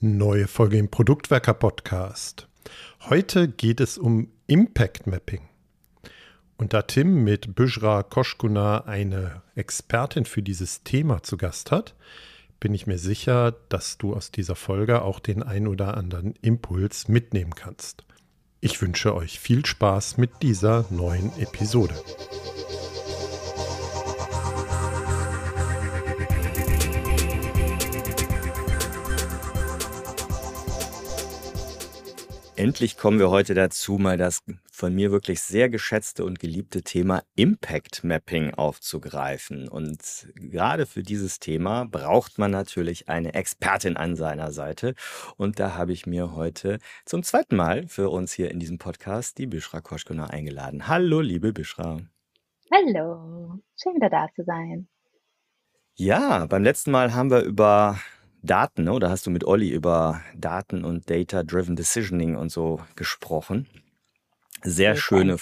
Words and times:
Neue 0.00 0.46
Folge 0.46 0.78
im 0.78 0.88
Produktwerker 0.88 1.54
Podcast. 1.54 2.46
Heute 3.08 3.48
geht 3.48 3.80
es 3.80 3.98
um 3.98 4.28
Impact 4.46 5.08
Mapping. 5.08 5.40
Und 6.56 6.72
da 6.72 6.82
Tim 6.82 7.24
mit 7.24 7.56
Büschra 7.56 8.04
Koschkuna 8.04 8.84
eine 8.84 9.42
Expertin 9.56 10.24
für 10.24 10.40
dieses 10.40 10.84
Thema 10.84 11.24
zu 11.24 11.36
Gast 11.36 11.72
hat, 11.72 11.96
bin 12.60 12.74
ich 12.74 12.86
mir 12.86 12.98
sicher, 12.98 13.56
dass 13.70 13.98
du 13.98 14.14
aus 14.14 14.30
dieser 14.30 14.54
Folge 14.54 15.02
auch 15.02 15.18
den 15.18 15.42
ein 15.42 15.66
oder 15.66 15.96
anderen 15.96 16.34
Impuls 16.42 17.08
mitnehmen 17.08 17.56
kannst. 17.56 18.04
Ich 18.60 18.80
wünsche 18.80 19.16
euch 19.16 19.40
viel 19.40 19.66
Spaß 19.66 20.16
mit 20.16 20.30
dieser 20.42 20.84
neuen 20.90 21.36
Episode. 21.40 22.00
Endlich 32.58 32.96
kommen 32.96 33.20
wir 33.20 33.30
heute 33.30 33.54
dazu, 33.54 33.98
mal 33.98 34.16
das 34.16 34.42
von 34.72 34.92
mir 34.92 35.12
wirklich 35.12 35.40
sehr 35.42 35.68
geschätzte 35.68 36.24
und 36.24 36.40
geliebte 36.40 36.82
Thema 36.82 37.22
Impact 37.36 38.02
Mapping 38.02 38.52
aufzugreifen. 38.52 39.68
Und 39.68 40.26
gerade 40.34 40.84
für 40.84 41.04
dieses 41.04 41.38
Thema 41.38 41.84
braucht 41.84 42.36
man 42.36 42.50
natürlich 42.50 43.08
eine 43.08 43.34
Expertin 43.34 43.96
an 43.96 44.16
seiner 44.16 44.50
Seite. 44.50 44.96
Und 45.36 45.60
da 45.60 45.76
habe 45.76 45.92
ich 45.92 46.04
mir 46.04 46.34
heute 46.34 46.80
zum 47.04 47.22
zweiten 47.22 47.54
Mal 47.54 47.86
für 47.86 48.08
uns 48.08 48.32
hier 48.32 48.50
in 48.50 48.58
diesem 48.58 48.78
Podcast 48.78 49.38
die 49.38 49.46
Bishra 49.46 49.80
Koschkuna 49.80 50.26
eingeladen. 50.26 50.88
Hallo, 50.88 51.20
liebe 51.20 51.52
Bishra. 51.52 52.00
Hallo, 52.72 53.60
schön 53.80 53.94
wieder 53.94 54.10
da 54.10 54.26
zu 54.34 54.42
sein. 54.42 54.88
Ja, 55.94 56.46
beim 56.46 56.64
letzten 56.64 56.90
Mal 56.90 57.14
haben 57.14 57.30
wir 57.30 57.42
über 57.42 58.00
Daten, 58.48 58.84
ne? 58.84 58.92
oder 58.92 59.10
hast 59.10 59.26
du 59.26 59.30
mit 59.30 59.44
Olli 59.44 59.70
über 59.70 60.20
Daten 60.34 60.84
und 60.84 61.08
Data-Driven 61.08 61.76
Decisioning 61.76 62.36
und 62.36 62.50
so 62.50 62.80
gesprochen? 62.96 63.66
Sehr 64.62 64.96
schöne. 64.96 65.36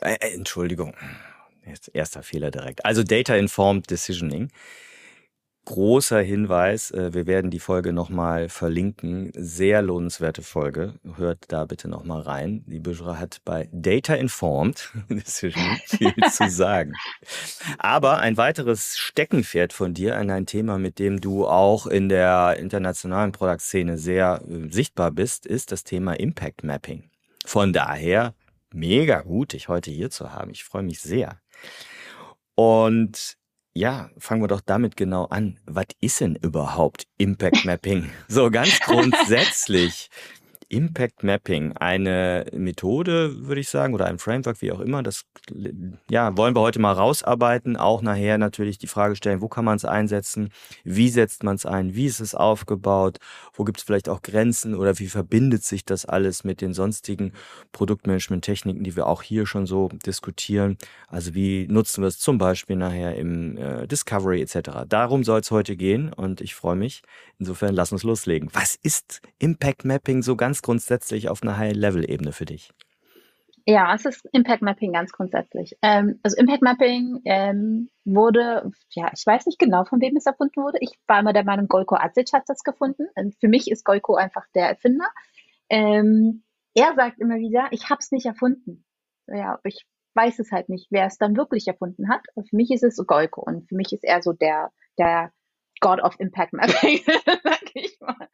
Äh, 0.00 0.14
äh, 0.14 0.34
Entschuldigung, 0.34 0.94
jetzt 1.66 1.90
erster 1.92 2.22
Fehler 2.22 2.50
direkt. 2.50 2.84
Also 2.84 3.02
Data-Informed 3.02 3.90
Decisioning 3.90 4.50
großer 5.64 6.20
Hinweis, 6.20 6.90
äh, 6.90 7.14
wir 7.14 7.26
werden 7.26 7.50
die 7.50 7.58
Folge 7.58 7.92
nochmal 7.92 8.48
verlinken. 8.48 9.30
Sehr 9.34 9.82
lohnenswerte 9.82 10.42
Folge. 10.42 10.94
Hört 11.16 11.44
da 11.48 11.64
bitte 11.64 11.88
nochmal 11.88 12.22
rein. 12.22 12.64
Die 12.66 12.80
Büschra 12.80 13.18
hat 13.18 13.40
bei 13.44 13.68
Data 13.72 14.14
Informed 14.14 14.90
Decision 15.08 15.78
viel 15.86 16.14
zu 16.30 16.48
sagen. 16.48 16.92
Aber 17.78 18.18
ein 18.18 18.36
weiteres 18.36 18.96
Steckenpferd 18.96 19.72
von 19.72 19.94
dir 19.94 20.16
an 20.16 20.30
ein 20.30 20.46
Thema, 20.46 20.78
mit 20.78 20.98
dem 20.98 21.20
du 21.20 21.46
auch 21.46 21.86
in 21.86 22.08
der 22.08 22.56
internationalen 22.58 23.32
Product-Szene 23.32 23.98
sehr 23.98 24.42
äh, 24.48 24.70
sichtbar 24.70 25.10
bist, 25.10 25.46
ist 25.46 25.72
das 25.72 25.84
Thema 25.84 26.14
Impact 26.14 26.64
Mapping. 26.64 27.10
Von 27.44 27.72
daher 27.72 28.34
mega 28.72 29.20
gut, 29.22 29.52
dich 29.52 29.68
heute 29.68 29.90
hier 29.90 30.10
zu 30.10 30.32
haben. 30.32 30.50
Ich 30.50 30.64
freue 30.64 30.82
mich 30.82 31.00
sehr. 31.00 31.40
Und 32.54 33.36
ja, 33.74 34.08
fangen 34.18 34.42
wir 34.42 34.48
doch 34.48 34.60
damit 34.60 34.96
genau 34.96 35.24
an. 35.26 35.58
Was 35.66 35.86
ist 36.00 36.20
denn 36.20 36.36
überhaupt 36.36 37.06
Impact 37.18 37.64
Mapping? 37.64 38.10
So 38.28 38.50
ganz 38.50 38.78
grundsätzlich. 38.84 40.10
Impact 40.68 41.22
Mapping, 41.22 41.72
eine 41.72 42.46
Methode, 42.52 43.46
würde 43.46 43.60
ich 43.60 43.68
sagen, 43.68 43.94
oder 43.94 44.06
ein 44.06 44.18
Framework, 44.18 44.60
wie 44.62 44.72
auch 44.72 44.80
immer. 44.80 45.02
Das 45.02 45.24
ja, 46.10 46.36
wollen 46.36 46.54
wir 46.54 46.60
heute 46.60 46.80
mal 46.80 46.92
rausarbeiten. 46.92 47.76
Auch 47.76 48.02
nachher 48.02 48.38
natürlich 48.38 48.78
die 48.78 48.86
Frage 48.86 49.16
stellen, 49.16 49.40
wo 49.40 49.48
kann 49.48 49.64
man 49.64 49.76
es 49.76 49.84
einsetzen? 49.84 50.50
Wie 50.84 51.08
setzt 51.08 51.42
man 51.42 51.56
es 51.56 51.66
ein? 51.66 51.94
Wie 51.94 52.06
ist 52.06 52.20
es 52.20 52.34
aufgebaut? 52.34 53.18
Wo 53.52 53.64
gibt 53.64 53.78
es 53.78 53.84
vielleicht 53.84 54.08
auch 54.08 54.22
Grenzen 54.22 54.74
oder 54.74 54.98
wie 54.98 55.08
verbindet 55.08 55.64
sich 55.64 55.84
das 55.84 56.06
alles 56.06 56.44
mit 56.44 56.60
den 56.60 56.74
sonstigen 56.74 57.32
Produktmanagement-Techniken, 57.72 58.84
die 58.84 58.96
wir 58.96 59.06
auch 59.06 59.22
hier 59.22 59.46
schon 59.46 59.66
so 59.66 59.88
diskutieren? 60.06 60.76
Also 61.08 61.34
wie 61.34 61.66
nutzen 61.68 62.02
wir 62.02 62.08
es 62.08 62.18
zum 62.18 62.38
Beispiel 62.38 62.76
nachher 62.76 63.16
im 63.16 63.56
äh, 63.56 63.86
Discovery 63.86 64.40
etc. 64.42 64.84
Darum 64.88 65.24
soll 65.24 65.40
es 65.40 65.50
heute 65.50 65.76
gehen 65.76 66.12
und 66.12 66.40
ich 66.40 66.54
freue 66.54 66.76
mich. 66.76 67.02
Insofern 67.38 67.74
lass 67.74 67.92
uns 67.92 68.02
loslegen. 68.02 68.48
Was 68.52 68.76
ist 68.76 69.20
Impact 69.38 69.84
Mapping 69.84 70.22
so 70.22 70.36
ganz 70.36 70.53
grundsätzlich 70.62 71.28
auf 71.28 71.42
einer 71.42 71.56
High-Level-Ebene 71.56 72.32
für 72.32 72.44
dich? 72.44 72.72
Ja, 73.66 73.94
es 73.94 74.04
ist 74.04 74.28
Impact 74.32 74.60
Mapping 74.60 74.92
ganz 74.92 75.12
grundsätzlich. 75.12 75.74
Ähm, 75.80 76.20
also 76.22 76.36
Impact 76.36 76.62
Mapping 76.62 77.22
ähm, 77.24 77.90
wurde, 78.04 78.70
ja, 78.90 79.10
ich 79.14 79.24
weiß 79.24 79.46
nicht 79.46 79.58
genau, 79.58 79.84
von 79.84 80.02
wem 80.02 80.16
es 80.16 80.26
erfunden 80.26 80.62
wurde. 80.62 80.78
Ich 80.80 80.98
war 81.06 81.20
immer 81.20 81.32
der 81.32 81.44
Meinung, 81.44 81.66
Golko 81.66 81.96
Azic 81.96 82.32
hat 82.34 82.42
das 82.46 82.62
gefunden. 82.62 83.06
Und 83.14 83.34
für 83.40 83.48
mich 83.48 83.70
ist 83.70 83.84
Golko 83.84 84.16
einfach 84.16 84.44
der 84.54 84.68
Erfinder. 84.68 85.08
Ähm, 85.70 86.42
er 86.74 86.94
sagt 86.94 87.20
immer 87.20 87.36
wieder, 87.36 87.68
ich 87.70 87.88
habe 87.88 88.00
es 88.00 88.12
nicht 88.12 88.26
erfunden. 88.26 88.84
Ja, 89.28 89.58
ich 89.64 89.86
weiß 90.14 90.40
es 90.40 90.52
halt 90.52 90.68
nicht, 90.68 90.88
wer 90.90 91.06
es 91.06 91.16
dann 91.16 91.36
wirklich 91.36 91.66
erfunden 91.66 92.10
hat. 92.10 92.22
Und 92.34 92.50
für 92.50 92.56
mich 92.56 92.70
ist 92.70 92.84
es 92.84 92.96
Golko 93.06 93.40
und 93.40 93.66
für 93.66 93.76
mich 93.76 93.92
ist 93.94 94.04
er 94.04 94.22
so 94.22 94.34
der, 94.34 94.72
der 94.98 95.32
God 95.80 96.00
of 96.00 96.18
Impact 96.18 96.52
Mapping, 96.52 97.00
sag 97.42 97.62
ich 97.74 97.98
mal. 98.00 98.28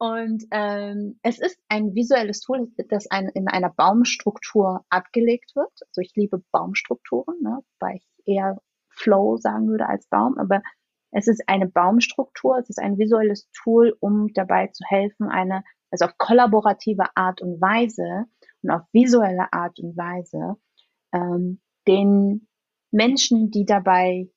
Und 0.00 0.46
ähm, 0.50 1.18
es 1.22 1.38
ist 1.38 1.58
ein 1.68 1.94
visuelles 1.94 2.40
Tool, 2.40 2.72
das 2.88 3.06
ein, 3.10 3.28
in 3.34 3.48
einer 3.48 3.68
Baumstruktur 3.68 4.82
abgelegt 4.88 5.54
wird. 5.54 5.72
Also 5.88 6.00
ich 6.00 6.12
liebe 6.16 6.42
Baumstrukturen, 6.52 7.36
ne, 7.42 7.58
weil 7.80 7.96
ich 7.96 8.08
eher 8.24 8.58
Flow 8.88 9.36
sagen 9.36 9.68
würde 9.68 9.86
als 9.86 10.06
Baum, 10.06 10.38
aber 10.38 10.62
es 11.10 11.28
ist 11.28 11.42
eine 11.48 11.66
Baumstruktur, 11.66 12.56
es 12.56 12.70
ist 12.70 12.78
ein 12.78 12.96
visuelles 12.96 13.50
Tool, 13.52 13.94
um 14.00 14.28
dabei 14.32 14.68
zu 14.68 14.84
helfen, 14.86 15.28
eine, 15.28 15.64
also 15.90 16.06
auf 16.06 16.16
kollaborative 16.16 17.04
Art 17.14 17.42
und 17.42 17.60
Weise 17.60 18.24
und 18.62 18.70
auf 18.70 18.82
visuelle 18.92 19.52
Art 19.52 19.78
und 19.80 19.98
Weise 19.98 20.56
ähm, 21.12 21.60
den 21.86 22.48
Menschen, 22.90 23.50
die 23.50 23.66
dabei 23.66 24.30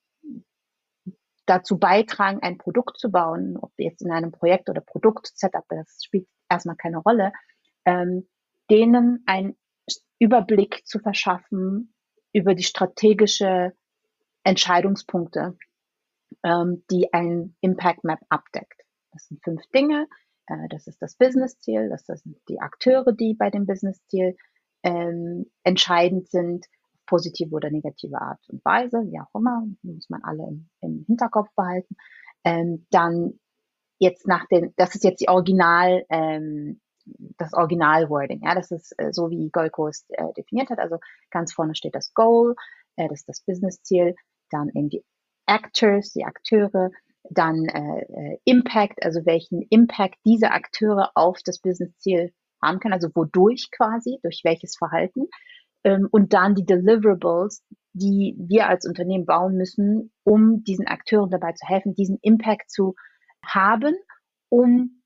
dazu 1.45 1.77
beitragen, 1.77 2.39
ein 2.41 2.57
Produkt 2.57 2.97
zu 2.97 3.11
bauen, 3.11 3.57
ob 3.57 3.71
jetzt 3.77 4.01
in 4.01 4.11
einem 4.11 4.31
Projekt 4.31 4.69
oder 4.69 4.81
Produkt-Setup, 4.81 5.65
das 5.69 6.03
spielt 6.03 6.27
erstmal 6.49 6.75
keine 6.75 6.97
Rolle, 6.97 7.33
ähm, 7.85 8.27
denen 8.69 9.23
einen 9.25 9.57
Überblick 10.19 10.85
zu 10.85 10.99
verschaffen 10.99 11.93
über 12.31 12.55
die 12.55 12.63
strategische 12.63 13.73
Entscheidungspunkte, 14.43 15.57
ähm, 16.43 16.83
die 16.89 17.11
ein 17.13 17.55
Impact 17.61 18.03
Map 18.03 18.19
abdeckt. 18.29 18.81
Das 19.11 19.27
sind 19.27 19.43
fünf 19.43 19.61
Dinge. 19.71 20.07
Äh, 20.47 20.67
das 20.69 20.87
ist 20.87 21.01
das 21.01 21.15
Business-Ziel, 21.15 21.89
das 21.89 22.05
sind 22.05 22.37
die 22.47 22.59
Akteure, 22.59 23.11
die 23.11 23.33
bei 23.33 23.49
dem 23.49 23.65
Business-Ziel 23.65 24.35
ähm, 24.83 25.51
entscheidend 25.63 26.29
sind 26.29 26.65
positive 27.13 27.53
oder 27.53 27.69
negative 27.69 28.19
Art 28.19 28.39
und 28.49 28.65
Weise, 28.65 29.03
wie 29.05 29.19
auch 29.19 29.39
immer, 29.39 29.67
muss 29.83 30.09
man 30.09 30.23
alle 30.23 30.47
im, 30.47 30.67
im 30.81 31.03
Hinterkopf 31.05 31.47
behalten. 31.55 31.95
Ähm, 32.43 32.87
dann 32.89 33.39
jetzt 33.99 34.27
nach 34.27 34.47
den, 34.47 34.73
das 34.77 34.95
ist 34.95 35.03
jetzt 35.03 35.21
die 35.21 35.29
Original, 35.29 36.05
ähm, 36.09 36.81
das 37.37 37.53
Original-Wording, 37.53 38.41
ja, 38.43 38.55
das 38.55 38.71
ist 38.71 38.95
äh, 38.97 39.13
so 39.13 39.29
wie 39.29 39.51
Golko 39.51 39.89
es 39.89 40.05
äh, 40.09 40.33
definiert 40.35 40.71
hat. 40.71 40.79
Also 40.79 40.97
ganz 41.29 41.53
vorne 41.53 41.75
steht 41.75 41.93
das 41.93 42.15
Goal, 42.15 42.55
äh, 42.95 43.07
das 43.07 43.19
ist 43.19 43.29
das 43.29 43.41
Business-Ziel, 43.41 44.15
dann 44.49 44.69
eben 44.69 44.89
die 44.89 45.05
Actors, 45.45 46.13
die 46.13 46.25
Akteure, 46.25 46.89
dann 47.29 47.65
äh, 47.65 48.01
äh, 48.01 48.39
Impact, 48.43 49.03
also 49.03 49.23
welchen 49.27 49.61
Impact 49.69 50.15
diese 50.25 50.49
Akteure 50.49 51.11
auf 51.13 51.41
das 51.45 51.59
Business-Ziel 51.59 52.33
haben 52.59 52.79
können, 52.79 52.95
also 52.95 53.09
wodurch 53.13 53.69
quasi, 53.69 54.17
durch 54.23 54.41
welches 54.43 54.75
Verhalten 54.77 55.27
und 55.83 56.33
dann 56.33 56.55
die 56.55 56.65
Deliverables, 56.65 57.63
die 57.93 58.35
wir 58.37 58.67
als 58.67 58.85
Unternehmen 58.85 59.25
bauen 59.25 59.55
müssen, 59.55 60.11
um 60.23 60.63
diesen 60.63 60.87
Akteuren 60.87 61.29
dabei 61.29 61.51
zu 61.53 61.67
helfen, 61.67 61.93
diesen 61.93 62.17
Impact 62.21 62.71
zu 62.71 62.95
haben, 63.45 63.95
um 64.49 65.03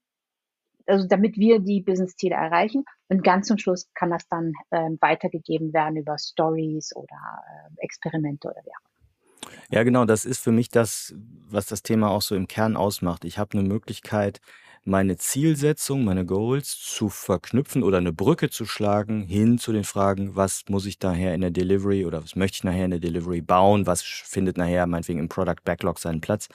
also 0.88 1.06
damit 1.08 1.36
wir 1.36 1.60
die 1.60 1.82
Business-Ziele 1.82 2.36
erreichen. 2.36 2.86
Und 3.10 3.24
ganz 3.24 3.48
zum 3.48 3.58
Schluss 3.58 3.90
kann 3.94 4.10
das 4.10 4.28
dann 4.30 4.54
ähm, 4.72 4.98
weitergegeben 5.02 5.74
werden 5.74 5.98
über 5.98 6.18
Stories 6.18 6.96
oder 6.96 7.08
äh, 7.08 7.84
Experimente 7.84 8.48
oder 8.48 8.62
wie 8.64 8.70
auch 8.70 8.90
immer. 8.90 9.58
Ja, 9.70 9.84
genau, 9.84 10.06
das 10.06 10.26
ist 10.26 10.40
für 10.40 10.52
mich 10.52 10.70
das, 10.70 11.14
was 11.50 11.66
das 11.66 11.84
Thema 11.84 12.10
auch 12.10 12.22
so 12.22 12.36
im 12.36 12.48
Kern 12.48 12.78
ausmacht. 12.78 13.26
Ich 13.26 13.38
habe 13.38 13.58
eine 13.58 13.68
Möglichkeit, 13.68 14.40
meine 14.88 15.18
Zielsetzung, 15.18 16.06
meine 16.06 16.26
Goals 16.26 16.80
zu 16.80 17.10
verknüpfen 17.10 17.84
oder 17.84 17.98
eine 17.98 18.14
Brücke 18.14 18.50
zu 18.50 18.66
schlagen 18.66 19.24
hin 19.24 19.60
zu 19.60 19.74
den 19.74 19.84
Fragen, 19.84 20.36
was 20.36 20.64
muss 20.70 20.86
ich 20.86 20.98
daher 20.98 21.36
in 21.36 21.42
der 21.42 21.52
Delivery 21.52 22.06
oder 22.06 22.24
was 22.24 22.38
möchte 22.38 22.56
ich 22.56 22.64
nachher 22.64 22.86
in 22.86 22.92
der 22.92 23.00
Delivery 23.02 23.42
bauen, 23.42 23.86
was 23.86 24.02
findet 24.02 24.58
nachher 24.58 24.88
meinetwegen 24.88 25.20
im 25.20 25.28
Product 25.28 25.62
Backlog 25.66 26.00
seinen 26.00 26.22
Platz. 26.22 26.48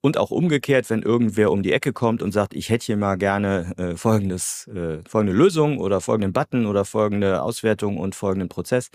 Und 0.00 0.16
auch 0.16 0.30
umgekehrt, 0.30 0.88
wenn 0.88 1.02
irgendwer 1.02 1.52
um 1.52 1.62
die 1.62 1.72
Ecke 1.72 1.92
kommt 1.92 2.22
und 2.22 2.32
sagt, 2.32 2.54
ich 2.54 2.70
hätte 2.70 2.86
hier 2.86 2.96
mal 2.96 3.16
gerne 3.16 3.74
äh, 3.76 3.96
folgendes, 3.96 4.66
äh, 4.68 5.02
folgende 5.06 5.36
Lösung 5.36 5.78
oder 5.78 6.00
folgenden 6.00 6.32
Button 6.32 6.64
oder 6.64 6.86
folgende 6.86 7.42
Auswertung 7.42 7.98
und 7.98 8.14
folgenden 8.14 8.48
Prozess, 8.48 8.90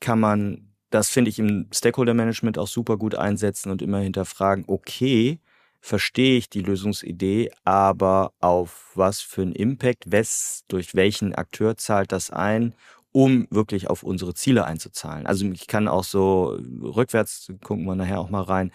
kann 0.00 0.18
man, 0.18 0.72
das 0.90 1.10
finde 1.10 1.28
ich 1.28 1.38
im 1.38 1.68
Stakeholder 1.72 2.14
Management 2.14 2.58
auch 2.58 2.66
super 2.66 2.96
gut 2.96 3.14
einsetzen 3.14 3.70
und 3.70 3.82
immer 3.82 3.98
hinterfragen, 3.98 4.64
okay, 4.66 5.38
verstehe 5.82 6.38
ich 6.38 6.48
die 6.48 6.62
Lösungsidee, 6.62 7.50
aber 7.64 8.32
auf 8.40 8.92
was 8.94 9.20
für 9.20 9.42
einen 9.42 9.52
Impact, 9.52 10.10
wes, 10.12 10.62
durch 10.68 10.94
welchen 10.94 11.34
Akteur 11.34 11.76
zahlt 11.76 12.12
das 12.12 12.30
ein, 12.30 12.72
um 13.10 13.48
wirklich 13.50 13.90
auf 13.90 14.04
unsere 14.04 14.32
Ziele 14.32 14.64
einzuzahlen. 14.64 15.26
Also 15.26 15.44
ich 15.50 15.66
kann 15.66 15.88
auch 15.88 16.04
so 16.04 16.56
rückwärts, 16.80 17.52
gucken 17.64 17.84
wir 17.84 17.96
nachher 17.96 18.20
auch 18.20 18.30
mal 18.30 18.42
rein, 18.42 18.72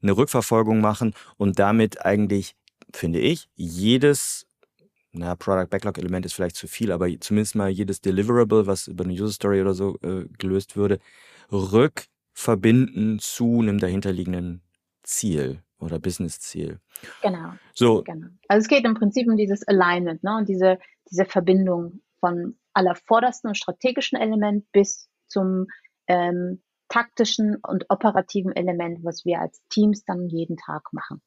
eine 0.00 0.16
Rückverfolgung 0.16 0.80
machen 0.80 1.14
und 1.36 1.58
damit 1.58 2.06
eigentlich, 2.06 2.54
finde 2.94 3.18
ich, 3.18 3.48
jedes 3.56 4.46
na, 5.12 5.34
Product 5.34 5.68
Backlog 5.68 5.98
Element 5.98 6.26
ist 6.26 6.34
vielleicht 6.34 6.56
zu 6.56 6.68
viel, 6.68 6.92
aber 6.92 7.08
zumindest 7.20 7.54
mal 7.56 7.70
jedes 7.70 8.00
Deliverable, 8.00 8.66
was 8.66 8.86
über 8.86 9.02
eine 9.04 9.14
User 9.14 9.32
Story 9.32 9.62
oder 9.62 9.74
so 9.74 9.98
äh, 10.02 10.26
gelöst 10.38 10.76
würde, 10.76 11.00
rückverbinden 11.50 13.18
zu 13.18 13.60
einem 13.60 13.78
dahinterliegenden 13.78 14.62
Ziel 15.02 15.62
oder 15.78 15.98
Business-Ziel. 15.98 16.80
Genau. 17.22 17.52
So. 17.74 18.02
Genau. 18.02 18.28
Also 18.48 18.64
es 18.64 18.68
geht 18.68 18.84
im 18.84 18.94
Prinzip 18.94 19.28
um 19.28 19.36
dieses 19.36 19.66
Alignment, 19.66 20.22
ne, 20.22 20.36
und 20.36 20.48
diese, 20.48 20.78
diese 21.10 21.24
Verbindung 21.24 22.00
von 22.20 22.58
allervordersten 22.72 23.48
und 23.48 23.56
strategischen 23.56 24.18
Element 24.18 24.70
bis 24.72 25.08
zum 25.28 25.66
ähm, 26.06 26.62
taktischen 26.88 27.56
und 27.66 27.86
operativen 27.88 28.54
Element, 28.54 29.00
was 29.02 29.24
wir 29.24 29.40
als 29.40 29.60
Teams 29.68 30.04
dann 30.04 30.28
jeden 30.28 30.56
Tag 30.56 30.92
machen. 30.92 31.20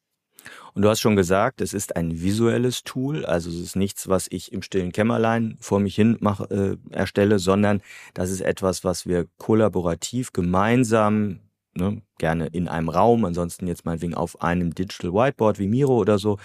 Und 0.73 0.83
du 0.83 0.89
hast 0.89 1.01
schon 1.01 1.17
gesagt, 1.17 1.59
es 1.59 1.73
ist 1.73 1.97
ein 1.97 2.21
visuelles 2.21 2.83
Tool, 2.83 3.25
also 3.25 3.49
es 3.49 3.59
ist 3.59 3.75
nichts, 3.75 4.07
was 4.07 4.27
ich 4.29 4.53
im 4.53 4.61
stillen 4.61 4.93
Kämmerlein 4.93 5.57
vor 5.59 5.81
mich 5.81 5.95
hin 5.95 6.17
mache, 6.21 6.45
äh, 6.45 6.95
erstelle, 6.95 7.39
sondern 7.39 7.81
das 8.13 8.31
ist 8.31 8.41
etwas, 8.41 8.85
was 8.85 9.05
wir 9.05 9.27
kollaborativ 9.37 10.31
gemeinsam, 10.31 11.39
ne, 11.79 12.01
gerne 12.17 12.47
in 12.47 12.67
einem 12.67 12.89
Raum, 12.89 13.25
ansonsten 13.25 13.67
jetzt 13.67 13.85
meinetwegen 13.85 14.13
auf 14.13 14.41
einem 14.41 14.75
Digital 14.75 15.13
Whiteboard 15.13 15.59
wie 15.59 15.67
Miro 15.67 15.97
oder 15.97 16.19
so, 16.19 16.37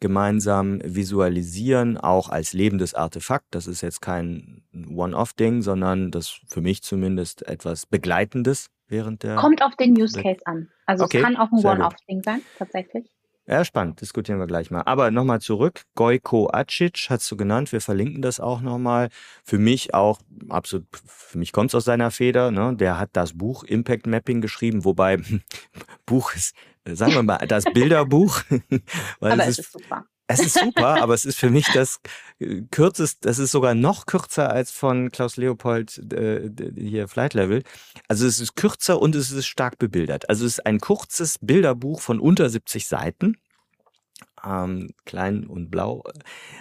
gemeinsam 0.00 0.80
visualisieren, 0.84 1.96
auch 1.98 2.28
als 2.28 2.52
lebendes 2.52 2.94
Artefakt. 2.94 3.46
Das 3.50 3.66
ist 3.66 3.80
jetzt 3.80 4.00
kein 4.00 4.62
One-Off-Ding, 4.72 5.62
sondern 5.62 6.10
das 6.10 6.40
für 6.46 6.60
mich 6.60 6.82
zumindest 6.82 7.46
etwas 7.46 7.86
Begleitendes 7.86 8.70
während 8.86 9.22
der. 9.22 9.36
Kommt 9.36 9.62
auf 9.62 9.76
den 9.76 10.00
Use 10.00 10.20
Case 10.20 10.40
an. 10.44 10.68
Also 10.86 11.04
okay, 11.04 11.18
es 11.18 11.24
kann 11.24 11.36
auch 11.36 11.50
ein 11.52 11.64
One-Off-Ding 11.64 12.22
sein, 12.22 12.42
tatsächlich. 12.58 13.10
Ja, 13.48 13.64
spannend. 13.64 14.02
Diskutieren 14.02 14.38
wir 14.38 14.46
gleich 14.46 14.70
mal. 14.70 14.82
Aber 14.82 15.10
nochmal 15.10 15.40
zurück. 15.40 15.84
Gojko 15.94 16.50
Acic 16.52 17.06
hast 17.08 17.30
du 17.30 17.36
genannt. 17.36 17.72
Wir 17.72 17.80
verlinken 17.80 18.20
das 18.20 18.40
auch 18.40 18.60
nochmal. 18.60 19.08
Für 19.42 19.56
mich 19.56 19.94
auch, 19.94 20.20
absolut, 20.50 20.86
für 21.06 21.38
mich 21.38 21.52
kommt 21.52 21.70
es 21.70 21.74
aus 21.74 21.86
seiner 21.86 22.10
Feder. 22.10 22.50
Ne? 22.50 22.76
Der 22.76 22.98
hat 22.98 23.10
das 23.14 23.38
Buch 23.38 23.64
Impact 23.64 24.06
Mapping 24.06 24.42
geschrieben, 24.42 24.84
wobei 24.84 25.16
Buch 26.06 26.34
ist, 26.34 26.54
sagen 26.84 27.14
wir 27.14 27.22
mal, 27.22 27.38
das 27.48 27.64
Bilderbuch. 27.64 28.42
aber 29.20 29.38
es 29.38 29.48
ist, 29.48 29.58
ist 29.60 29.72
super. 29.72 30.04
Es 30.30 30.40
ist 30.40 30.58
super, 30.58 31.02
aber 31.02 31.14
es 31.14 31.24
ist 31.24 31.38
für 31.38 31.48
mich 31.48 31.66
das 31.72 32.00
äh, 32.38 32.60
kürzest, 32.70 33.24
das 33.24 33.38
ist 33.38 33.50
sogar 33.50 33.74
noch 33.74 34.04
kürzer 34.04 34.50
als 34.50 34.70
von 34.70 35.10
Klaus 35.10 35.38
Leopold 35.38 36.12
äh, 36.12 36.50
hier 36.76 37.08
Flight 37.08 37.32
Level. 37.32 37.62
Also 38.08 38.26
es 38.26 38.38
ist 38.38 38.54
kürzer 38.54 39.00
und 39.00 39.14
es 39.14 39.30
ist 39.30 39.46
stark 39.46 39.78
bebildert. 39.78 40.28
Also 40.28 40.44
es 40.44 40.58
ist 40.58 40.66
ein 40.66 40.80
kurzes 40.80 41.38
Bilderbuch 41.40 42.02
von 42.02 42.20
unter 42.20 42.50
70 42.50 42.86
Seiten, 42.86 43.38
ähm, 44.44 44.90
klein 45.06 45.46
und 45.46 45.70
blau 45.70 46.04
äh, 46.06 46.18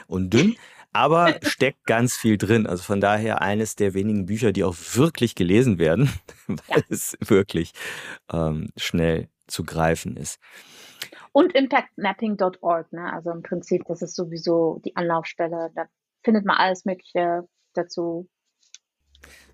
und 0.07 0.33
dünn, 0.33 0.55
aber 0.93 1.37
steckt 1.43 1.85
ganz 1.85 2.15
viel 2.15 2.37
drin. 2.37 2.67
Also 2.67 2.83
von 2.83 3.01
daher 3.01 3.41
eines 3.41 3.75
der 3.75 3.93
wenigen 3.93 4.27
Bücher, 4.27 4.53
die 4.53 4.63
auch 4.63 4.77
wirklich 4.93 5.35
gelesen 5.35 5.77
werden, 5.77 6.09
weil 6.47 6.57
ja. 6.69 6.83
es 6.87 7.17
wirklich 7.19 7.73
ähm, 8.31 8.69
schnell 8.77 9.27
zu 9.47 9.65
greifen 9.65 10.15
ist. 10.15 10.39
Und 11.37 11.53
impactmapping.org, 11.53 12.91
ne? 12.93 13.13
Also 13.13 13.29
im 13.29 13.43
Prinzip, 13.43 13.83
das 13.85 14.01
ist 14.01 14.15
sowieso 14.15 14.81
die 14.83 14.95
Anlaufstelle. 14.95 15.69
Da 15.75 15.85
findet 16.23 16.45
man 16.45 16.57
alles 16.57 16.83
Mögliche 16.83 17.47
dazu. 17.75 18.27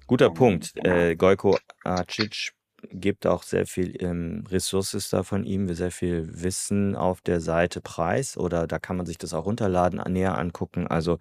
Guter 0.07 0.27
ähm, 0.27 0.33
Punkt. 0.33 0.75
Genau. 0.75 0.95
Äh, 0.95 1.17
Gojko 1.17 1.57
Acic 1.83 2.53
gibt 2.83 3.27
auch 3.27 3.43
sehr 3.43 3.65
viel 3.65 4.01
ähm, 4.01 4.45
Ressources 4.49 5.09
da 5.09 5.23
von 5.23 5.43
ihm, 5.43 5.73
sehr 5.73 5.91
viel 5.91 6.25
Wissen 6.41 6.95
auf 6.95 7.19
der 7.19 7.41
Seite 7.41 7.81
Preis 7.81 8.37
oder 8.37 8.65
da 8.65 8.79
kann 8.79 8.95
man 8.95 9.05
sich 9.05 9.17
das 9.17 9.33
auch 9.33 9.45
runterladen, 9.45 10.01
näher 10.09 10.37
angucken. 10.37 10.87
Also 10.87 11.19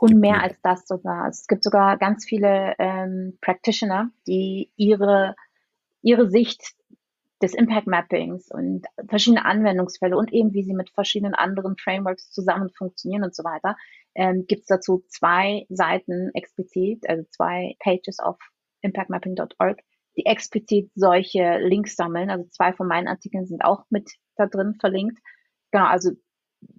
und 0.00 0.20
mehr 0.20 0.42
als 0.42 0.60
das 0.60 0.86
sogar. 0.86 1.28
Es 1.28 1.46
gibt 1.46 1.64
sogar 1.64 1.96
ganz 1.96 2.26
viele 2.26 2.74
ähm, 2.78 3.38
Practitioner, 3.40 4.10
die 4.26 4.70
ihre, 4.76 5.34
ihre 6.02 6.28
Sicht 6.28 6.75
des 7.42 7.54
Impact 7.54 7.86
Mappings 7.86 8.50
und 8.50 8.86
verschiedene 9.08 9.44
Anwendungsfälle 9.44 10.16
und 10.16 10.32
eben 10.32 10.54
wie 10.54 10.62
sie 10.62 10.72
mit 10.72 10.90
verschiedenen 10.90 11.34
anderen 11.34 11.76
Frameworks 11.76 12.30
zusammen 12.30 12.70
funktionieren 12.70 13.24
und 13.24 13.34
so 13.34 13.44
weiter, 13.44 13.76
ähm, 14.14 14.46
gibt 14.46 14.62
es 14.62 14.66
dazu 14.68 15.04
zwei 15.08 15.66
Seiten 15.68 16.30
explizit, 16.32 17.08
also 17.08 17.24
zwei 17.30 17.76
Pages 17.80 18.18
auf 18.18 18.38
impactmapping.org, 18.80 19.80
die 20.16 20.24
explizit 20.24 20.90
solche 20.94 21.58
Links 21.58 21.96
sammeln. 21.96 22.30
Also 22.30 22.48
zwei 22.48 22.72
von 22.72 22.88
meinen 22.88 23.08
Artikeln 23.08 23.46
sind 23.46 23.62
auch 23.62 23.84
mit 23.90 24.10
da 24.36 24.46
drin 24.46 24.74
verlinkt. 24.80 25.18
Genau, 25.72 25.86
also 25.86 26.12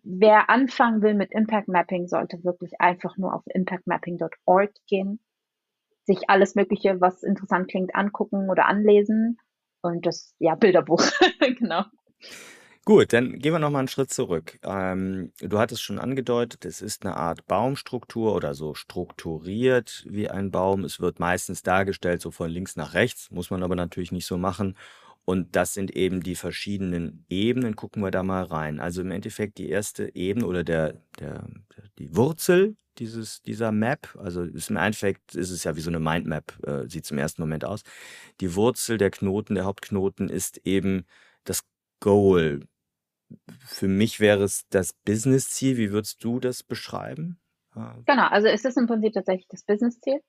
wer 0.04 0.50
anfangen 0.50 1.04
will 1.04 1.14
mit 1.14 1.32
Impact 1.32 1.68
Mapping, 1.68 2.08
sollte 2.08 2.44
wirklich 2.44 2.82
einfach 2.82 3.16
nur 3.18 3.36
auf 3.36 3.44
impactmapping.org 3.46 4.72
gehen, 4.88 5.20
sich 6.06 6.30
alles 6.30 6.56
Mögliche, 6.56 7.00
was 7.00 7.22
interessant 7.22 7.70
klingt, 7.70 7.94
angucken 7.94 8.50
oder 8.50 8.66
anlesen 8.66 9.38
und 9.82 10.06
das, 10.06 10.34
ja, 10.40 10.56
Bilderbuch, 10.56 11.04
genau. 11.60 11.84
Gut, 12.88 13.12
dann 13.12 13.40
gehen 13.40 13.52
wir 13.52 13.60
nochmal 13.60 13.80
einen 13.80 13.90
Schritt 13.90 14.12
zurück. 14.12 14.60
Ähm, 14.64 15.34
du 15.42 15.60
hattest 15.60 15.84
schon 15.84 16.00
angedeutet, 16.00 16.64
es 16.64 16.82
ist 16.82 17.06
eine 17.06 17.18
Art 17.18 17.46
Baumstruktur 17.46 18.34
oder 18.34 18.54
so 18.54 18.76
strukturiert 18.76 20.06
wie 20.08 20.30
ein 20.30 20.52
Baum. 20.52 20.86
Es 20.86 21.02
wird 21.02 21.20
meistens 21.20 21.64
dargestellt, 21.64 22.22
so 22.22 22.32
von 22.32 22.50
links 22.50 22.78
nach 22.78 22.94
rechts, 22.94 23.30
muss 23.30 23.50
man 23.50 23.62
aber 23.62 23.76
natürlich 23.76 24.14
nicht 24.14 24.26
so 24.26 24.38
machen. 24.38 24.78
Und 25.26 25.58
das 25.58 25.74
sind 25.74 25.94
eben 25.98 26.24
die 26.24 26.36
verschiedenen 26.36 27.26
Ebenen. 27.28 27.76
Gucken 27.76 28.02
wir 28.02 28.12
da 28.12 28.24
mal 28.24 28.44
rein. 28.44 28.80
Also 28.80 29.02
im 29.02 29.12
Endeffekt 29.12 29.58
die 29.58 29.68
erste 29.68 30.16
Ebene 30.16 30.48
oder 30.48 30.64
der, 30.64 31.02
der, 31.20 31.46
die 32.00 32.16
Wurzel 32.16 32.78
dieses, 33.00 33.42
dieser 33.42 33.72
Map, 33.72 34.16
also 34.20 34.44
im 34.44 34.78
Endeffekt 34.78 35.36
ist 35.36 35.52
es 35.52 35.64
ja 35.64 35.76
wie 35.76 35.82
so 35.82 35.90
eine 35.90 36.00
Mindmap, 36.00 36.58
äh, 36.66 36.88
sieht 36.88 37.06
zum 37.06 37.18
ersten 37.18 37.42
Moment 37.42 37.66
aus. 37.66 37.84
Die 38.42 38.56
Wurzel 38.56 38.98
der 38.98 39.12
Knoten, 39.12 39.56
der 39.56 39.66
Hauptknoten 39.66 40.30
ist 40.30 40.66
eben 40.66 41.06
das 41.44 41.64
Goal. 42.00 42.68
Für 43.60 43.88
mich 43.88 44.20
wäre 44.20 44.44
es 44.44 44.68
das 44.70 44.94
Business-Ziel. 44.94 45.78
Wie 45.78 45.92
würdest 45.92 46.24
du 46.24 46.40
das 46.40 46.64
beschreiben? 46.64 47.40
Genau, 48.06 48.28
also 48.28 48.48
es 48.48 48.66
ist 48.66 48.78
im 48.78 48.88
Prinzip 48.88 49.14
tatsächlich 49.14 49.48
das 49.50 49.64
Business-Ziel. 49.64 50.22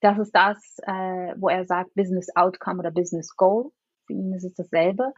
Das 0.00 0.18
ist 0.18 0.34
das, 0.34 0.58
äh, 0.82 1.34
wo 1.36 1.48
er 1.48 1.66
sagt 1.66 1.94
Business 1.94 2.28
Outcome 2.34 2.78
oder 2.78 2.90
Business 2.90 3.36
Goal. 3.36 3.70
Für 4.06 4.12
ihn 4.12 4.32
ist 4.32 4.44
es 4.44 4.54
dasselbe. 4.54 5.12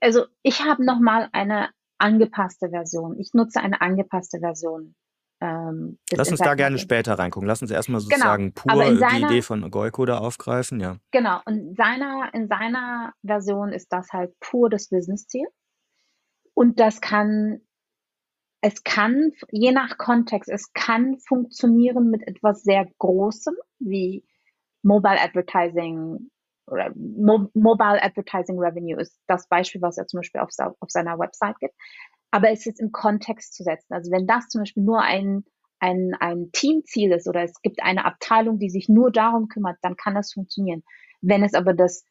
Also 0.00 0.26
ich 0.42 0.62
habe 0.62 0.84
nochmal 0.84 1.28
eine 1.32 1.70
angepasste 1.98 2.70
Version. 2.70 3.18
Ich 3.18 3.32
nutze 3.32 3.60
eine 3.60 3.80
angepasste 3.80 4.38
Version 4.38 4.94
ähm, 5.40 5.98
Lass 6.10 6.30
uns 6.30 6.40
da 6.40 6.54
gerne 6.54 6.78
später 6.78 7.14
reingucken. 7.18 7.46
Lass 7.46 7.62
uns 7.62 7.70
erstmal 7.70 8.00
genau. 8.00 8.10
sozusagen 8.10 8.54
genau. 8.54 8.74
pur 8.74 8.96
seiner, 8.96 9.18
die 9.18 9.24
Idee 9.24 9.42
von 9.42 9.70
Goiko 9.70 10.04
da 10.04 10.18
aufgreifen, 10.18 10.80
ja. 10.80 10.96
Genau, 11.12 11.40
und 11.44 11.76
seiner, 11.76 12.30
in 12.34 12.48
seiner 12.48 13.12
Version 13.24 13.72
ist 13.72 13.92
das 13.92 14.12
halt 14.12 14.38
pur 14.40 14.68
das 14.68 14.88
Business-Ziel. 14.88 15.46
Und 16.54 16.80
das 16.80 17.00
kann, 17.00 17.60
es 18.62 18.82
kann, 18.82 19.30
je 19.52 19.70
nach 19.70 19.96
Kontext, 19.96 20.50
es 20.50 20.72
kann 20.72 21.18
funktionieren 21.20 22.10
mit 22.10 22.26
etwas 22.26 22.64
sehr 22.64 22.88
Großem, 22.98 23.54
wie 23.78 24.24
Mobile 24.82 25.20
Advertising 25.20 26.30
oder 26.66 26.90
Mo 26.94 27.48
Mobile 27.54 28.02
Advertising 28.02 28.58
Revenue 28.58 29.00
ist 29.00 29.18
das 29.26 29.48
Beispiel, 29.48 29.80
was 29.80 29.98
er 29.98 30.06
zum 30.06 30.18
Beispiel 30.18 30.40
auf, 30.40 30.50
auf 30.58 30.90
seiner 30.90 31.18
Website 31.18 31.58
gibt 31.60 31.74
aber 32.30 32.50
es 32.50 32.66
ist 32.66 32.80
im 32.80 32.92
Kontext 32.92 33.54
zu 33.54 33.62
setzen. 33.62 33.92
Also 33.92 34.10
wenn 34.10 34.26
das 34.26 34.48
zum 34.48 34.62
Beispiel 34.62 34.82
nur 34.82 35.02
ein, 35.02 35.44
ein, 35.78 36.14
ein 36.18 36.50
Teamziel 36.52 37.12
ist 37.12 37.28
oder 37.28 37.42
es 37.42 37.60
gibt 37.62 37.82
eine 37.82 38.04
Abteilung, 38.04 38.58
die 38.58 38.70
sich 38.70 38.88
nur 38.88 39.10
darum 39.10 39.48
kümmert, 39.48 39.78
dann 39.82 39.96
kann 39.96 40.14
das 40.14 40.32
funktionieren. 40.32 40.82
Wenn 41.20 41.42
es 41.42 41.54
aber 41.54 41.74
das 41.74 42.04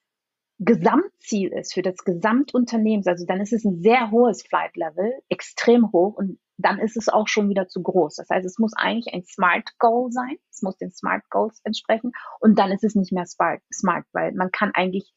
Gesamtziel 0.59 1.49
ist 1.49 1.73
für 1.75 1.83
das 1.83 1.97
Gesamtunternehmen, 1.97 3.05
also 3.05 3.25
dann 3.25 3.41
ist 3.41 3.53
es 3.53 3.63
ein 3.63 3.81
sehr 3.81 4.09
hohes 4.09 4.41
Flight 4.41 4.75
Level, 4.75 5.13
extrem 5.29 5.91
hoch 5.91 6.15
und 6.15 6.39
dann 6.57 6.79
ist 6.79 6.97
es 6.97 7.09
auch 7.09 7.27
schon 7.27 7.49
wieder 7.49 7.67
zu 7.67 7.83
groß. 7.83 8.15
Das 8.15 8.29
heißt, 8.29 8.45
es 8.45 8.57
muss 8.57 8.73
eigentlich 8.75 9.13
ein 9.13 9.23
Smart 9.23 9.69
Goal 9.77 10.11
sein, 10.11 10.37
es 10.49 10.63
muss 10.63 10.77
den 10.77 10.91
Smart 10.91 11.29
Goals 11.29 11.61
entsprechen 11.63 12.11
und 12.39 12.57
dann 12.57 12.71
ist 12.71 12.83
es 12.83 12.95
nicht 12.95 13.11
mehr 13.11 13.27
smart, 13.27 13.61
smart 13.71 14.05
weil 14.13 14.33
man 14.33 14.49
kann 14.49 14.71
eigentlich 14.73 15.13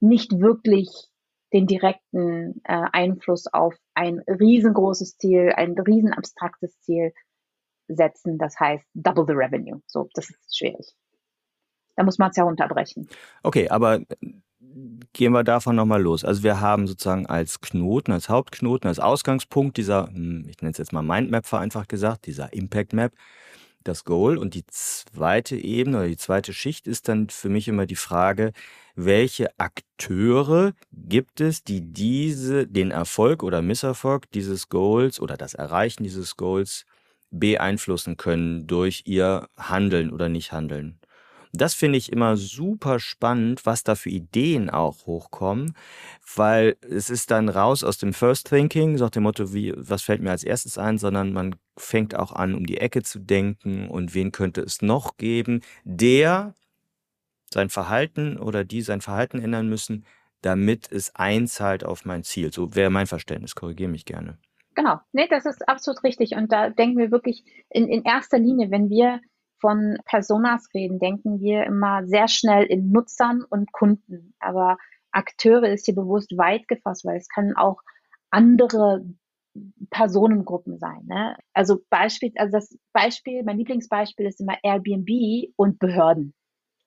nicht 0.00 0.38
wirklich 0.38 1.08
den 1.54 1.66
direkten 1.68 2.60
äh, 2.64 2.82
Einfluss 2.92 3.46
auf 3.46 3.74
ein 3.94 4.18
riesengroßes 4.26 5.16
Ziel, 5.16 5.52
ein 5.56 5.78
riesen 5.78 6.12
abstraktes 6.12 6.78
Ziel 6.80 7.12
setzen. 7.86 8.38
Das 8.38 8.58
heißt, 8.58 8.84
double 8.94 9.24
the 9.26 9.32
revenue. 9.32 9.80
So, 9.86 10.08
das 10.14 10.30
ist 10.30 10.58
schwierig. 10.58 10.94
Da 11.96 12.02
muss 12.02 12.18
man 12.18 12.30
es 12.30 12.36
ja 12.36 12.42
runterbrechen. 12.42 13.08
Okay, 13.44 13.68
aber 13.68 14.00
gehen 15.12 15.32
wir 15.32 15.44
davon 15.44 15.76
nochmal 15.76 16.02
los. 16.02 16.24
Also 16.24 16.42
wir 16.42 16.60
haben 16.60 16.88
sozusagen 16.88 17.26
als 17.26 17.60
Knoten, 17.60 18.10
als 18.10 18.28
Hauptknoten, 18.28 18.88
als 18.88 18.98
Ausgangspunkt 18.98 19.76
dieser, 19.76 20.08
hm, 20.08 20.46
ich 20.48 20.60
nenne 20.60 20.72
es 20.72 20.78
jetzt 20.78 20.92
mal 20.92 21.02
Mindmap 21.02 21.46
vereinfacht 21.46 21.88
gesagt, 21.88 22.26
dieser 22.26 22.52
Impact 22.52 22.92
Map, 22.94 23.12
das 23.84 24.04
Goal. 24.04 24.38
Und 24.38 24.54
die 24.54 24.66
zweite 24.66 25.56
Ebene 25.56 25.98
oder 25.98 26.08
die 26.08 26.16
zweite 26.16 26.52
Schicht 26.52 26.86
ist 26.86 27.08
dann 27.08 27.28
für 27.28 27.48
mich 27.48 27.68
immer 27.68 27.86
die 27.86 27.96
Frage, 27.96 28.52
welche 28.96 29.48
Akteure 29.58 30.72
gibt 30.92 31.40
es, 31.40 31.64
die 31.64 31.80
diese, 31.80 32.66
den 32.66 32.90
Erfolg 32.90 33.42
oder 33.42 33.62
Misserfolg 33.62 34.30
dieses 34.32 34.68
Goals 34.68 35.20
oder 35.20 35.36
das 35.36 35.54
Erreichen 35.54 36.04
dieses 36.04 36.36
Goals 36.36 36.86
beeinflussen 37.30 38.16
können 38.16 38.66
durch 38.66 39.02
ihr 39.06 39.48
Handeln 39.56 40.10
oder 40.12 40.28
Nicht-Handeln. 40.28 41.00
Das 41.56 41.72
finde 41.72 41.98
ich 41.98 42.10
immer 42.10 42.36
super 42.36 42.98
spannend, 42.98 43.64
was 43.64 43.84
da 43.84 43.94
für 43.94 44.10
Ideen 44.10 44.70
auch 44.70 45.06
hochkommen, 45.06 45.76
weil 46.34 46.76
es 46.80 47.10
ist 47.10 47.30
dann 47.30 47.48
raus 47.48 47.84
aus 47.84 47.96
dem 47.96 48.12
First 48.12 48.48
Thinking, 48.48 48.98
so 48.98 49.04
nach 49.04 49.10
dem 49.10 49.22
Motto, 49.22 49.54
wie, 49.54 49.72
was 49.76 50.02
fällt 50.02 50.20
mir 50.20 50.32
als 50.32 50.42
erstes 50.42 50.78
ein, 50.78 50.98
sondern 50.98 51.32
man 51.32 51.54
fängt 51.76 52.16
auch 52.16 52.32
an, 52.32 52.56
um 52.56 52.66
die 52.66 52.78
Ecke 52.78 53.04
zu 53.04 53.20
denken 53.20 53.88
und 53.88 54.14
wen 54.14 54.32
könnte 54.32 54.62
es 54.62 54.82
noch 54.82 55.16
geben, 55.16 55.60
der 55.84 56.54
sein 57.52 57.70
Verhalten 57.70 58.36
oder 58.36 58.64
die 58.64 58.82
sein 58.82 59.00
Verhalten 59.00 59.38
ändern 59.38 59.68
müssen, 59.68 60.04
damit 60.42 60.90
es 60.90 61.14
einzahlt 61.14 61.84
auf 61.84 62.04
mein 62.04 62.24
Ziel. 62.24 62.52
So 62.52 62.74
wäre 62.74 62.90
mein 62.90 63.06
Verständnis, 63.06 63.54
korrigiere 63.54 63.90
mich 63.90 64.04
gerne. 64.04 64.38
Genau, 64.74 64.96
nee, 65.12 65.28
das 65.28 65.46
ist 65.46 65.68
absolut 65.68 66.02
richtig. 66.02 66.32
Und 66.32 66.50
da 66.50 66.70
denken 66.70 66.98
wir 66.98 67.12
wirklich 67.12 67.44
in, 67.70 67.88
in 67.88 68.02
erster 68.02 68.38
Linie, 68.38 68.72
wenn 68.72 68.90
wir 68.90 69.20
von 69.64 69.96
Personas 70.04 70.68
reden, 70.74 70.98
denken 70.98 71.40
wir 71.40 71.64
immer 71.64 72.06
sehr 72.06 72.28
schnell 72.28 72.64
in 72.64 72.90
Nutzern 72.90 73.42
und 73.48 73.72
Kunden. 73.72 74.34
Aber 74.38 74.76
Akteure 75.10 75.72
ist 75.72 75.86
hier 75.86 75.94
bewusst 75.94 76.36
weit 76.36 76.68
gefasst, 76.68 77.06
weil 77.06 77.16
es 77.16 77.30
können 77.30 77.56
auch 77.56 77.80
andere 78.28 79.06
Personengruppen 79.88 80.78
sein. 80.78 81.06
Ne? 81.06 81.38
Also 81.54 81.78
Beispiel, 81.88 82.32
also 82.36 82.52
das 82.52 82.78
Beispiel, 82.92 83.42
mein 83.42 83.56
Lieblingsbeispiel 83.56 84.26
ist 84.26 84.38
immer 84.38 84.58
Airbnb 84.62 85.50
und 85.56 85.78
Behörden. 85.78 86.34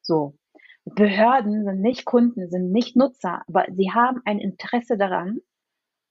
So. 0.04 0.38
Behörden 0.86 1.66
sind 1.66 1.82
nicht 1.82 2.06
Kunden, 2.06 2.48
sind 2.48 2.72
nicht 2.72 2.96
Nutzer, 2.96 3.42
aber 3.48 3.66
sie 3.72 3.90
haben 3.92 4.22
ein 4.26 4.38
Interesse 4.38 5.00
daran, 5.00 5.40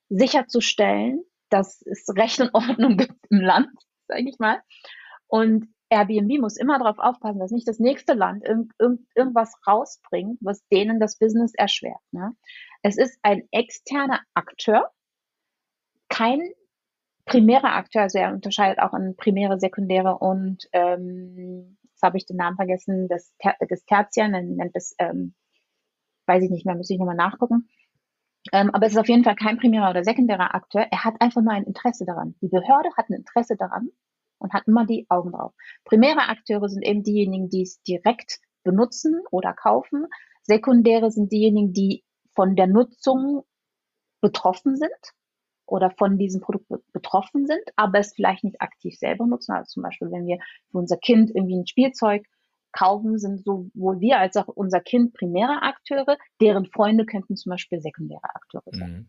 sicherzustellen, 0.09 1.23
dass 1.49 1.81
es 1.83 2.09
Recht 2.17 2.41
und 2.41 2.53
Ordnung 2.55 2.97
gibt 2.97 3.25
im 3.31 3.41
Land, 3.41 3.71
sage 4.09 4.29
ich 4.29 4.41
mal. 4.41 4.61
Und 5.29 5.69
Airbnb 5.89 6.41
muss 6.41 6.57
immer 6.57 6.79
darauf 6.79 6.99
aufpassen, 6.99 7.39
dass 7.39 7.51
nicht 7.51 7.69
das 7.69 7.79
nächste 7.79 8.15
Land 8.15 8.45
irgend, 8.45 8.73
irgend, 8.79 9.07
irgendwas 9.15 9.55
rausbringt, 9.67 10.39
was 10.41 10.67
denen 10.69 10.99
das 10.99 11.19
Business 11.19 11.55
erschwert. 11.55 12.01
Ne? 12.11 12.33
Es 12.83 12.97
ist 12.97 13.19
ein 13.23 13.43
externer 13.53 14.21
Akteur, 14.35 14.91
kein 16.09 16.41
primärer 17.25 17.75
Akteur, 17.75 18.03
also 18.03 18.19
er 18.19 18.33
unterscheidet 18.33 18.79
auch 18.79 18.95
in 18.95 19.17
primäre, 19.17 19.59
sekundäre 19.59 20.19
und 20.19 20.69
ähm, 20.73 21.77
jetzt 21.83 22.03
habe 22.03 22.17
ich 22.19 22.27
den 22.27 22.37
Namen 22.37 22.57
vergessen, 22.57 23.09
das, 23.09 23.35
das 23.69 23.85
Tertian, 23.85 24.31
nennt 24.31 24.73
es, 24.75 24.95
ähm, 24.99 25.35
weiß 26.27 26.43
ich 26.43 26.51
nicht 26.51 26.67
mehr, 26.67 26.77
muss 26.77 26.91
ich 26.91 26.99
nochmal 26.99 27.17
nachgucken. 27.17 27.69
Ähm, 28.53 28.71
aber 28.73 28.87
es 28.87 28.93
ist 28.93 28.99
auf 28.99 29.09
jeden 29.09 29.25
Fall 29.25 29.35
kein 29.35 29.59
primärer 29.59 29.91
oder 29.91 30.05
sekundärer 30.05 30.55
Akteur. 30.55 30.87
Er 30.91 31.05
hat 31.05 31.21
einfach 31.21 31.43
nur 31.43 31.53
ein 31.53 31.65
Interesse 31.65 32.05
daran. 32.05 32.37
Die 32.41 32.49
Behörde 32.49 32.91
hat 32.97 33.11
ein 33.11 33.15
Interesse 33.15 33.57
daran, 33.57 33.91
und 34.39 34.53
hat 34.53 34.67
immer 34.67 34.87
die 34.87 35.07
Augen 35.09 35.33
drauf. 35.33 35.53
Primäre 35.85 36.29
Akteure 36.29 36.69
sind 36.69 36.83
eben 36.83 37.03
diejenigen, 37.03 37.49
die 37.49 37.63
es 37.63 37.83
direkt 37.83 38.39
benutzen 38.63 39.23
oder 39.31 39.53
kaufen. 39.53 40.07
Sekundäre 40.43 41.11
sind 41.11 41.33
diejenigen, 41.33 41.73
die 41.73 42.05
von 42.35 42.57
der 42.57 42.67
Nutzung 42.67 43.45
betroffen 44.21 44.77
sind 44.77 44.91
oder 45.67 45.91
von 45.91 46.19
diesem 46.19 46.41
Produkt 46.41 46.67
betroffen 46.93 47.47
sind, 47.47 47.63
aber 47.77 47.99
es 47.99 48.15
vielleicht 48.15 48.45
nicht 48.45 48.61
aktiv 48.61 48.97
selber 48.97 49.27
nutzen. 49.27 49.53
Also 49.53 49.69
zum 49.69 49.83
Beispiel, 49.83 50.11
wenn 50.11 50.27
wir 50.27 50.39
für 50.71 50.79
unser 50.79 50.97
Kind 50.97 51.31
irgendwie 51.35 51.59
ein 51.59 51.67
Spielzeug 51.67 52.25
kaufen, 52.73 53.19
sind 53.19 53.45
sowohl 53.45 54.01
wir 54.01 54.19
als 54.19 54.37
auch 54.37 54.49
unser 54.49 54.81
Kind 54.81 55.15
primäre 55.15 55.63
Akteure, 55.63 56.19
deren 56.41 56.67
Freunde 56.67 57.07
könnten 57.07 57.37
zum 57.37 57.51
Beispiel 57.51 57.81
sekundäre 57.81 58.23
Akteure 58.23 58.71
sein. 58.71 58.91
Mhm. 58.91 59.09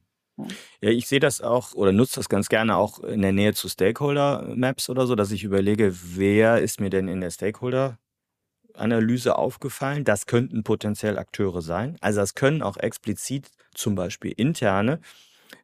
Ja, 0.82 0.91
ich 0.91 1.08
sehe 1.08 1.20
das 1.20 1.41
auch 1.41 1.74
oder 1.74 1.91
nutze 1.91 2.17
das 2.17 2.29
ganz 2.29 2.50
gerne 2.50 2.77
auch 2.77 3.00
in 3.00 3.22
der 3.22 3.32
Nähe 3.32 3.53
zu 3.53 3.67
Stakeholder-Maps 3.67 4.89
oder 4.89 5.08
so, 5.08 5.15
dass 5.15 5.32
ich 5.32 5.44
überlege, 5.44 5.96
wer 6.15 6.62
ist 6.62 6.79
mir 6.79 6.91
denn 6.91 7.08
in 7.08 7.22
der 7.22 7.32
Stakeholder-Analyse 7.32 9.36
aufgefallen? 9.36 10.03
Das 10.03 10.27
könnten 10.27 10.63
potenziell 10.63 11.17
Akteure 11.17 11.62
sein. 11.62 11.98
Also 12.01 12.20
das 12.20 12.36
können 12.36 12.62
auch 12.62 12.77
explizit 12.77 13.50
zum 13.74 13.96
Beispiel 13.96 14.34
interne 14.38 15.00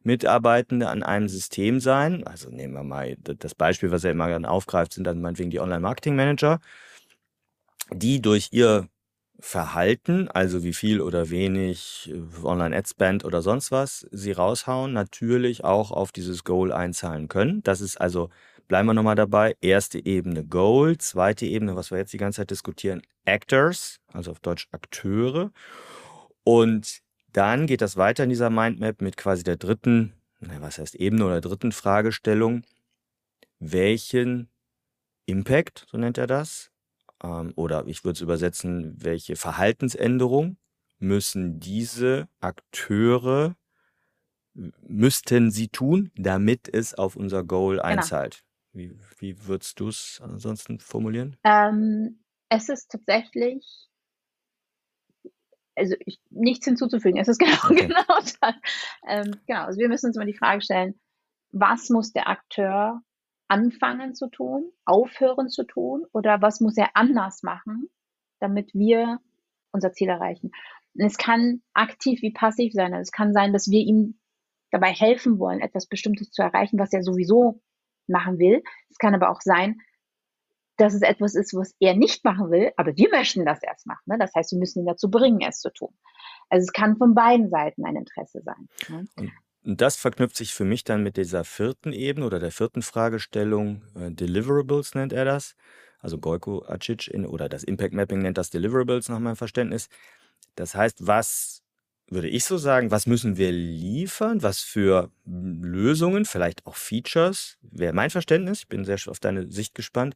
Mitarbeitende 0.02 0.88
an 0.88 1.02
einem 1.02 1.28
System 1.28 1.80
sein. 1.80 2.26
Also 2.26 2.50
nehmen 2.50 2.74
wir 2.74 2.82
mal 2.82 3.16
das 3.20 3.54
Beispiel, 3.54 3.90
was 3.90 4.04
er 4.04 4.12
immer 4.12 4.28
dann 4.28 4.44
aufgreift, 4.44 4.94
sind 4.94 5.04
dann 5.04 5.20
meinetwegen 5.20 5.50
die 5.50 5.60
Online-Marketing-Manager, 5.60 6.60
die 7.90 8.20
durch 8.20 8.48
ihr 8.50 8.88
Verhalten, 9.40 10.28
also 10.28 10.62
wie 10.62 10.72
viel 10.72 11.00
oder 11.00 11.30
wenig 11.30 12.12
äh, 12.12 12.44
Online-Ad-Spend 12.44 13.24
oder 13.24 13.42
sonst 13.42 13.72
was 13.72 14.06
sie 14.10 14.32
raushauen, 14.32 14.92
natürlich 14.92 15.64
auch 15.64 15.90
auf 15.90 16.12
dieses 16.12 16.44
Goal 16.44 16.72
einzahlen 16.72 17.28
können. 17.28 17.62
Das 17.62 17.80
ist 17.80 18.00
also, 18.00 18.30
bleiben 18.68 18.86
wir 18.86 18.94
nochmal 18.94 19.16
dabei, 19.16 19.56
erste 19.60 20.04
Ebene 20.04 20.44
Goal, 20.44 20.98
zweite 20.98 21.46
Ebene, 21.46 21.76
was 21.76 21.90
wir 21.90 21.98
jetzt 21.98 22.12
die 22.12 22.18
ganze 22.18 22.42
Zeit 22.42 22.50
diskutieren, 22.50 23.02
Actors, 23.24 24.00
also 24.12 24.30
auf 24.30 24.40
Deutsch 24.40 24.68
Akteure. 24.70 25.50
Und 26.44 27.00
dann 27.32 27.66
geht 27.66 27.80
das 27.80 27.96
weiter 27.96 28.24
in 28.24 28.30
dieser 28.30 28.50
Mindmap 28.50 29.02
mit 29.02 29.16
quasi 29.16 29.42
der 29.42 29.56
dritten, 29.56 30.12
was 30.60 30.78
heißt 30.78 30.94
Ebene 30.94 31.26
oder 31.26 31.40
dritten 31.40 31.72
Fragestellung. 31.72 32.62
Welchen 33.58 34.48
Impact, 35.26 35.86
so 35.90 35.96
nennt 35.98 36.18
er 36.18 36.26
das, 36.26 36.70
ähm, 37.24 37.52
oder 37.56 37.86
ich 37.86 38.04
würde 38.04 38.16
es 38.16 38.20
übersetzen, 38.20 38.94
welche 39.02 39.36
Verhaltensänderung 39.36 40.58
müssen 40.98 41.58
diese 41.58 42.28
Akteure, 42.40 43.56
müssten 44.52 45.50
sie 45.50 45.68
tun, 45.68 46.12
damit 46.14 46.72
es 46.72 46.94
auf 46.94 47.16
unser 47.16 47.42
Goal 47.42 47.76
genau. 47.76 47.88
einzahlt? 47.88 48.44
Wie, 48.72 48.96
wie 49.18 49.46
würdest 49.46 49.80
du 49.80 49.88
es 49.88 50.20
ansonsten 50.22 50.78
formulieren? 50.78 51.36
Ähm, 51.44 52.22
es 52.48 52.68
ist 52.68 52.90
tatsächlich, 52.90 53.88
also 55.74 55.94
ich, 56.00 56.20
nichts 56.30 56.66
hinzuzufügen, 56.66 57.18
es 57.18 57.28
ist 57.28 57.38
genau, 57.38 57.56
okay. 57.64 57.86
genau 57.86 58.04
das. 58.18 58.54
Ähm, 59.08 59.36
genau, 59.46 59.64
also 59.64 59.78
wir 59.78 59.88
müssen 59.88 60.06
uns 60.06 60.16
immer 60.16 60.26
die 60.26 60.36
Frage 60.36 60.62
stellen, 60.62 61.00
was 61.52 61.88
muss 61.88 62.12
der 62.12 62.28
Akteur 62.28 63.00
anfangen 63.48 64.14
zu 64.14 64.28
tun, 64.28 64.70
aufhören 64.84 65.48
zu 65.48 65.64
tun 65.64 66.04
oder 66.12 66.40
was 66.42 66.60
muss 66.60 66.76
er 66.76 66.90
anders 66.94 67.42
machen, 67.42 67.88
damit 68.40 68.72
wir 68.74 69.20
unser 69.72 69.92
Ziel 69.92 70.08
erreichen. 70.08 70.50
Und 70.94 71.04
es 71.04 71.16
kann 71.16 71.62
aktiv 71.72 72.22
wie 72.22 72.32
passiv 72.32 72.72
sein. 72.72 72.92
Also 72.92 73.02
es 73.02 73.12
kann 73.12 73.32
sein, 73.32 73.52
dass 73.52 73.70
wir 73.70 73.80
ihm 73.80 74.18
dabei 74.70 74.92
helfen 74.92 75.38
wollen, 75.38 75.60
etwas 75.60 75.86
Bestimmtes 75.86 76.30
zu 76.30 76.42
erreichen, 76.42 76.78
was 76.78 76.92
er 76.92 77.02
sowieso 77.02 77.60
machen 78.06 78.38
will. 78.38 78.62
Es 78.90 78.98
kann 78.98 79.14
aber 79.14 79.30
auch 79.30 79.40
sein, 79.40 79.80
dass 80.76 80.94
es 80.94 81.02
etwas 81.02 81.34
ist, 81.34 81.54
was 81.54 81.74
er 81.78 81.94
nicht 81.94 82.24
machen 82.24 82.50
will, 82.50 82.72
aber 82.76 82.96
wir 82.96 83.08
möchten 83.10 83.44
das 83.44 83.62
erst 83.62 83.86
machen. 83.86 84.02
Ne? 84.06 84.18
Das 84.18 84.34
heißt, 84.34 84.52
wir 84.52 84.58
müssen 84.58 84.80
ihn 84.80 84.86
dazu 84.86 85.10
bringen, 85.10 85.40
es 85.46 85.60
zu 85.60 85.72
tun. 85.72 85.94
Also 86.48 86.64
es 86.64 86.72
kann 86.72 86.96
von 86.96 87.14
beiden 87.14 87.48
Seiten 87.48 87.84
ein 87.84 87.96
Interesse 87.96 88.42
sein. 88.42 88.68
Ne? 88.88 89.06
Und 89.16 89.32
das 89.64 89.96
verknüpft 89.96 90.36
sich 90.36 90.52
für 90.52 90.64
mich 90.64 90.84
dann 90.84 91.02
mit 91.02 91.16
dieser 91.16 91.44
vierten 91.44 91.92
Ebene 91.92 92.26
oder 92.26 92.38
der 92.38 92.52
vierten 92.52 92.82
Fragestellung. 92.82 93.82
Äh, 93.94 94.10
Deliverables 94.10 94.94
nennt 94.94 95.12
er 95.12 95.24
das. 95.24 95.56
Also 95.98 96.18
Goiko 96.18 96.64
Acic 96.66 97.08
in, 97.08 97.24
oder 97.24 97.48
das 97.48 97.64
Impact 97.64 97.94
Mapping 97.94 98.20
nennt 98.20 98.36
das 98.36 98.50
Deliverables 98.50 99.08
nach 99.08 99.18
meinem 99.18 99.36
Verständnis. 99.36 99.88
Das 100.54 100.74
heißt, 100.74 101.06
was 101.06 101.62
würde 102.08 102.28
ich 102.28 102.44
so 102.44 102.58
sagen, 102.58 102.90
was 102.90 103.06
müssen 103.06 103.38
wir 103.38 103.50
liefern? 103.50 104.42
Was 104.42 104.60
für 104.60 105.10
Lösungen, 105.24 106.26
vielleicht 106.26 106.66
auch 106.66 106.76
Features, 106.76 107.56
wäre 107.62 107.94
mein 107.94 108.10
Verständnis, 108.10 108.60
ich 108.60 108.68
bin 108.68 108.84
sehr 108.84 108.98
auf 109.06 109.18
deine 109.18 109.50
Sicht 109.50 109.74
gespannt, 109.74 110.14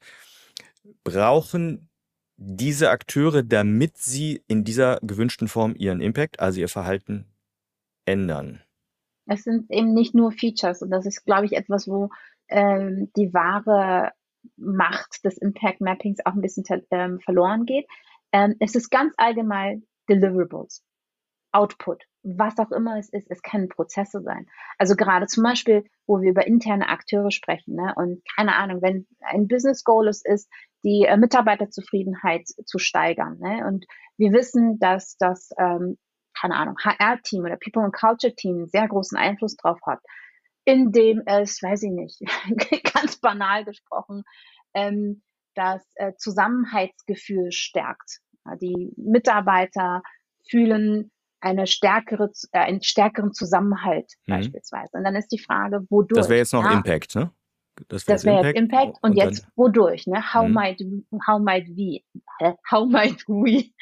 brauchen 1.05 1.89
diese 2.37 2.91
Akteure, 2.91 3.43
damit 3.43 3.97
sie 3.97 4.43
in 4.47 4.65
dieser 4.65 5.01
gewünschten 5.03 5.49
Form 5.49 5.75
ihren 5.75 6.03
Impact, 6.03 6.39
also 6.39 6.61
ihr 6.61 6.69
Verhalten 6.69 7.27
ändern? 8.05 8.63
Es 9.29 9.45
sind 9.45 9.71
eben 9.71 9.93
nicht 9.93 10.15
nur 10.15 10.33
Features 10.33 10.83
und 10.83 10.91
das 10.91 11.07
ist, 11.07 11.25
glaube 11.25 11.47
ich, 11.47 11.53
etwas, 11.53 11.87
wo 11.87 12.11
ähm, 12.49 13.11
die 13.17 13.33
wahre 13.33 14.13
Macht 14.57 15.25
des 15.25 15.39
Impact 15.39 15.81
Mappings 15.81 16.19
auch 16.25 16.33
ein 16.33 16.41
bisschen 16.41 16.65
ähm, 16.91 17.21
verloren 17.21 17.65
geht. 17.65 17.87
Ähm, 18.33 18.57
es 18.61 18.75
ist 18.75 18.91
ganz 18.91 19.13
allgemein 19.17 19.85
Deliverables, 20.09 20.83
Output, 21.53 22.05
was 22.23 22.59
auch 22.59 22.71
immer 22.71 22.99
es 22.99 23.11
ist. 23.11 23.31
Es 23.31 23.43
können 23.43 23.69
Prozesse 23.69 24.23
sein. 24.23 24.47
Also 24.79 24.97
gerade 24.97 25.27
zum 25.27 25.43
Beispiel, 25.43 25.85
wo 26.07 26.21
wir 26.21 26.31
über 26.31 26.47
interne 26.47 26.89
Akteure 26.89 27.31
sprechen. 27.31 27.75
Ne? 27.75 27.93
Und 27.97 28.23
keine 28.37 28.57
Ahnung, 28.57 28.83
wenn 28.83 29.07
ein 29.21 29.49
Business 29.49 29.85
Goal 29.85 30.09
es 30.09 30.25
ist, 30.25 30.49
die 30.85 31.05
äh, 31.07 31.17
Mitarbeiterzufriedenheit 31.17 32.47
zu 32.47 32.79
steigern. 32.79 33.39
Ne? 33.39 33.67
Und 33.67 33.87
wir 34.17 34.33
wissen, 34.33 34.79
dass 34.79 35.17
das 35.19 35.51
ähm, 35.59 35.99
keine 36.41 36.57
Ahnung, 36.57 36.77
HR-Team 36.79 37.45
oder 37.45 37.57
People 37.57 37.85
and 37.85 37.95
Culture 37.95 38.35
Team 38.35 38.57
einen 38.57 38.69
sehr 38.69 38.89
großen 38.89 39.19
Einfluss 39.19 39.57
drauf 39.57 39.79
hat, 39.87 40.01
indem 40.65 41.23
es, 41.27 41.63
weiß 41.63 41.83
ich 41.85 41.91
nicht, 41.91 42.21
ganz 42.95 43.19
banal 43.19 43.65
gesprochen, 43.65 44.23
ähm, 44.75 45.23
das 45.55 45.83
äh, 45.97 46.13
Zusammenhaltsgefühl 46.17 47.53
stärkt. 47.53 48.21
Die 48.61 48.93
Mitarbeiter 48.97 50.03
fühlen 50.49 51.11
eine 51.41 51.67
stärkere, 51.67 52.31
äh, 52.53 52.59
einen 52.59 52.83
stärkeren 52.83 53.33
Zusammenhalt 53.33 54.13
mhm. 54.27 54.33
beispielsweise. 54.33 54.91
Und 54.93 55.05
dann 55.05 55.17
ist 55.17 55.29
die 55.33 55.39
Frage, 55.39 55.85
wodurch? 55.91 56.19
Das 56.19 56.29
wäre 56.29 56.39
jetzt 56.39 56.53
noch 56.53 56.65
ja, 56.65 56.73
Impact, 56.73 57.17
ne? 57.17 57.31
Das 57.89 58.09
wäre 58.09 58.25
wär 58.25 58.45
jetzt 58.45 58.57
Impact 58.57 58.97
und, 59.03 59.11
und 59.11 59.17
jetzt 59.17 59.47
wodurch, 59.55 60.07
ne? 60.07 60.35
How 60.35 60.47
mhm. 60.47 60.55
might, 60.55 60.81
how 61.27 61.41
might 61.41 61.69
we, 61.69 62.03
how 62.71 62.89
might 62.89 63.23
we? 63.29 63.73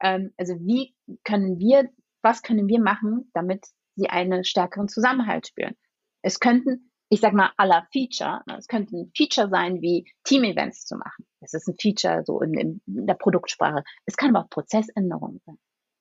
Ähm, 0.00 0.32
also 0.36 0.54
wie 0.60 0.94
können 1.24 1.58
wir, 1.58 1.88
was 2.22 2.42
können 2.42 2.68
wir 2.68 2.80
machen, 2.80 3.30
damit 3.34 3.66
sie 3.96 4.08
einen 4.08 4.44
stärkeren 4.44 4.88
Zusammenhalt 4.88 5.48
spüren? 5.48 5.76
Es 6.22 6.40
könnten, 6.40 6.90
ich 7.10 7.20
sag 7.20 7.34
mal, 7.34 7.52
aller 7.56 7.86
Feature, 7.92 8.42
ne? 8.46 8.56
es 8.58 8.66
könnten 8.66 9.12
Feature 9.16 9.48
sein, 9.48 9.80
wie 9.82 10.10
Team-Events 10.24 10.86
zu 10.86 10.96
machen. 10.96 11.26
Das 11.40 11.52
ist 11.52 11.68
ein 11.68 11.76
Feature 11.80 12.22
so 12.24 12.40
in, 12.40 12.54
in, 12.54 12.80
der 12.86 13.14
Produktsprache. 13.14 13.84
Es 14.06 14.16
kann 14.16 14.34
aber 14.34 14.44
auch 14.44 14.50
Prozessänderungen 14.50 15.40
sein. 15.44 15.58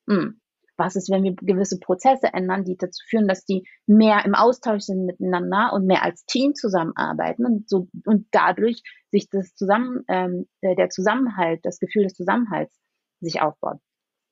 Hm. 0.10 0.40
Was 0.76 0.96
ist, 0.96 1.12
wenn 1.12 1.24
wir 1.24 1.36
gewisse 1.36 1.80
Prozesse 1.80 2.34
ändern, 2.34 2.64
die 2.64 2.76
dazu 2.76 3.04
führen, 3.08 3.28
dass 3.28 3.46
die 3.46 3.68
mehr 3.86 4.26
im 4.26 4.34
Austausch 4.34 4.82
sind 4.84 5.06
miteinander 5.06 5.72
und 5.72 5.86
mehr 5.86 6.02
als 6.02 6.26
Team 6.26 6.56
zusammenarbeiten 6.56 7.46
und 7.46 7.70
so 7.70 7.90
und 8.06 8.28
dadurch 8.32 8.82
sich 9.12 9.30
das 9.30 9.54
zusammen 9.54 10.04
ähm, 10.08 10.48
der 10.64 10.90
Zusammenhalt, 10.90 11.60
das 11.64 11.78
Gefühl 11.78 12.04
des 12.04 12.16
Zusammenhalts 12.16 12.83
sich 13.24 13.42
aufbaut. 13.42 13.78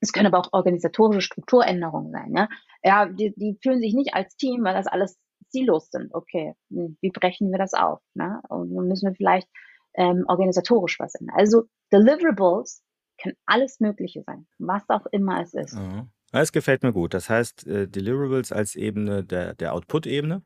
Es 0.02 0.12
können 0.12 0.28
aber 0.28 0.40
auch 0.40 0.50
organisatorische 0.52 1.22
Strukturänderungen 1.22 2.12
sein. 2.12 2.34
Ja, 2.36 2.50
ja 2.84 3.06
die, 3.06 3.34
die 3.36 3.58
fühlen 3.62 3.82
sich 3.82 3.94
nicht 3.94 4.14
als 4.14 4.36
Team, 4.36 4.64
weil 4.64 4.74
das 4.74 4.88
alles 4.88 5.18
Silos 5.50 5.90
sind. 5.92 6.14
Okay, 6.14 6.54
hm, 6.70 6.98
wie 7.02 7.12
brechen 7.12 7.52
wir 7.52 7.60
das 7.60 7.74
auf? 7.74 8.00
Ne? 8.16 8.42
Und 8.50 8.74
dann 8.74 8.88
müssen 8.88 9.08
wir 9.10 9.16
vielleicht 9.16 9.48
ähm, 9.96 10.24
organisatorisch 10.28 11.00
was 11.00 11.16
ändern. 11.16 11.36
Also 11.38 11.64
Deliverables 11.92 12.84
kann 13.22 13.34
alles 13.46 13.80
Mögliche 13.80 14.24
sein, 14.26 14.48
was 14.58 14.84
auch 14.90 15.06
immer 15.12 15.42
es 15.42 15.54
ist. 15.54 15.76
Mhm. 15.76 16.10
Es 16.32 16.52
gefällt 16.52 16.82
mir 16.82 16.94
gut. 16.94 17.14
Das 17.14 17.30
heißt, 17.30 17.68
äh, 17.68 17.88
Deliverables 17.88 18.52
als 18.52 18.76
Ebene 18.76 19.24
der, 19.24 19.54
der 19.54 19.74
Output-Ebene, 19.74 20.44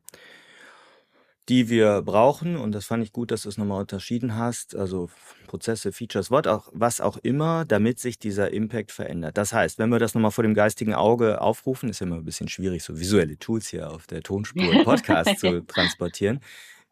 die 1.48 1.68
wir 1.68 2.02
brauchen, 2.02 2.56
und 2.56 2.72
das 2.72 2.86
fand 2.86 3.04
ich 3.04 3.12
gut, 3.12 3.30
dass 3.30 3.42
du 3.42 3.48
es 3.48 3.56
nochmal 3.56 3.80
unterschieden 3.80 4.36
hast, 4.36 4.74
also 4.74 5.08
Prozesse, 5.46 5.92
Features, 5.92 6.30
was 6.30 6.46
auch, 6.46 6.68
was 6.72 7.00
auch 7.00 7.18
immer, 7.18 7.64
damit 7.64 8.00
sich 8.00 8.18
dieser 8.18 8.52
Impact 8.52 8.90
verändert. 8.90 9.38
Das 9.38 9.52
heißt, 9.52 9.78
wenn 9.78 9.90
wir 9.90 9.98
das 9.98 10.14
nochmal 10.14 10.32
vor 10.32 10.42
dem 10.42 10.54
geistigen 10.54 10.94
Auge 10.94 11.40
aufrufen, 11.40 11.88
ist 11.88 12.00
ja 12.00 12.06
immer 12.06 12.16
ein 12.16 12.24
bisschen 12.24 12.48
schwierig, 12.48 12.82
so 12.82 12.98
visuelle 12.98 13.38
Tools 13.38 13.68
hier 13.68 13.90
auf 13.90 14.06
der 14.06 14.22
Tonspur 14.22 14.72
im 14.72 14.84
Podcast 14.84 15.38
zu 15.38 15.60
transportieren. 15.66 16.40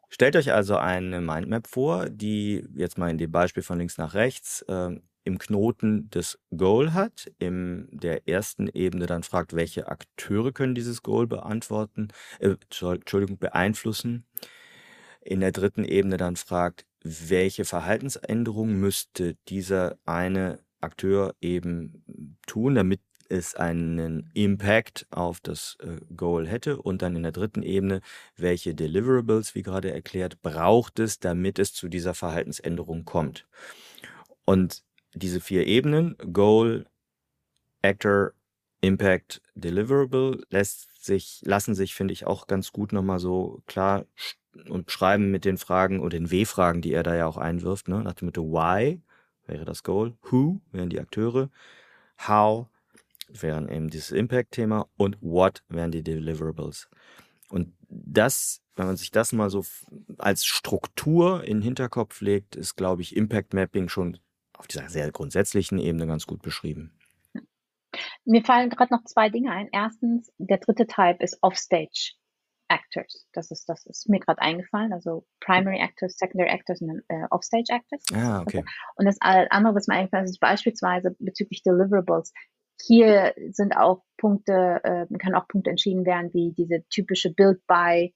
Stellt 0.09 0.37
euch 0.37 0.53
also 0.53 0.77
eine 0.77 1.21
Mindmap 1.21 1.67
vor, 1.67 2.09
die 2.09 2.65
jetzt 2.77 2.99
mal 2.99 3.11
in 3.11 3.19
dem 3.19 3.33
Beispiel 3.33 3.65
von 3.65 3.79
links 3.79 3.99
nach 3.99 4.15
rechts 4.15 4.63
äh, 4.63 4.91
im 5.25 5.39
Knoten 5.39 6.09
das 6.11 6.39
Goal 6.57 6.93
hat, 6.93 7.31
in 7.39 7.89
der 7.91 8.29
ersten 8.29 8.69
Ebene 8.69 9.07
dann 9.07 9.23
fragt, 9.23 9.55
welche 9.55 9.89
Akteure 9.89 10.53
können 10.53 10.75
dieses 10.75 11.03
Goal 11.03 11.27
beantworten, 11.27 12.09
äh, 12.41 12.55
Entschuldigung, 12.71 13.39
beeinflussen. 13.39 14.27
In 15.23 15.41
der 15.41 15.53
dritten 15.53 15.85
Ebene 15.85 16.19
dann 16.19 16.37
fragt, 16.37 16.85
welche 17.03 17.65
Verhaltensänderung 17.65 18.75
müsste 18.75 19.37
dieser 19.49 19.99
eine 20.05 20.61
Akteur 20.81 21.35
eben 21.41 22.05
tun, 22.47 22.75
damit 22.75 23.01
es 23.29 23.55
einen 23.55 24.31
Impact 24.35 25.07
auf 25.11 25.41
das 25.41 25.79
äh, 25.81 26.01
Goal 26.15 26.47
hätte. 26.47 26.81
Und 26.81 27.01
dann 27.01 27.17
in 27.17 27.23
der 27.23 27.33
dritten 27.33 27.63
Ebene, 27.63 28.01
welche 28.37 28.75
Deliverables, 28.75 29.55
wie 29.55 29.63
gerade 29.63 29.93
erklärt, 29.93 30.43
braucht 30.43 30.99
es, 30.99 31.19
damit 31.19 31.59
es 31.59 31.73
zu 31.73 31.89
dieser 31.89 32.13
Verhaltensänderung 32.13 33.07
kommt. 33.07 33.47
Und 34.45 34.85
diese 35.15 35.41
vier 35.41 35.67
Ebenen, 35.67 36.17
Goal, 36.33 36.87
Actor, 37.83 38.33
Impact, 38.81 39.41
Deliverable, 39.55 40.43
lässt 40.51 41.05
sich, 41.05 41.41
lassen 41.45 41.75
sich, 41.75 41.95
finde 41.95 42.13
ich, 42.13 42.27
auch 42.27 42.47
ganz 42.47 42.73
gut 42.73 42.93
nochmal 42.93 43.19
so 43.19 43.63
klar 43.67 44.07
und 44.69 44.91
schreiben 44.91 45.31
mit 45.31 45.45
den 45.45 45.59
Fragen 45.59 46.01
und 46.01 46.13
den 46.13 46.31
W-Fragen, 46.31 46.81
die 46.81 46.93
er 46.93 47.03
da 47.03 47.15
ja 47.15 47.27
auch 47.27 47.37
einwirft, 47.37 47.89
ne? 47.89 48.03
nach 48.03 48.15
dem 48.15 48.27
Motto 48.27 48.45
Why 48.45 49.01
wäre 49.47 49.65
das 49.65 49.83
Goal, 49.83 50.15
Who 50.31 50.61
wären 50.71 50.91
die 50.91 51.01
Akteure, 51.01 51.51
How 52.27 52.69
wären 53.29 53.69
eben 53.69 53.91
dieses 53.91 54.13
Impact-Thema 54.13 54.87
und 54.97 55.19
What 55.21 55.65
wären 55.69 55.91
die 55.91 56.03
Deliverables. 56.03 56.89
Und 57.49 57.75
das, 57.89 58.63
wenn 58.77 58.87
man 58.87 58.97
sich 58.97 59.11
das 59.11 59.33
mal 59.33 59.51
so 59.51 59.65
als 60.19 60.45
Struktur 60.45 61.45
in 61.45 61.59
den 61.59 61.63
Hinterkopf 61.63 62.21
legt, 62.21 62.57
ist, 62.57 62.77
glaube 62.77 63.03
ich, 63.03 63.17
Impact 63.17 63.55
Mapping 63.55 63.89
schon 63.89 64.19
auf 64.59 64.67
dieser 64.67 64.89
sehr 64.89 65.11
grundsätzlichen 65.11 65.79
Ebene 65.79 66.07
ganz 66.07 66.27
gut 66.27 66.43
beschrieben. 66.43 66.93
Mir 68.25 68.45
fallen 68.45 68.71
gerade 68.71 68.93
noch 68.93 69.05
zwei 69.05 69.29
Dinge 69.29 69.53
ein. 69.53 69.69
Erstens, 69.73 70.33
der 70.39 70.59
dritte 70.59 70.87
Type 70.87 71.23
ist 71.23 71.39
Offstage 71.43 72.15
Actors. 72.69 73.27
Das 73.33 73.51
ist, 73.51 73.69
das 73.69 73.87
ist 73.87 74.09
mir 74.09 74.21
gerade 74.21 74.41
eingefallen. 74.41 74.93
Also 74.93 75.27
Primary 75.41 75.79
Actors, 75.79 76.17
Secondary 76.17 76.51
Actors 76.51 76.81
und 76.81 77.03
äh, 77.09 77.27
Offstage 77.31 77.73
Actors. 77.73 78.03
Ah, 78.15 78.41
okay. 78.41 78.65
Und 78.97 79.05
das 79.07 79.19
andere, 79.21 79.75
was 79.75 79.87
mir 79.87 79.95
eingefallen 79.95 80.25
ist, 80.25 80.33
ist 80.33 80.41
beispielsweise 80.41 81.15
bezüglich 81.19 81.63
Deliverables. 81.63 82.33
Hier 82.81 83.35
sind 83.51 83.77
auch 83.77 84.03
Punkte, 84.17 84.81
äh, 84.83 85.07
können 85.19 85.37
auch 85.37 85.47
Punkte 85.49 85.71
entschieden 85.71 86.05
werden, 86.05 86.33
wie 86.33 86.53
diese 86.53 86.85
typische 86.89 87.33
Build 87.33 87.65
by 87.67 88.13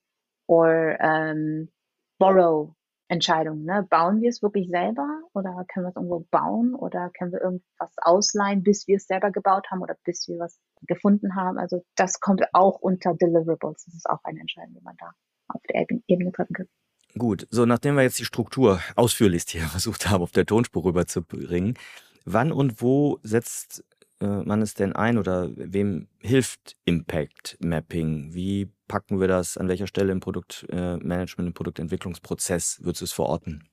or 0.46 0.98
ähm, 1.00 1.70
Borrow 2.18 2.74
Entscheidung. 3.08 3.64
Ne? 3.64 3.86
Bauen 3.88 4.20
wir 4.20 4.28
es 4.28 4.42
wirklich 4.42 4.68
selber 4.68 5.22
oder 5.32 5.64
können 5.72 5.86
wir 5.86 5.90
es 5.90 5.96
irgendwo 5.96 6.26
bauen 6.30 6.74
oder 6.74 7.10
können 7.16 7.32
wir 7.32 7.40
irgendwas 7.40 7.92
ausleihen, 8.02 8.62
bis 8.62 8.86
wir 8.86 8.96
es 8.96 9.06
selber 9.06 9.30
gebaut 9.30 9.66
haben 9.70 9.80
oder 9.80 9.96
bis 10.04 10.28
wir 10.28 10.38
was 10.38 10.60
gefunden 10.82 11.34
haben? 11.34 11.58
Also 11.58 11.84
das 11.96 12.20
kommt 12.20 12.42
auch 12.52 12.78
unter 12.80 13.14
Deliverables. 13.14 13.84
Das 13.86 13.94
ist 13.94 14.08
auch 14.08 14.20
eine 14.24 14.40
Entscheidung, 14.40 14.74
die 14.74 14.84
man 14.84 14.96
da 14.98 15.10
auf 15.48 15.62
der 15.68 15.86
Ebene 16.06 16.32
treffen 16.32 16.54
kann. 16.54 16.68
Gut, 17.16 17.46
so 17.50 17.64
nachdem 17.64 17.96
wir 17.96 18.02
jetzt 18.02 18.18
die 18.18 18.26
Struktur 18.26 18.80
ausführlichst 18.94 19.50
hier 19.50 19.62
versucht 19.68 20.08
haben, 20.08 20.22
auf 20.22 20.32
der 20.32 20.46
Tonspur 20.46 20.84
rüberzubringen, 20.84 21.74
wann 22.24 22.52
und 22.52 22.82
wo 22.82 23.18
setzt 23.22 23.84
äh, 24.20 24.26
man 24.26 24.60
es 24.60 24.74
denn 24.74 24.92
ein 24.92 25.16
oder 25.16 25.48
wem 25.54 26.08
hilft 26.18 26.76
Impact 26.84 27.56
Mapping? 27.60 28.34
Wie 28.34 28.70
packen 28.88 29.20
wir 29.20 29.28
das? 29.28 29.56
An 29.56 29.68
welcher 29.68 29.86
Stelle 29.86 30.12
im 30.12 30.20
Produktmanagement, 30.20 31.46
äh, 31.46 31.50
im 31.50 31.54
Produktentwicklungsprozess 31.54 32.80
würdest 32.82 33.02
du 33.02 33.04
es 33.04 33.12
verorten? 33.12 33.68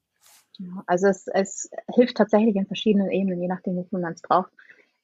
also 0.86 1.08
es, 1.08 1.28
es, 1.28 1.70
hilft 1.94 2.18
tatsächlich 2.18 2.56
in 2.56 2.68
verschiedenen 2.68 3.12
Ebenen, 3.12 3.42
je 3.42 3.48
nachdem, 3.48 3.76
wofür 3.76 4.00
man 4.00 4.14
es 4.14 4.22
braucht. 4.22 4.52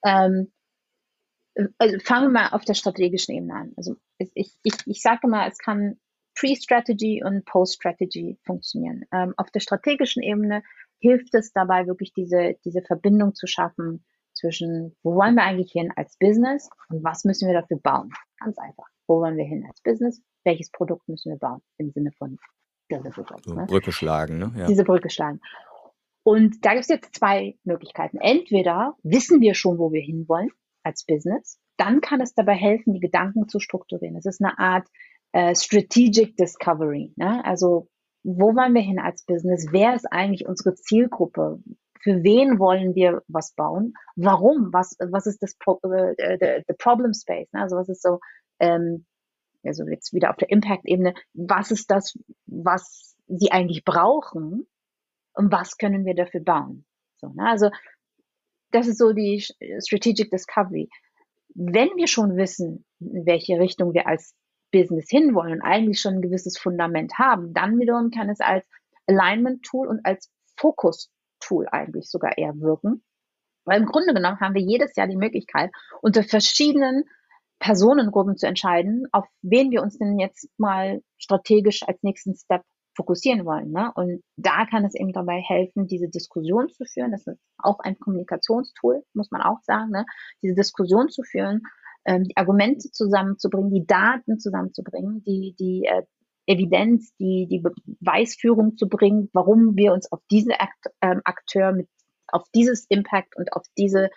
Ähm, 0.06 0.52
also 1.78 2.00
fangen 2.00 2.32
wir 2.32 2.42
mal 2.42 2.50
auf 2.50 2.64
der 2.64 2.74
strategischen 2.74 3.36
Ebene 3.36 3.54
an. 3.54 3.74
Also 3.76 3.98
ich, 4.18 4.56
ich, 4.64 4.76
ich 4.86 5.02
sage 5.02 5.28
mal, 5.28 5.50
es 5.50 5.58
kann 5.58 6.00
Pre-Strategy 6.36 7.24
und 7.24 7.46
Post-Strategy 7.46 8.40
funktionieren. 8.44 9.04
Ähm, 9.12 9.34
auf 9.38 9.52
der 9.52 9.60
strategischen 9.60 10.24
Ebene 10.24 10.64
hilft 11.00 11.34
es 11.36 11.52
dabei, 11.52 11.88
wirklich 11.88 12.14
diese, 12.14 12.56
diese 12.64 12.82
Verbindung 12.82 13.36
zu 13.36 13.48
schaffen 13.48 14.06
zwischen, 14.34 14.96
wo 15.04 15.16
wollen 15.16 15.36
wir 15.36 15.44
eigentlich 15.44 15.74
hin 15.74 15.92
als 15.96 16.16
Business 16.18 16.70
und 16.90 17.04
was 17.04 17.26
müssen 17.26 17.48
wir 17.48 17.60
dafür 17.60 17.80
bauen? 17.80 18.12
Ganz 18.40 18.58
einfach. 18.58 18.88
Wo 19.12 19.20
wollen 19.20 19.36
wir 19.36 19.44
hin 19.44 19.66
als 19.68 19.82
Business? 19.82 20.22
Welches 20.46 20.72
Produkt 20.72 21.10
müssen 21.10 21.32
wir 21.32 21.38
bauen? 21.38 21.62
Im 21.78 21.92
Sinne 21.92 22.14
von 22.14 22.38
Deliverables. 22.90 23.44
So, 23.44 23.54
ne? 23.54 23.66
Brücke 23.66 23.92
schlagen, 23.92 24.38
ne? 24.38 24.54
Ja. 24.56 24.68
Diese 24.68 24.86
Brücke 24.86 25.10
schlagen. 25.10 25.42
Und 26.24 26.64
da 26.66 26.72
gibt 26.72 26.84
es 26.84 26.88
jetzt 26.88 27.16
zwei 27.16 27.58
Möglichkeiten. 27.66 28.20
Entweder 28.20 28.96
wissen 29.04 29.42
wir 29.42 29.54
schon, 29.54 29.80
wo 29.80 29.92
wir 29.92 30.02
hinwollen 30.02 30.52
als 30.84 31.04
Business, 31.04 31.60
dann 31.76 32.00
kann 32.00 32.22
es 32.22 32.34
dabei 32.34 32.54
helfen, 32.54 32.94
die 32.94 33.02
Gedanken 33.02 33.50
zu 33.50 33.60
strukturieren. 33.60 34.16
Es 34.16 34.26
ist 34.26 34.42
eine 34.42 34.58
Art 34.58 34.88
äh, 35.34 35.54
Strategic 35.56 36.38
Discovery. 36.38 37.12
Ne? 37.18 37.44
Also 37.44 37.90
wo 38.24 38.56
wollen 38.56 38.74
wir 38.74 38.82
hin 38.82 39.00
als 39.00 39.26
Business? 39.26 39.68
Wer 39.72 39.94
ist 39.94 40.06
eigentlich 40.10 40.48
unsere 40.48 40.76
Zielgruppe? 40.76 41.60
für 42.02 42.24
wen 42.24 42.60
wollen 42.60 42.96
wir 42.96 43.22
was 43.28 43.54
bauen? 43.54 43.94
Warum? 44.16 44.74
Was, 44.74 44.98
was 45.00 45.28
ist 45.28 45.42
das 45.42 45.56
Pro, 45.56 45.80
äh, 45.84 46.38
the, 46.40 46.64
the 46.68 46.74
Problem 46.78 47.14
Space? 47.14 47.48
Ne? 47.54 47.62
Also 47.62 47.78
was 47.78 47.90
ist 47.90 48.02
so, 48.02 48.20
ähm, 48.62 49.06
also 49.64 49.86
jetzt 49.88 50.14
wieder 50.14 50.30
auf 50.30 50.38
der 50.38 50.50
Impact-Ebene, 50.50 51.14
was 51.34 51.72
ist 51.72 51.92
das, 51.92 52.18
was 52.46 53.16
sie 53.28 53.52
eigentlich 53.52 53.84
brauchen 53.84 54.68
und 55.34 55.52
was 55.52 55.78
können 55.78 56.06
wir 56.06 56.16
dafür 56.16 56.42
bauen? 56.42 56.86
So, 57.18 57.30
ne? 57.30 57.48
Also 57.48 57.70
das 58.72 58.88
ist 58.88 58.98
so 58.98 59.12
die 59.12 59.44
Strategic 59.80 60.32
Discovery. 60.32 60.90
Wenn 61.54 61.90
wir 61.96 62.08
schon 62.08 62.38
wissen, 62.38 62.86
in 63.00 63.26
welche 63.26 63.60
Richtung 63.60 63.94
wir 63.94 64.08
als 64.08 64.34
Business 64.72 65.10
hinwollen 65.10 65.54
und 65.54 65.62
eigentlich 65.62 66.00
schon 66.00 66.16
ein 66.16 66.22
gewisses 66.22 66.58
Fundament 66.58 67.14
haben, 67.20 67.54
dann 67.54 67.78
wiederum 67.80 68.10
kann 68.10 68.30
es 68.30 68.40
als 68.40 68.66
Alignment 69.06 69.64
Tool 69.64 69.88
und 69.88 70.06
als 70.06 70.32
Fokus 70.56 71.12
Tool 71.42 71.68
eigentlich 71.70 72.10
sogar 72.10 72.38
eher 72.38 72.58
wirken. 72.60 73.04
Weil 73.66 73.82
im 73.82 73.88
Grunde 73.88 74.14
genommen 74.14 74.40
haben 74.40 74.56
wir 74.56 74.62
jedes 74.62 74.96
Jahr 74.96 75.08
die 75.08 75.18
Möglichkeit, 75.18 75.72
unter 76.02 76.24
verschiedenen 76.24 77.04
Personengruppen 77.62 78.38
zu 78.38 78.48
entscheiden, 78.48 79.06
auf 79.12 79.26
wen 79.44 79.70
wir 79.72 79.84
uns 79.84 79.98
denn 79.98 80.20
jetzt 80.20 80.50
mal 80.58 81.02
strategisch 81.18 81.84
als 81.88 82.02
nächsten 82.02 82.36
Step 82.36 82.64
fokussieren 82.96 83.46
wollen. 83.46 83.72
Ne? 83.72 83.92
Und 83.96 84.24
da 84.36 84.66
kann 84.66 84.84
es 84.84 84.96
eben 84.96 85.14
dabei 85.14 85.40
helfen, 85.40 85.88
diese 85.88 86.10
Diskussion 86.10 86.70
zu 86.70 86.84
führen. 86.86 87.12
Das 87.12 87.26
ist 87.28 87.40
auch 87.60 87.80
ein 87.80 87.98
Kommunikationstool, 88.00 89.04
muss 89.14 89.32
man 89.32 89.42
auch 89.42 89.60
sagen, 89.62 89.92
ne? 89.92 90.06
diese 90.42 90.56
Diskussion 90.56 91.10
zu 91.10 91.22
führen, 91.22 91.62
ähm, 92.06 92.24
die 92.24 92.36
Argumente 92.36 92.92
zusammenzubringen, 92.92 93.72
die 93.72 93.86
Daten 93.86 94.40
zusammenzubringen, 94.40 95.24
die, 95.24 95.56
die 95.58 95.86
äh, 95.86 96.02
Evidenz, 96.48 97.16
die, 97.18 97.48
die 97.48 97.60
Beweisführung 97.60 98.76
zu 98.76 98.90
bringen, 98.90 99.30
warum 99.34 99.78
wir 99.78 99.94
uns 99.94 100.12
auf 100.12 100.20
diese 100.32 100.60
Akt, 100.60 100.88
ähm, 101.02 101.22
Akteur 101.24 101.72
mit, 101.74 101.88
auf 102.28 102.44
dieses 102.56 102.88
Impact 102.90 103.38
und 103.38 103.54
auf 103.54 103.64
diese 103.78 104.10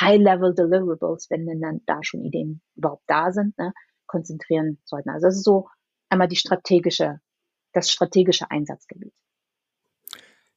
High-Level 0.00 0.54
Deliverables, 0.54 1.30
wenn 1.30 1.46
denn 1.46 1.60
dann 1.60 1.80
da 1.86 2.02
schon 2.02 2.22
Ideen 2.22 2.62
überhaupt 2.74 3.04
da 3.06 3.32
sind, 3.32 3.56
ne, 3.58 3.72
konzentrieren 4.06 4.78
sollten. 4.84 5.10
Also 5.10 5.26
das 5.26 5.36
ist 5.36 5.44
so 5.44 5.68
einmal 6.08 6.28
die 6.28 6.36
strategische, 6.36 7.20
das 7.72 7.90
strategische 7.90 8.50
Einsatzgebiet. 8.50 9.14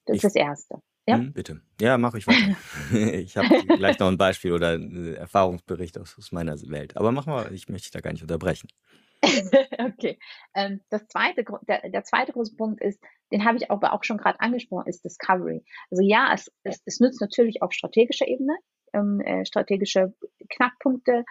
Das 0.06 0.18
ich, 0.18 0.24
ist 0.24 0.36
das 0.36 0.36
Erste. 0.36 0.82
Ja? 1.08 1.18
Hm, 1.18 1.34
bitte. 1.34 1.62
Ja, 1.82 1.98
mache 1.98 2.20
ich 2.20 2.28
weiter. 2.28 2.56
ich 3.16 3.36
habe 3.38 3.48
gleich 3.78 4.00
noch 4.00 4.08
ein 4.08 4.18
Beispiel 4.18 4.54
oder 4.54 4.74
einen 4.74 5.16
Erfahrungsbericht 5.16 5.98
aus, 5.98 6.16
aus 6.18 6.32
meiner 6.32 6.60
Welt. 6.70 6.98
Aber 6.98 7.12
mach 7.12 7.26
mal, 7.26 7.54
ich 7.54 7.68
möchte 7.68 7.86
dich 7.86 7.92
da 7.92 8.00
gar 8.00 8.12
nicht 8.12 8.22
unterbrechen. 8.22 8.70
okay. 9.80 10.20
Ähm, 10.56 10.82
das 10.90 11.08
zweite, 11.08 11.44
der, 11.68 11.90
der 11.90 12.04
zweite 12.04 12.32
große 12.32 12.56
Punkt 12.56 12.82
ist, 12.82 13.00
den 13.32 13.46
habe 13.46 13.58
ich 13.58 13.70
aber 13.70 13.94
auch 13.94 14.04
schon 14.04 14.18
gerade 14.18 14.40
angesprochen, 14.40 14.88
ist 14.88 15.04
Discovery. 15.04 15.64
Also 15.92 16.04
ja, 16.04 16.32
es, 16.34 16.52
es, 16.64 16.82
es 16.86 17.00
nützt 17.00 17.22
natürlich 17.22 17.62
auf 17.62 17.74
strategischer 17.74 18.28
Ebene, 18.28 18.58
ähm, 18.94 19.22
äh, 19.22 19.46
strategische 19.46 20.14
Knackpunkte 20.50 21.26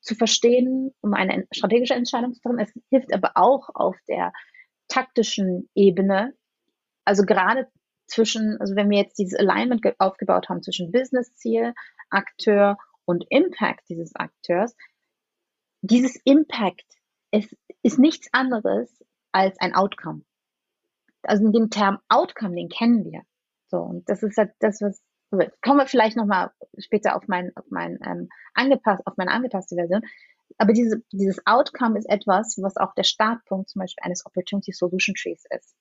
zu 0.00 0.14
verstehen, 0.14 0.94
um 1.00 1.14
eine 1.14 1.46
strategische 1.52 1.94
Entscheidung 1.94 2.34
zu 2.34 2.40
treffen. 2.42 2.58
Es 2.58 2.72
hilft 2.90 3.14
aber 3.14 3.32
auch 3.34 3.70
auf 3.74 3.96
der 4.08 4.32
taktischen 4.88 5.68
Ebene, 5.74 6.34
also 7.04 7.24
gerade 7.24 7.68
zwischen, 8.06 8.60
also 8.60 8.76
wenn 8.76 8.90
wir 8.90 8.98
jetzt 8.98 9.18
dieses 9.18 9.38
Alignment 9.38 9.82
aufgebaut 9.98 10.48
haben 10.48 10.62
zwischen 10.62 10.92
Business-Ziel, 10.92 11.74
Akteur 12.10 12.76
und 13.06 13.24
Impact 13.30 13.88
dieses 13.88 14.14
Akteurs, 14.14 14.76
dieses 15.80 16.16
Impact 16.24 16.84
es 17.34 17.56
ist 17.82 17.98
nichts 17.98 18.28
anderes 18.32 18.88
als 19.32 19.58
ein 19.58 19.74
Outcome. 19.74 20.22
Also 21.22 21.50
den 21.50 21.68
Term 21.68 21.98
Outcome, 22.08 22.54
den 22.54 22.68
kennen 22.68 23.04
wir. 23.04 23.22
So, 23.66 23.78
und 23.78 24.08
das 24.08 24.22
ist 24.22 24.36
halt 24.36 24.52
das, 24.60 24.80
was 24.80 25.02
kommen 25.62 25.78
wir 25.78 25.86
vielleicht 25.86 26.16
nochmal 26.16 26.50
später 26.78 27.16
auf 27.16 27.26
mein, 27.28 27.52
auf 27.56 27.64
mein 27.70 27.98
ähm, 28.04 28.28
angepasst, 28.54 29.06
auf 29.06 29.16
meine 29.16 29.30
angepasste 29.30 29.76
Version. 29.76 30.02
Aber 30.58 30.72
diese, 30.72 31.02
dieses 31.12 31.44
Outcome 31.46 31.98
ist 31.98 32.08
etwas, 32.08 32.58
was 32.60 32.76
auch 32.76 32.94
der 32.94 33.04
Startpunkt 33.04 33.70
zum 33.70 33.80
Beispiel 33.80 34.04
eines 34.04 34.24
Opportunity 34.26 34.72
Solution 34.72 35.14
Trees 35.14 35.44
ist. 35.50 35.74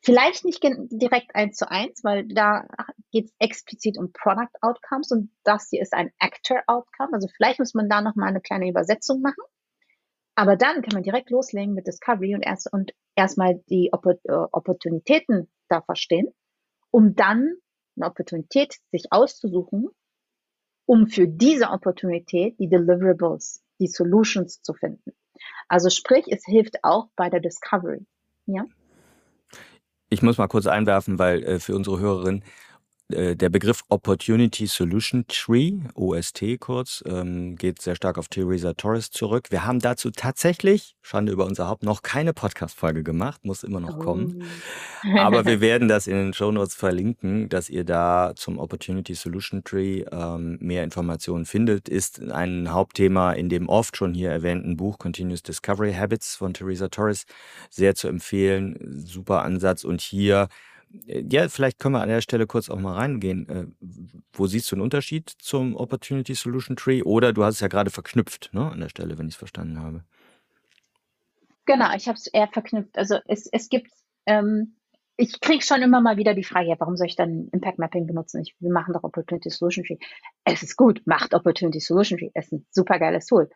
Vielleicht 0.00 0.44
nicht 0.44 0.62
direkt 0.62 1.34
eins 1.34 1.56
zu 1.56 1.70
eins, 1.70 2.04
weil 2.04 2.26
da 2.28 2.66
geht 3.10 3.26
es 3.26 3.34
explizit 3.38 3.98
um 3.98 4.12
Product 4.12 4.52
Outcomes 4.60 5.10
und 5.10 5.30
das 5.42 5.68
hier 5.70 5.82
ist 5.82 5.92
ein 5.92 6.10
Actor 6.18 6.62
Outcome. 6.66 7.12
Also 7.12 7.28
vielleicht 7.36 7.58
muss 7.58 7.74
man 7.74 7.88
da 7.88 8.00
nochmal 8.00 8.28
eine 8.28 8.40
kleine 8.40 8.68
Übersetzung 8.68 9.20
machen. 9.20 9.42
Aber 10.36 10.56
dann 10.56 10.82
kann 10.82 10.94
man 10.94 11.02
direkt 11.02 11.30
loslegen 11.30 11.74
mit 11.74 11.88
Discovery 11.88 12.34
und 12.36 12.42
erst 12.42 12.72
und 12.72 12.92
erstmal 13.16 13.56
die 13.68 13.90
äh, 13.92 14.32
Opportunitäten 14.52 15.50
da 15.68 15.82
verstehen, 15.82 16.28
um 16.92 17.16
dann 17.16 17.56
eine 17.98 18.10
Opportunität 18.10 18.76
sich 18.90 19.06
auszusuchen, 19.10 19.88
um 20.86 21.06
für 21.06 21.28
diese 21.28 21.70
Opportunität 21.70 22.58
die 22.58 22.68
Deliverables, 22.68 23.62
die 23.78 23.88
Solutions 23.88 24.62
zu 24.62 24.72
finden. 24.72 25.12
Also 25.68 25.90
sprich, 25.90 26.24
es 26.28 26.44
hilft 26.44 26.82
auch 26.82 27.08
bei 27.14 27.28
der 27.28 27.40
Discovery. 27.40 28.06
Ja? 28.46 28.64
Ich 30.08 30.22
muss 30.22 30.38
mal 30.38 30.48
kurz 30.48 30.66
einwerfen, 30.66 31.18
weil 31.18 31.44
äh, 31.44 31.58
für 31.58 31.76
unsere 31.76 32.00
Hörerin 32.00 32.42
äh, 32.42 32.44
der 33.10 33.48
Begriff 33.48 33.84
Opportunity 33.88 34.66
Solution 34.66 35.24
Tree, 35.28 35.78
OST 35.94 36.60
kurz, 36.60 37.02
ähm, 37.06 37.56
geht 37.56 37.80
sehr 37.80 37.96
stark 37.96 38.18
auf 38.18 38.28
Theresa 38.28 38.74
Torres 38.74 39.10
zurück. 39.10 39.46
Wir 39.50 39.64
haben 39.64 39.78
dazu 39.78 40.10
tatsächlich, 40.10 40.94
Schande 41.00 41.32
über 41.32 41.46
unser 41.46 41.68
Haupt, 41.68 41.84
noch 41.84 42.02
keine 42.02 42.34
Podcast-Folge 42.34 43.02
gemacht, 43.02 43.46
muss 43.46 43.62
immer 43.62 43.80
noch 43.80 43.96
oh. 43.96 44.02
kommen. 44.02 44.44
Aber 45.16 45.46
wir 45.46 45.60
werden 45.62 45.88
das 45.88 46.06
in 46.06 46.16
den 46.16 46.34
Show 46.34 46.52
Notes 46.52 46.74
verlinken, 46.74 47.48
dass 47.48 47.70
ihr 47.70 47.84
da 47.84 48.34
zum 48.36 48.58
Opportunity 48.58 49.14
Solution 49.14 49.64
Tree 49.64 50.04
ähm, 50.12 50.58
mehr 50.60 50.84
Informationen 50.84 51.46
findet. 51.46 51.88
Ist 51.88 52.20
ein 52.20 52.72
Hauptthema 52.72 53.32
in 53.32 53.48
dem 53.48 53.70
oft 53.70 53.96
schon 53.96 54.12
hier 54.12 54.30
erwähnten 54.30 54.76
Buch 54.76 54.98
Continuous 54.98 55.42
Discovery 55.42 55.94
Habits 55.94 56.36
von 56.36 56.52
Theresa 56.52 56.88
Torres. 56.88 57.24
Sehr 57.70 57.94
zu 57.94 58.08
empfehlen, 58.08 58.76
super 59.06 59.42
Ansatz. 59.42 59.84
Und 59.84 60.02
hier 60.02 60.42
äh, 60.42 60.48
ja, 60.90 61.48
vielleicht 61.48 61.78
können 61.78 61.94
wir 61.94 62.02
an 62.02 62.08
der 62.08 62.20
Stelle 62.20 62.46
kurz 62.46 62.70
auch 62.70 62.78
mal 62.78 62.94
reingehen. 62.94 63.48
Äh, 63.48 63.66
wo 64.32 64.46
siehst 64.46 64.70
du 64.70 64.76
einen 64.76 64.82
Unterschied 64.82 65.28
zum 65.28 65.76
Opportunity 65.76 66.34
Solution 66.34 66.76
Tree? 66.76 67.02
Oder 67.02 67.32
du 67.32 67.44
hast 67.44 67.56
es 67.56 67.60
ja 67.60 67.68
gerade 67.68 67.90
verknüpft, 67.90 68.50
ne, 68.52 68.70
an 68.70 68.80
der 68.80 68.88
Stelle, 68.88 69.18
wenn 69.18 69.28
ich 69.28 69.34
es 69.34 69.38
verstanden 69.38 69.80
habe. 69.80 70.04
Genau, 71.66 71.94
ich 71.94 72.08
habe 72.08 72.16
es 72.16 72.26
eher 72.26 72.48
verknüpft. 72.48 72.96
Also 72.96 73.18
es, 73.26 73.46
es 73.46 73.68
gibt, 73.68 73.90
ähm, 74.26 74.76
ich 75.16 75.40
kriege 75.40 75.62
schon 75.62 75.82
immer 75.82 76.00
mal 76.00 76.16
wieder 76.16 76.34
die 76.34 76.44
Frage, 76.44 76.68
ja, 76.68 76.76
warum 76.78 76.96
soll 76.96 77.08
ich 77.08 77.16
dann 77.16 77.48
Impact 77.52 77.78
Mapping 77.78 78.06
benutzen? 78.06 78.40
Ich, 78.40 78.54
wir 78.58 78.72
machen 78.72 78.94
doch 78.94 79.04
Opportunity 79.04 79.50
Solution 79.50 79.84
Tree. 79.84 79.98
Es 80.44 80.62
ist 80.62 80.76
gut, 80.76 81.02
macht 81.04 81.34
Opportunity 81.34 81.80
Solution 81.80 82.18
Tree. 82.18 82.30
Es 82.34 82.46
ist 82.46 82.52
ein 82.52 82.66
super 82.70 82.98
geiles 82.98 83.26
Tool. 83.26 83.50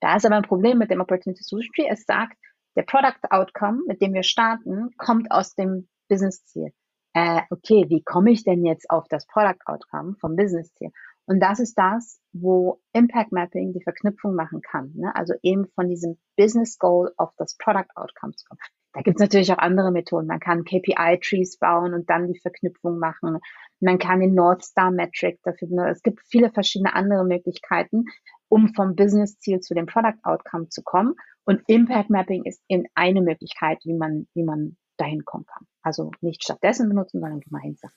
Da 0.00 0.16
ist 0.16 0.26
aber 0.26 0.36
ein 0.36 0.42
Problem 0.42 0.78
mit 0.78 0.90
dem 0.90 1.00
Opportunity 1.00 1.42
Solution 1.42 1.72
Tree. 1.74 1.88
Es 1.90 2.04
sagt, 2.04 2.36
der 2.76 2.82
Product 2.82 3.18
Outcome, 3.30 3.80
mit 3.86 4.00
dem 4.00 4.14
wir 4.14 4.22
starten, 4.22 4.90
kommt 4.96 5.30
aus 5.30 5.54
dem 5.54 5.88
Business-Ziel. 6.12 6.72
Äh, 7.14 7.40
okay, 7.50 7.86
wie 7.88 8.02
komme 8.02 8.30
ich 8.32 8.44
denn 8.44 8.64
jetzt 8.66 8.90
auf 8.90 9.08
das 9.08 9.26
Product 9.26 9.60
Outcome 9.64 10.16
vom 10.20 10.36
Business-Ziel? 10.36 10.90
Und 11.26 11.40
das 11.40 11.58
ist 11.58 11.78
das, 11.78 12.20
wo 12.32 12.80
Impact 12.92 13.32
Mapping 13.32 13.72
die 13.72 13.82
Verknüpfung 13.82 14.34
machen 14.34 14.60
kann. 14.60 14.92
Ne? 14.94 15.14
Also 15.14 15.32
eben 15.42 15.66
von 15.74 15.88
diesem 15.88 16.18
Business 16.36 16.78
Goal 16.78 17.12
auf 17.16 17.30
das 17.38 17.56
Product 17.56 17.88
Outcome 17.94 18.34
zu 18.34 18.44
kommen. 18.46 18.60
Da 18.92 19.00
gibt 19.00 19.16
es 19.16 19.22
natürlich 19.22 19.50
auch 19.52 19.58
andere 19.58 19.90
Methoden. 19.90 20.26
Man 20.26 20.40
kann 20.40 20.64
KPI-Trees 20.64 21.58
bauen 21.58 21.94
und 21.94 22.10
dann 22.10 22.30
die 22.30 22.38
Verknüpfung 22.38 22.98
machen. 22.98 23.38
Man 23.80 23.98
kann 23.98 24.20
den 24.20 24.34
North 24.34 24.62
Star 24.64 24.90
Metric 24.90 25.38
dafür 25.44 25.68
benutzen. 25.68 25.92
Es 25.92 26.02
gibt 26.02 26.20
viele 26.28 26.50
verschiedene 26.50 26.94
andere 26.94 27.24
Möglichkeiten, 27.24 28.04
um 28.48 28.74
vom 28.74 28.94
Business-Ziel 28.94 29.60
zu 29.60 29.72
dem 29.72 29.86
Product 29.86 30.18
Outcome 30.24 30.68
zu 30.68 30.82
kommen. 30.82 31.14
Und 31.44 31.62
Impact 31.68 32.10
Mapping 32.10 32.44
ist 32.44 32.62
eben 32.68 32.84
eine 32.94 33.22
Möglichkeit, 33.22 33.78
wie 33.84 33.94
man, 33.94 34.28
wie 34.34 34.44
man 34.44 34.76
dahin 35.02 35.24
kommen 35.24 35.46
kann. 35.46 35.66
Also 35.82 36.10
nicht 36.20 36.42
stattdessen 36.44 36.88
benutzen, 36.88 37.20
sondern 37.20 37.40
gemeinsam. 37.40 37.90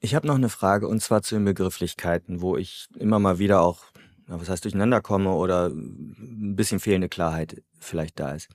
Ich 0.00 0.14
habe 0.14 0.26
noch 0.26 0.34
eine 0.34 0.48
Frage 0.48 0.88
und 0.88 1.00
zwar 1.00 1.22
zu 1.22 1.36
den 1.36 1.44
Begrifflichkeiten, 1.44 2.40
wo 2.42 2.56
ich 2.56 2.88
immer 2.98 3.20
mal 3.20 3.38
wieder 3.38 3.62
auch, 3.62 3.84
was 4.26 4.48
heißt, 4.48 4.64
durcheinander 4.64 5.00
komme 5.00 5.32
oder 5.32 5.68
ein 5.68 6.56
bisschen 6.56 6.80
fehlende 6.80 7.08
Klarheit 7.08 7.62
vielleicht 7.78 8.18
da 8.18 8.32
ist. 8.32 8.48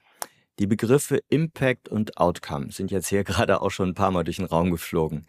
Die 0.59 0.67
Begriffe 0.67 1.21
Impact 1.29 1.87
und 1.87 2.17
Outcome 2.17 2.71
sind 2.71 2.91
jetzt 2.91 3.07
hier 3.07 3.23
gerade 3.23 3.61
auch 3.61 3.71
schon 3.71 3.89
ein 3.89 3.95
paar 3.95 4.11
Mal 4.11 4.25
durch 4.25 4.37
den 4.37 4.45
Raum 4.45 4.71
geflogen. 4.71 5.25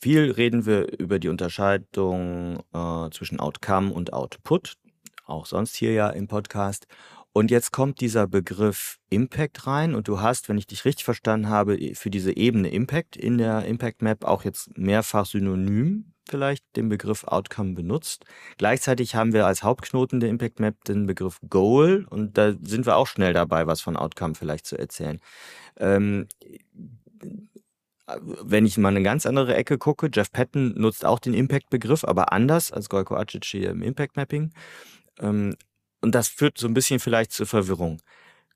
Viel 0.00 0.30
reden 0.30 0.64
wir 0.64 0.98
über 0.98 1.18
die 1.18 1.28
Unterscheidung 1.28 2.60
äh, 2.72 3.10
zwischen 3.10 3.38
Outcome 3.38 3.92
und 3.92 4.14
Output, 4.14 4.78
auch 5.26 5.44
sonst 5.44 5.76
hier 5.76 5.92
ja 5.92 6.08
im 6.08 6.26
Podcast. 6.26 6.86
Und 7.32 7.50
jetzt 7.50 7.70
kommt 7.70 8.00
dieser 8.00 8.26
Begriff 8.26 8.98
Impact 9.08 9.66
rein 9.66 9.94
und 9.94 10.08
du 10.08 10.20
hast, 10.20 10.48
wenn 10.48 10.58
ich 10.58 10.66
dich 10.66 10.84
richtig 10.84 11.04
verstanden 11.04 11.48
habe, 11.48 11.78
für 11.94 12.10
diese 12.10 12.36
Ebene 12.36 12.70
Impact 12.70 13.16
in 13.16 13.38
der 13.38 13.64
Impact 13.66 14.02
Map 14.02 14.24
auch 14.24 14.44
jetzt 14.44 14.76
mehrfach 14.76 15.26
synonym 15.26 16.12
vielleicht 16.28 16.64
den 16.76 16.88
Begriff 16.88 17.24
Outcome 17.24 17.74
benutzt. 17.74 18.24
Gleichzeitig 18.56 19.14
haben 19.14 19.32
wir 19.32 19.46
als 19.46 19.62
Hauptknoten 19.62 20.20
der 20.20 20.30
Impact 20.30 20.60
Map 20.60 20.84
den 20.84 21.06
Begriff 21.06 21.40
Goal 21.48 22.06
und 22.08 22.38
da 22.38 22.52
sind 22.62 22.86
wir 22.86 22.96
auch 22.96 23.06
schnell 23.06 23.32
dabei, 23.32 23.66
was 23.66 23.80
von 23.80 23.96
Outcome 23.96 24.34
vielleicht 24.34 24.66
zu 24.66 24.78
erzählen. 24.78 25.20
Ähm, 25.76 26.28
wenn 28.42 28.66
ich 28.66 28.78
mal 28.78 28.88
eine 28.88 29.02
ganz 29.02 29.26
andere 29.26 29.54
Ecke 29.54 29.78
gucke, 29.78 30.10
Jeff 30.12 30.32
Patton 30.32 30.74
nutzt 30.76 31.04
auch 31.04 31.18
den 31.18 31.34
Impact-Begriff, 31.34 32.04
aber 32.04 32.32
anders 32.32 32.72
als 32.72 32.88
Golko 32.88 33.14
Acic 33.16 33.44
hier 33.44 33.70
im 33.70 33.82
Impact-Mapping. 33.82 34.52
Ähm, 35.20 35.54
und 36.00 36.14
das 36.14 36.28
führt 36.28 36.58
so 36.58 36.66
ein 36.66 36.74
bisschen 36.74 37.00
vielleicht 37.00 37.32
zur 37.32 37.46
Verwirrung. 37.46 38.00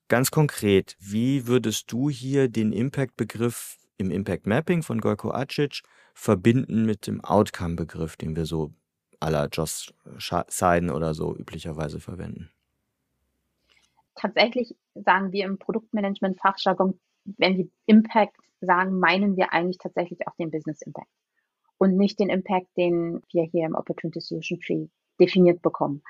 Ganz 0.08 0.30
konkret, 0.30 0.96
wie 1.00 1.46
würdest 1.46 1.90
du 1.90 2.10
hier 2.10 2.48
den 2.48 2.72
Impact-Begriff 2.72 3.78
im 3.96 4.10
Impact 4.10 4.46
Mapping 4.46 4.82
von 4.82 5.00
Gojko 5.00 5.30
Acic 5.30 5.82
verbinden 6.14 6.84
mit 6.84 7.06
dem 7.06 7.22
Outcome-Begriff, 7.22 8.16
den 8.16 8.36
wir 8.36 8.44
so 8.44 8.72
à 9.20 9.30
la 9.30 9.46
Joss 9.46 9.92
Seiden 10.48 10.90
oder 10.90 11.14
so 11.14 11.34
üblicherweise 11.34 12.00
verwenden? 12.00 12.50
Tatsächlich 14.14 14.76
sagen 14.94 15.32
wir 15.32 15.44
im 15.44 15.58
Produktmanagement-Fachjargon, 15.58 16.98
wenn 17.24 17.56
wir 17.56 17.68
Impact 17.86 18.36
sagen, 18.60 18.98
meinen 18.98 19.36
wir 19.36 19.52
eigentlich 19.52 19.78
tatsächlich 19.78 20.26
auch 20.28 20.36
den 20.36 20.50
Business 20.50 20.82
Impact 20.82 21.08
und 21.78 21.96
nicht 21.96 22.20
den 22.20 22.30
Impact, 22.30 22.68
den 22.76 23.22
wir 23.32 23.44
hier 23.44 23.66
im 23.66 23.74
Opportunity 23.74 24.20
Solution 24.20 24.60
Tree 24.60 24.86
definiert 25.20 25.62
bekommen. 25.62 26.02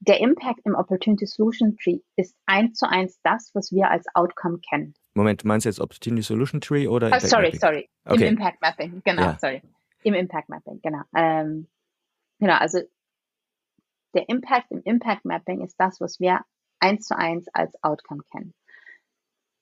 Der 0.00 0.20
Impact 0.20 0.60
im 0.64 0.74
Opportunity 0.74 1.26
Solution 1.26 1.76
Tree 1.76 2.00
ist 2.16 2.36
eins 2.46 2.78
zu 2.78 2.88
eins 2.88 3.20
das, 3.22 3.50
was 3.54 3.72
wir 3.72 3.90
als 3.90 4.06
Outcome 4.14 4.58
kennen. 4.60 4.94
Moment, 5.14 5.44
meinst 5.44 5.64
du 5.64 5.68
jetzt 5.68 5.80
Opportunity 5.80 6.22
Solution 6.22 6.60
Tree 6.60 6.86
oder? 6.86 7.10
Oh, 7.12 7.18
sorry, 7.18 7.46
Mapping? 7.46 7.60
sorry. 7.60 7.88
Okay. 8.04 8.28
Im 8.28 8.34
Impact 8.34 8.62
Mapping, 8.62 9.02
genau, 9.04 9.22
ja. 9.22 9.38
sorry. 9.40 9.62
Im 10.04 10.14
Impact 10.14 10.48
Mapping, 10.48 10.80
genau. 10.80 11.02
Ähm, 11.16 11.66
genau, 12.38 12.54
also 12.54 12.78
der 14.14 14.28
Impact 14.28 14.70
im 14.70 14.82
Impact 14.84 15.24
Mapping 15.24 15.62
ist 15.62 15.76
das, 15.78 16.00
was 16.00 16.20
wir 16.20 16.40
eins 16.78 17.06
zu 17.06 17.16
eins 17.16 17.48
als 17.52 17.74
Outcome 17.82 18.22
kennen. 18.30 18.54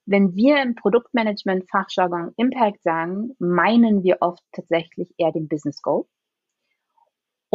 Wenn 0.05 0.37
wir 0.37 0.63
im 0.63 0.77
Produktmanagement 0.77 1.69
Fachjargon 1.69 2.33
Impact 2.37 2.83
sagen, 2.83 3.35
meinen 3.39 4.05
wir 4.05 4.19
oft 4.21 4.43
tatsächlich 4.53 5.13
eher 5.19 5.33
den 5.33 5.49
Business 5.49 5.83
Goal. 5.83 6.05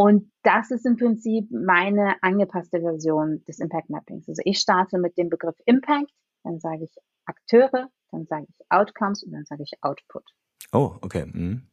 Und 0.02 0.32
das 0.42 0.72
ist 0.72 0.84
im 0.88 0.98
Prinzip 0.98 1.52
meine 1.52 2.16
angepasste 2.24 2.82
Version 2.82 3.44
des 3.48 3.60
Impact 3.60 3.92
Mappings. 3.92 4.28
Also 4.28 4.42
ich 4.46 4.58
starte 4.58 4.98
mit 4.98 5.16
dem 5.16 5.30
Begriff 5.30 5.56
Impact, 5.66 6.12
dann 6.44 6.60
sage 6.60 6.86
ich 6.86 6.96
Akteure, 7.26 7.88
dann 8.10 8.26
sage 8.26 8.48
ich 8.50 8.66
Outcomes 8.70 9.22
und 9.24 9.32
dann 9.32 9.46
sage 9.46 9.62
ich 9.62 9.74
Output. 9.82 10.24
Oh, 10.72 10.96
okay. 11.02 11.28
Mhm. 11.28 11.68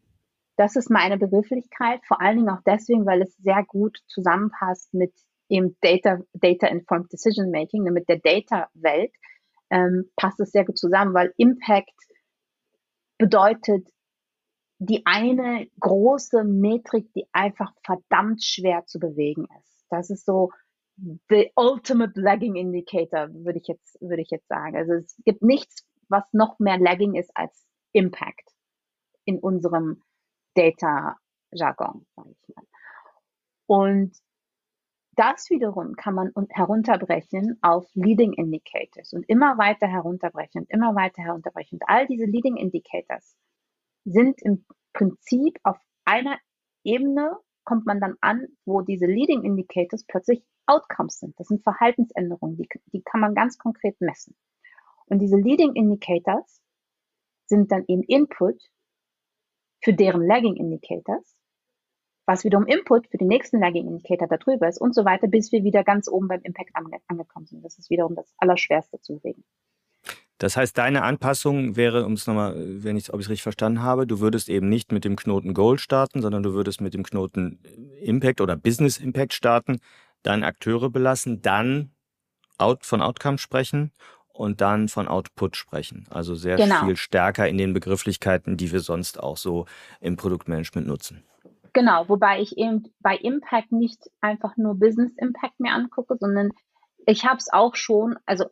Das 0.58 0.76
ist 0.76 0.90
meine 0.90 1.16
Begrifflichkeit, 1.16 2.04
vor 2.06 2.20
allen 2.20 2.36
Dingen 2.36 2.50
auch 2.50 2.60
deswegen, 2.66 3.06
weil 3.06 3.22
es 3.22 3.34
sehr 3.38 3.64
gut 3.66 3.96
zusammenpasst 4.08 4.92
mit 4.92 5.14
dem 5.50 5.76
Data, 5.80 6.18
Data 6.34 6.66
Informed 6.66 7.10
Decision 7.10 7.50
Making, 7.50 7.84
mit 7.84 8.10
der 8.10 8.18
Data-Welt, 8.18 9.14
ähm, 9.70 10.10
passt 10.16 10.38
es 10.40 10.50
sehr 10.50 10.66
gut 10.66 10.76
zusammen, 10.76 11.14
weil 11.14 11.32
Impact 11.38 11.94
bedeutet 13.16 13.88
die 14.78 15.04
eine 15.06 15.68
große 15.80 16.44
Metrik, 16.44 17.12
die 17.14 17.26
einfach 17.32 17.72
verdammt 17.84 18.44
schwer 18.44 18.86
zu 18.86 18.98
bewegen 18.98 19.46
ist. 19.60 19.86
Das 19.90 20.10
ist 20.10 20.24
so 20.24 20.52
the 21.28 21.50
ultimate 21.56 22.20
lagging 22.20 22.56
indicator, 22.56 23.28
würde 23.32 23.58
ich 23.58 23.68
jetzt, 23.68 24.00
würde 24.00 24.22
ich 24.22 24.30
jetzt 24.30 24.48
sagen. 24.48 24.76
Also 24.76 24.94
es 24.94 25.16
gibt 25.24 25.42
nichts, 25.42 25.84
was 26.08 26.24
noch 26.32 26.58
mehr 26.58 26.78
lagging 26.78 27.14
ist 27.14 27.30
als 27.34 27.66
Impact 27.92 28.50
in 29.24 29.38
unserem 29.38 30.02
Data-Jargon, 30.54 32.06
sage 32.14 32.30
ich 32.30 32.54
mal. 32.54 32.64
Und 33.66 34.16
das 35.12 35.50
wiederum 35.50 35.94
kann 35.96 36.14
man 36.14 36.32
herunterbrechen 36.50 37.58
auf 37.60 37.90
Leading 37.94 38.32
Indicators 38.32 39.12
und 39.12 39.28
immer 39.28 39.58
weiter 39.58 39.88
herunterbrechen 39.88 40.64
immer 40.68 40.94
weiter 40.94 41.22
herunterbrechen. 41.22 41.78
Und 41.80 41.88
all 41.88 42.06
diese 42.06 42.24
Leading 42.24 42.56
Indicators 42.56 43.36
sind 44.10 44.40
im 44.42 44.64
Prinzip 44.92 45.58
auf 45.62 45.78
einer 46.04 46.38
Ebene 46.84 47.36
kommt 47.64 47.86
man 47.86 48.00
dann 48.00 48.16
an, 48.20 48.46
wo 48.64 48.80
diese 48.80 49.06
Leading 49.06 49.42
Indicators 49.42 50.04
plötzlich 50.04 50.42
Outcomes 50.66 51.18
sind. 51.18 51.38
Das 51.38 51.48
sind 51.48 51.62
Verhaltensänderungen, 51.62 52.56
die, 52.56 52.68
die 52.92 53.02
kann 53.02 53.20
man 53.20 53.34
ganz 53.34 53.58
konkret 53.58 54.00
messen. 54.00 54.36
Und 55.06 55.20
diese 55.20 55.36
Leading 55.36 55.74
Indicators 55.74 56.62
sind 57.46 57.72
dann 57.72 57.84
eben 57.88 58.02
Input 58.02 58.62
für 59.82 59.92
deren 59.92 60.26
Lagging 60.26 60.56
Indicators, 60.56 61.36
was 62.26 62.44
wiederum 62.44 62.66
Input 62.66 63.08
für 63.08 63.16
den 63.16 63.28
nächsten 63.28 63.58
Lagging 63.58 63.86
Indicator 63.86 64.28
darüber 64.28 64.68
ist 64.68 64.80
und 64.80 64.94
so 64.94 65.04
weiter, 65.04 65.28
bis 65.28 65.52
wir 65.52 65.64
wieder 65.64 65.84
ganz 65.84 66.08
oben 66.08 66.28
beim 66.28 66.42
Impact 66.42 66.70
ange 66.74 66.98
angekommen 67.06 67.46
sind. 67.46 67.64
Das 67.64 67.78
ist 67.78 67.90
wiederum 67.90 68.14
das 68.14 68.34
Allerschwerste 68.38 69.00
zu 69.00 69.16
regen. 69.16 69.44
Das 70.38 70.56
heißt, 70.56 70.78
deine 70.78 71.02
Anpassung 71.02 71.76
wäre, 71.76 72.06
um 72.06 72.12
es 72.12 72.26
nochmal, 72.26 72.54
wenn 72.56 72.96
ich, 72.96 73.12
ob 73.12 73.18
ich 73.18 73.26
es 73.26 73.30
richtig 73.30 73.42
verstanden 73.42 73.82
habe, 73.82 74.06
du 74.06 74.20
würdest 74.20 74.48
eben 74.48 74.68
nicht 74.68 74.92
mit 74.92 75.04
dem 75.04 75.16
Knoten 75.16 75.52
Gold 75.52 75.80
starten, 75.80 76.22
sondern 76.22 76.44
du 76.44 76.54
würdest 76.54 76.80
mit 76.80 76.94
dem 76.94 77.02
Knoten 77.02 77.60
Impact 78.00 78.40
oder 78.40 78.56
Business 78.56 78.98
Impact 78.98 79.32
starten, 79.34 79.80
dann 80.22 80.44
Akteure 80.44 80.90
belassen, 80.90 81.42
dann 81.42 81.90
out, 82.56 82.86
von 82.86 83.02
Outcome 83.02 83.38
sprechen 83.38 83.92
und 84.28 84.60
dann 84.60 84.86
von 84.88 85.08
Output 85.08 85.56
sprechen. 85.56 86.06
Also 86.10 86.36
sehr 86.36 86.56
genau. 86.56 86.84
viel 86.84 86.96
stärker 86.96 87.48
in 87.48 87.58
den 87.58 87.74
Begrifflichkeiten, 87.74 88.56
die 88.56 88.70
wir 88.70 88.80
sonst 88.80 89.20
auch 89.20 89.36
so 89.36 89.66
im 90.00 90.16
Produktmanagement 90.16 90.86
nutzen. 90.86 91.24
Genau, 91.72 92.08
wobei 92.08 92.40
ich 92.40 92.56
eben 92.56 92.84
bei 93.00 93.16
Impact 93.16 93.72
nicht 93.72 94.08
einfach 94.20 94.56
nur 94.56 94.78
Business 94.78 95.12
Impact 95.16 95.58
mir 95.58 95.72
angucke, 95.72 96.16
sondern 96.18 96.50
ich 97.06 97.24
habe 97.24 97.38
es 97.38 97.52
auch 97.52 97.74
schon, 97.74 98.16
also 98.26 98.46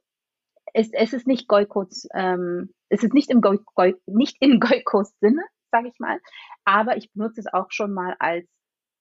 es, 0.76 0.90
es 0.92 1.14
ist 1.14 1.26
nicht 1.26 1.48
Goikos, 1.48 2.06
ähm, 2.14 2.74
es 2.90 3.02
ist 3.02 3.14
nicht 3.14 3.30
im 3.30 3.40
Goy, 3.40 3.58
Goy, 3.74 3.96
nicht 4.06 4.36
in 4.40 4.60
Goikos 4.60 5.12
Sinne, 5.20 5.42
sage 5.72 5.88
ich 5.88 5.98
mal, 5.98 6.20
aber 6.64 6.98
ich 6.98 7.10
benutze 7.12 7.40
es 7.40 7.52
auch 7.52 7.70
schon 7.70 7.94
mal 7.94 8.14
als 8.18 8.46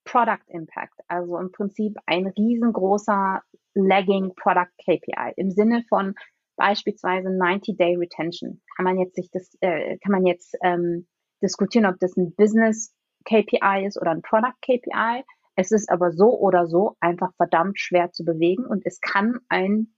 Product 0.05 0.43
Impact, 0.47 0.97
also 1.07 1.37
im 1.37 1.51
Prinzip 1.51 1.97
ein 2.05 2.27
riesengroßer 2.27 3.41
Lagging 3.73 4.33
Product 4.35 4.71
KPI 4.85 5.33
im 5.35 5.51
Sinne 5.51 5.83
von 5.89 6.15
beispielsweise 6.55 7.27
90-Day 7.27 7.97
Retention. 7.97 8.61
Kann 8.77 8.85
man 8.85 8.97
jetzt 8.97 9.15
sich 9.15 9.29
das, 9.31 9.57
äh, 9.59 9.97
kann 9.97 10.13
man 10.13 10.25
jetzt 10.25 10.55
ähm, 10.63 11.07
diskutieren, 11.43 11.87
ob 11.87 11.99
das 11.99 12.15
ein 12.15 12.33
Business 12.35 12.95
KPI 13.25 13.85
ist 13.85 13.99
oder 13.99 14.11
ein 14.11 14.21
Product 14.21 14.55
KPI. 14.61 15.25
Es 15.57 15.71
ist 15.71 15.89
aber 15.89 16.11
so 16.11 16.39
oder 16.39 16.67
so 16.67 16.95
einfach 17.01 17.33
verdammt 17.35 17.79
schwer 17.79 18.11
zu 18.11 18.23
bewegen 18.23 18.65
und 18.65 18.85
es 18.85 19.01
kann 19.01 19.39
ein 19.49 19.94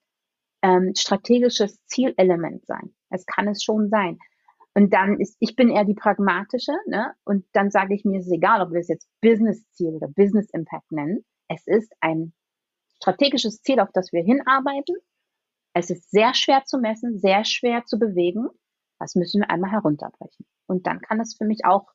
ähm, 0.67 0.93
strategisches 0.95 1.84
Zielelement 1.86 2.65
sein. 2.65 2.93
Es 3.10 3.25
kann 3.25 3.47
es 3.47 3.63
schon 3.63 3.89
sein. 3.89 4.19
Und 4.73 4.93
dann 4.93 5.19
ist, 5.19 5.38
ich 5.39 5.56
bin 5.56 5.69
eher 5.69 5.86
die 5.86 5.95
pragmatische, 5.95 6.73
ne? 6.86 7.13
Und 7.23 7.45
dann 7.53 7.71
sage 7.71 7.95
ich 7.95 8.06
mir, 8.06 8.19
es 8.19 8.27
ist 8.27 8.34
egal, 8.34 8.62
ob 8.62 8.71
wir 8.71 8.80
es 8.80 8.89
jetzt 8.89 9.10
Business-Ziel 9.21 9.95
oder 9.95 10.08
Business 10.08 10.49
Impact 10.51 10.91
nennen. 10.91 11.25
Es 11.47 11.65
ist 11.65 11.91
ein 11.99 12.34
strategisches 12.97 13.62
Ziel, 13.62 13.80
auf 13.80 13.89
das 13.93 14.12
wir 14.12 14.21
hinarbeiten. 14.23 14.95
Es 15.73 15.89
ist 15.89 16.12
sehr 16.12 16.34
schwer 16.34 16.63
zu 16.65 16.77
messen, 16.77 17.17
sehr 17.17 17.43
schwer 17.45 17.86
zu 17.86 17.97
bewegen. 17.97 18.47
Das 18.99 19.15
müssen 19.15 19.41
wir 19.41 19.49
einmal 19.49 19.71
herunterbrechen. 19.71 20.45
Und 20.67 20.86
dann 20.86 21.01
kann 21.01 21.19
es 21.21 21.36
für 21.36 21.45
mich 21.45 21.65
auch 21.65 21.88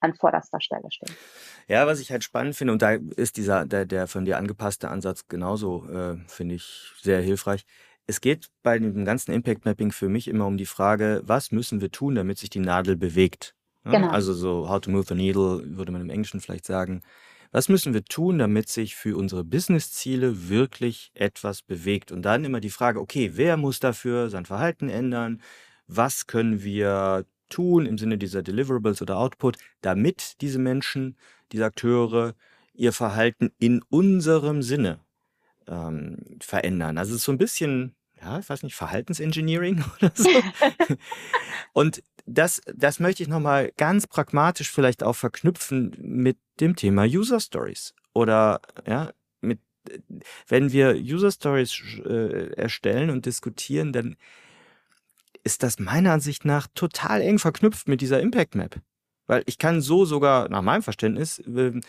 an 0.00 0.14
vorderster 0.14 0.60
Stelle 0.60 0.90
stehen. 0.90 1.14
Ja, 1.66 1.86
was 1.86 2.00
ich 2.00 2.10
halt 2.10 2.24
spannend 2.24 2.56
finde, 2.56 2.72
und 2.72 2.82
da 2.82 2.92
ist 2.92 3.36
dieser, 3.36 3.64
der, 3.64 3.84
der 3.84 4.06
von 4.06 4.24
dir 4.24 4.38
angepasste 4.38 4.88
Ansatz 4.88 5.28
genauso, 5.28 5.88
äh, 5.88 6.16
finde 6.26 6.54
ich, 6.56 6.92
sehr 7.00 7.20
hilfreich, 7.20 7.64
es 8.08 8.22
geht 8.22 8.48
bei 8.62 8.78
dem 8.78 9.04
ganzen 9.04 9.32
Impact 9.32 9.66
Mapping 9.66 9.92
für 9.92 10.08
mich 10.08 10.28
immer 10.28 10.46
um 10.46 10.56
die 10.56 10.66
Frage, 10.66 11.22
was 11.26 11.52
müssen 11.52 11.82
wir 11.82 11.90
tun, 11.90 12.14
damit 12.14 12.38
sich 12.38 12.48
die 12.48 12.58
Nadel 12.58 12.96
bewegt? 12.96 13.54
Genau. 13.84 14.08
Also 14.08 14.32
so 14.32 14.68
how 14.68 14.80
to 14.80 14.90
move 14.90 15.04
the 15.06 15.14
needle 15.14 15.62
würde 15.76 15.92
man 15.92 16.00
im 16.00 16.10
Englischen 16.10 16.40
vielleicht 16.40 16.64
sagen. 16.64 17.02
Was 17.52 17.68
müssen 17.68 17.92
wir 17.92 18.04
tun, 18.04 18.38
damit 18.38 18.68
sich 18.68 18.96
für 18.96 19.16
unsere 19.16 19.44
Business-Ziele 19.44 20.48
wirklich 20.48 21.10
etwas 21.14 21.62
bewegt? 21.62 22.10
Und 22.10 22.22
dann 22.22 22.44
immer 22.44 22.60
die 22.60 22.70
Frage, 22.70 22.98
okay, 22.98 23.32
wer 23.34 23.58
muss 23.58 23.78
dafür 23.78 24.30
sein 24.30 24.46
Verhalten 24.46 24.88
ändern? 24.88 25.42
Was 25.86 26.26
können 26.26 26.62
wir 26.62 27.26
tun 27.50 27.84
im 27.84 27.98
Sinne 27.98 28.16
dieser 28.16 28.42
Deliverables 28.42 29.02
oder 29.02 29.18
Output, 29.18 29.58
damit 29.82 30.40
diese 30.40 30.58
Menschen, 30.58 31.16
diese 31.52 31.66
Akteure 31.66 32.34
ihr 32.72 32.92
Verhalten 32.92 33.50
in 33.58 33.82
unserem 33.90 34.62
Sinne 34.62 35.00
ähm, 35.66 36.38
verändern? 36.40 36.96
Also 36.96 37.12
es 37.12 37.18
ist 37.18 37.24
so 37.24 37.32
ein 37.32 37.38
bisschen 37.38 37.94
ja, 38.20 38.38
ich 38.38 38.48
weiß 38.48 38.62
nicht, 38.62 38.74
Verhaltensengineering 38.74 39.84
oder 39.98 40.12
so. 40.14 40.28
und 41.72 42.02
das, 42.26 42.60
das 42.74 43.00
möchte 43.00 43.22
ich 43.22 43.28
nochmal 43.28 43.72
ganz 43.76 44.06
pragmatisch 44.06 44.70
vielleicht 44.70 45.02
auch 45.02 45.14
verknüpfen 45.14 45.96
mit 45.98 46.36
dem 46.60 46.76
Thema 46.76 47.04
User 47.04 47.40
Stories. 47.40 47.94
Oder 48.12 48.60
ja, 48.86 49.12
mit, 49.40 49.60
wenn 50.46 50.72
wir 50.72 50.94
User 50.94 51.30
Stories 51.30 51.80
äh, 52.04 52.52
erstellen 52.54 53.10
und 53.10 53.26
diskutieren, 53.26 53.92
dann 53.92 54.16
ist 55.44 55.62
das 55.62 55.78
meiner 55.78 56.12
Ansicht 56.12 56.44
nach 56.44 56.66
total 56.74 57.22
eng 57.22 57.38
verknüpft 57.38 57.88
mit 57.88 58.00
dieser 58.00 58.20
Impact 58.20 58.54
Map. 58.54 58.76
Weil 59.26 59.42
ich 59.46 59.58
kann 59.58 59.80
so 59.80 60.04
sogar, 60.04 60.48
nach 60.48 60.62
meinem 60.62 60.82
Verständnis, 60.82 61.38
äh, 61.40 61.80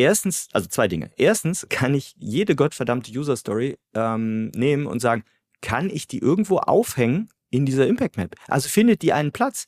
erstens, 0.00 0.48
also 0.52 0.68
zwei 0.68 0.88
Dinge. 0.88 1.10
Erstens 1.16 1.66
kann 1.68 1.94
ich 1.94 2.14
jede 2.18 2.56
gottverdammte 2.56 3.10
User 3.12 3.36
Story 3.36 3.78
ähm, 3.94 4.48
nehmen 4.48 4.86
und 4.86 5.00
sagen, 5.00 5.24
kann 5.60 5.90
ich 5.90 6.06
die 6.06 6.18
irgendwo 6.18 6.58
aufhängen 6.58 7.28
in 7.50 7.66
dieser 7.66 7.86
Impact 7.86 8.16
Map? 8.16 8.34
Also 8.48 8.68
findet 8.68 9.02
die 9.02 9.12
einen 9.12 9.32
Platz? 9.32 9.66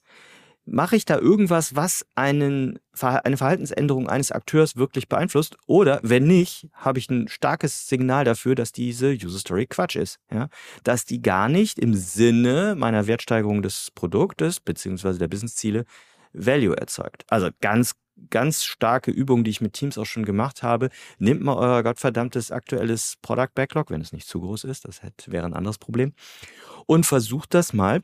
Mache 0.65 0.95
ich 0.95 1.05
da 1.05 1.19
irgendwas, 1.19 1.75
was 1.75 2.07
einen, 2.15 2.79
eine 3.01 3.37
Verhaltensänderung 3.37 4.09
eines 4.09 4.31
Akteurs 4.31 4.77
wirklich 4.77 5.09
beeinflusst? 5.09 5.57
Oder 5.67 5.99
wenn 6.05 6.29
nicht, 6.29 6.69
habe 6.73 7.01
ich 7.01 7.11
ein 7.11 7.27
starkes 7.27 7.89
Signal 7.89 8.25
dafür, 8.25 8.55
dass 8.55 8.71
diese 8.71 9.13
User 9.13 9.41
Story 9.41 9.67
Quatsch 9.67 9.97
ist. 9.97 10.21
Ja? 10.31 10.49
Dass 10.85 11.05
die 11.05 11.21
gar 11.21 11.49
nicht 11.49 11.81
im 11.81 11.95
Sinne 11.95 12.77
meiner 12.79 13.09
Wertsteigerung 13.09 13.63
des 13.63 13.91
Produktes 13.93 14.61
beziehungsweise 14.61 15.19
der 15.19 15.29
Businessziele 15.29 15.85
Value 16.33 16.77
erzeugt. 16.77 17.25
Also 17.29 17.51
ganz 17.61 17.95
ganz 18.31 18.65
starke 18.65 19.11
Übung, 19.11 19.45
die 19.45 19.51
ich 19.51 19.61
mit 19.61 19.73
Teams 19.73 19.99
auch 19.99 20.07
schon 20.07 20.25
gemacht 20.25 20.63
habe. 20.63 20.91
Nehmt 21.19 21.43
mal 21.43 21.57
euer 21.57 21.83
gottverdammtes 21.83 22.51
aktuelles 22.51 23.17
Product 23.23 23.51
Backlog, 23.55 23.91
wenn 23.91 24.01
es 24.01 24.13
nicht 24.13 24.29
zu 24.29 24.41
groß 24.41 24.65
ist, 24.65 24.87
das 24.87 25.03
hätte, 25.03 25.33
wäre 25.33 25.47
ein 25.47 25.55
anderes 25.55 25.79
Problem, 25.79 26.13
und 26.87 27.07
versucht 27.07 27.55
das 27.55 27.73
mal 27.73 28.03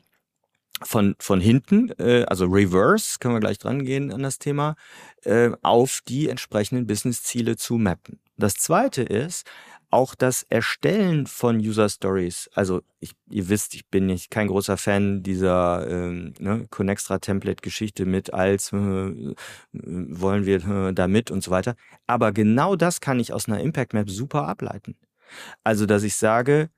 von, 0.81 1.15
von 1.19 1.41
hinten, 1.41 1.89
äh, 1.99 2.23
also 2.27 2.45
reverse, 2.45 3.17
können 3.19 3.35
wir 3.35 3.41
gleich 3.41 3.57
dran 3.57 3.83
gehen 3.83 4.13
an 4.13 4.23
das 4.23 4.39
Thema, 4.39 4.75
äh, 5.23 5.51
auf 5.61 6.01
die 6.07 6.29
entsprechenden 6.29 6.87
Business-Ziele 6.87 7.57
zu 7.57 7.75
mappen. 7.75 8.19
Das 8.37 8.55
zweite 8.55 9.03
ist, 9.03 9.45
auch 9.91 10.15
das 10.15 10.43
Erstellen 10.43 11.25
von 11.25 11.57
User 11.57 11.89
Stories, 11.89 12.49
also 12.53 12.81
ich, 12.99 13.13
ihr 13.29 13.49
wisst, 13.49 13.73
ich 13.73 13.87
bin 13.87 14.05
nicht 14.05 14.29
kein 14.29 14.47
großer 14.47 14.77
Fan 14.77 15.23
dieser 15.23 15.87
ähm, 15.89 16.33
ne, 16.39 16.67
Connextra-Template-Geschichte 16.69 18.05
mit 18.05 18.33
als 18.33 18.71
äh, 18.71 19.33
wollen 19.73 20.45
wir 20.45 20.65
äh, 20.67 20.93
damit 20.93 21.31
und 21.31 21.43
so 21.43 21.51
weiter. 21.51 21.75
Aber 22.07 22.31
genau 22.31 22.75
das 22.75 23.01
kann 23.01 23.19
ich 23.19 23.33
aus 23.33 23.47
einer 23.47 23.61
Impact 23.61 23.93
Map 23.93 24.09
super 24.09 24.47
ableiten. 24.47 24.95
Also, 25.63 25.85
dass 25.85 26.03
ich 26.03 26.15
sage, 26.15 26.69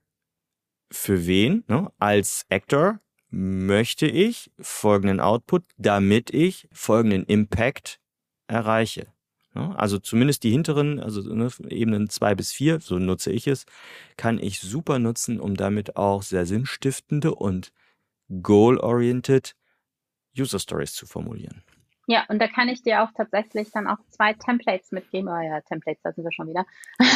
für 0.92 1.26
wen, 1.26 1.64
ne, 1.68 1.92
als 2.00 2.46
Actor 2.50 3.00
möchte 3.30 4.08
ich 4.08 4.52
folgenden 4.60 5.20
Output, 5.20 5.64
damit 5.78 6.34
ich 6.34 6.68
folgenden 6.72 7.24
Impact 7.26 8.00
erreiche. 8.48 9.08
Also 9.54 10.00
zumindest 10.00 10.44
die 10.44 10.52
hinteren, 10.52 11.00
also 11.00 11.22
ne, 11.22 11.50
Ebenen 11.68 12.10
zwei 12.10 12.36
bis 12.36 12.54
vier, 12.54 12.80
so 12.80 13.00
nutze 13.00 13.32
ich 13.32 13.48
es, 13.48 13.66
kann 14.16 14.40
ich 14.40 14.60
super 14.60 14.98
nutzen, 14.98 15.42
um 15.42 15.56
damit 15.56 15.98
auch 15.98 16.22
sehr 16.22 16.46
sinnstiftende 16.46 17.36
und 17.36 17.74
goal-oriented 18.42 19.56
User 20.38 20.60
Stories 20.60 20.94
zu 20.94 21.06
formulieren. 21.06 21.64
Ja, 22.08 22.26
und 22.30 22.40
da 22.40 22.48
kann 22.48 22.68
ich 22.68 22.82
dir 22.82 23.04
auch 23.04 23.12
tatsächlich 23.16 23.72
dann 23.72 23.88
auch 23.88 23.98
zwei 24.10 24.34
Templates 24.34 24.92
mitgeben. 24.92 25.30
Oh 25.30 25.40
ja, 25.40 25.62
Templates, 25.62 26.02
da 26.02 26.12
sind 26.12 26.24
wir 26.24 26.32
schon 26.32 26.48
wieder. 26.48 26.66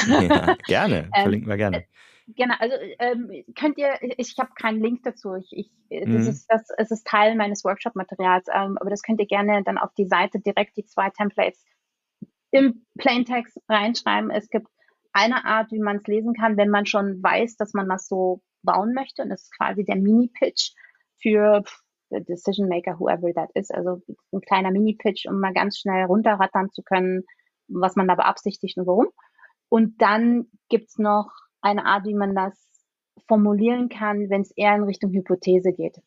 Ja, 0.08 0.56
gerne, 0.67 1.10
ähm, 1.15 1.21
verlinken 1.24 1.50
wir 1.50 1.58
gerne. 1.58 1.78
Äh, 1.78 1.84
genau, 2.28 2.56
also 2.60 2.76
ähm, 3.00 3.43
könnt 3.58 3.78
ihr, 3.78 3.98
ich, 4.17 4.36
habe 4.38 4.52
keinen 4.56 4.82
Link 4.82 5.04
dazu. 5.04 5.36
Ich, 5.36 5.52
ich, 5.52 5.69
das 5.89 6.08
mhm. 6.08 6.28
ist 6.28 6.48
das, 6.50 6.67
es 6.78 6.91
ist 6.91 7.08
Teil 7.08 7.36
meines 7.36 7.63
Workshop-Materials, 7.65 8.48
ähm, 8.54 8.78
aber 8.80 8.89
das 8.89 9.02
könnt 9.02 9.19
ihr 9.19 9.26
gerne 9.26 9.63
dann 9.63 9.78
auf 9.78 9.93
die 9.95 10.08
Seite 10.08 10.39
direkt 10.39 10.78
die 10.78 10.86
zwei 10.86 11.10
Templates 11.10 11.65
im 12.56 12.86
Plaintext 12.98 13.60
reinschreiben. 13.68 14.32
Es 14.32 14.50
gibt 14.50 14.68
eine 15.13 15.46
Art, 15.46 15.72
wie 15.72 15.80
man 15.80 15.98
es 15.98 16.08
lesen 16.08 16.34
kann, 16.34 16.58
wenn 16.58 16.70
man 16.70 16.86
schon 16.86 17.22
weiß, 17.22 17.58
dass 17.58 17.74
man 17.74 17.88
das 17.88 18.08
so 18.08 18.41
bauen 18.63 18.94
möchte. 18.94 19.24
Und 19.24 19.30
das 19.30 19.44
ist 19.44 19.58
quasi 19.58 19.84
der 19.84 19.98
Mini-Pitch 19.98 20.72
für 21.22 21.63
the 22.10 22.24
Decision 22.24 22.68
Maker, 22.70 23.00
whoever 23.00 23.34
that 23.34 23.50
is. 23.54 23.72
Also 23.72 24.02
ein 24.32 24.41
kleiner 24.41 24.72
Mini-Pitch, 24.72 25.28
um 25.28 25.39
mal 25.39 25.54
ganz 25.54 25.78
schnell 25.80 26.06
runterrattern 26.06 26.72
zu 26.72 26.82
können, 26.84 27.24
was 27.68 27.96
man 27.96 28.08
da 28.08 28.15
beabsichtigt 28.15 28.78
und 28.78 28.88
warum. 28.88 29.08
Und 29.70 30.02
dann 30.02 30.48
gibt's 30.70 30.98
noch 30.98 31.32
eine 31.62 31.86
Art, 31.86 32.06
wie 32.06 32.13
man 32.13 32.36
das 32.36 32.54
formulieren 33.28 33.89
kann, 33.89 34.30
wenn 34.30 34.41
es 34.41 34.52
eher 34.56 34.76
in 34.76 34.84
Richtung 34.84 35.12
Hypothese 35.12 35.74
geht 35.74 36.00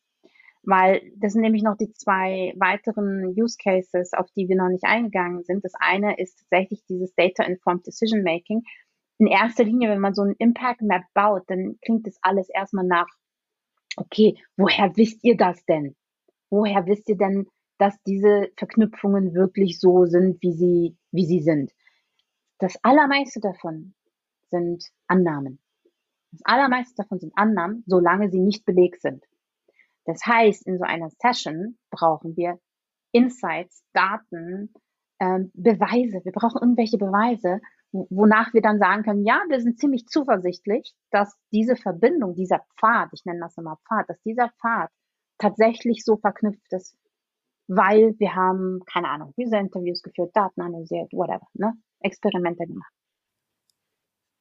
weil 0.69 1.01
das 1.15 1.33
sind 1.33 1.41
nämlich 1.41 1.63
noch 1.63 1.77
die 1.77 1.91
zwei 1.93 2.53
weiteren 2.57 3.33
Use 3.35 3.57
Cases, 3.57 4.13
auf 4.13 4.27
die 4.35 4.47
wir 4.47 4.55
noch 4.55 4.69
nicht 4.69 4.83
eingegangen 4.83 5.43
sind. 5.43 5.65
Das 5.65 5.73
eine 5.79 6.19
ist 6.19 6.37
tatsächlich 6.37 6.85
dieses 6.87 7.13
Data-Informed 7.15 7.87
Decision 7.87 8.21
Making. 8.21 8.61
In 9.17 9.25
erster 9.25 9.63
Linie, 9.63 9.89
wenn 9.89 9.99
man 9.99 10.13
so 10.13 10.21
ein 10.21 10.35
Impact 10.37 10.83
Map 10.83 11.01
baut, 11.15 11.41
dann 11.47 11.79
klingt 11.81 12.05
das 12.05 12.19
alles 12.21 12.49
erstmal 12.49 12.85
nach, 12.85 13.07
okay, 13.97 14.37
woher 14.57 14.95
wisst 14.95 15.23
ihr 15.23 15.35
das 15.35 15.65
denn? 15.65 15.95
Woher 16.51 16.85
wisst 16.85 17.09
ihr 17.09 17.17
denn, 17.17 17.47
dass 17.79 17.95
diese 18.03 18.49
Verknüpfungen 18.55 19.33
wirklich 19.33 19.79
so 19.79 20.05
sind, 20.05 20.39
wie 20.43 20.53
sie, 20.53 20.97
wie 21.11 21.25
sie 21.25 21.41
sind? 21.41 21.71
Das 22.59 22.77
allermeiste 22.83 23.39
davon 23.39 23.95
sind 24.51 24.85
Annahmen. 25.07 25.59
Das 26.31 26.41
allermeiste 26.43 26.93
davon 26.95 27.19
sind 27.19 27.33
Annahmen, 27.35 27.83
solange 27.87 28.29
sie 28.29 28.39
nicht 28.39 28.65
belegt 28.65 29.01
sind. 29.01 29.25
Das 30.09 30.25
heißt, 30.25 30.65
in 30.65 30.79
so 30.79 30.83
einer 30.85 31.11
Session 31.21 31.77
brauchen 31.91 32.35
wir 32.35 32.59
Insights, 33.11 33.83
Daten, 33.93 34.73
ähm, 35.19 35.51
Beweise. 35.53 36.21
Wir 36.23 36.31
brauchen 36.31 36.59
irgendwelche 36.59 36.97
Beweise, 36.97 37.61
wonach 37.91 38.51
wir 38.55 38.63
dann 38.63 38.79
sagen 38.79 39.03
können, 39.03 39.23
ja, 39.23 39.43
wir 39.49 39.61
sind 39.61 39.79
ziemlich 39.79 40.07
zuversichtlich, 40.07 40.95
dass 41.11 41.37
diese 41.51 41.75
Verbindung, 41.75 42.33
dieser 42.33 42.65
Pfad, 42.79 43.09
ich 43.13 43.23
nenne 43.25 43.41
das 43.41 43.55
immer 43.57 43.77
Pfad, 43.87 44.09
dass 44.09 44.19
dieser 44.23 44.49
Pfad 44.59 44.89
tatsächlich 45.37 46.03
so 46.03 46.17
verknüpft 46.17 46.73
ist, 46.73 46.97
weil 47.67 48.15
wir 48.17 48.33
haben, 48.33 48.79
keine 48.91 49.09
Ahnung, 49.09 49.35
diese 49.37 49.57
Interviews 49.57 50.01
geführt, 50.01 50.31
Daten 50.33 50.61
analysiert, 50.61 51.13
whatever, 51.13 51.45
ne? 51.53 51.73
Experimente 51.99 52.65
gemacht. 52.65 52.91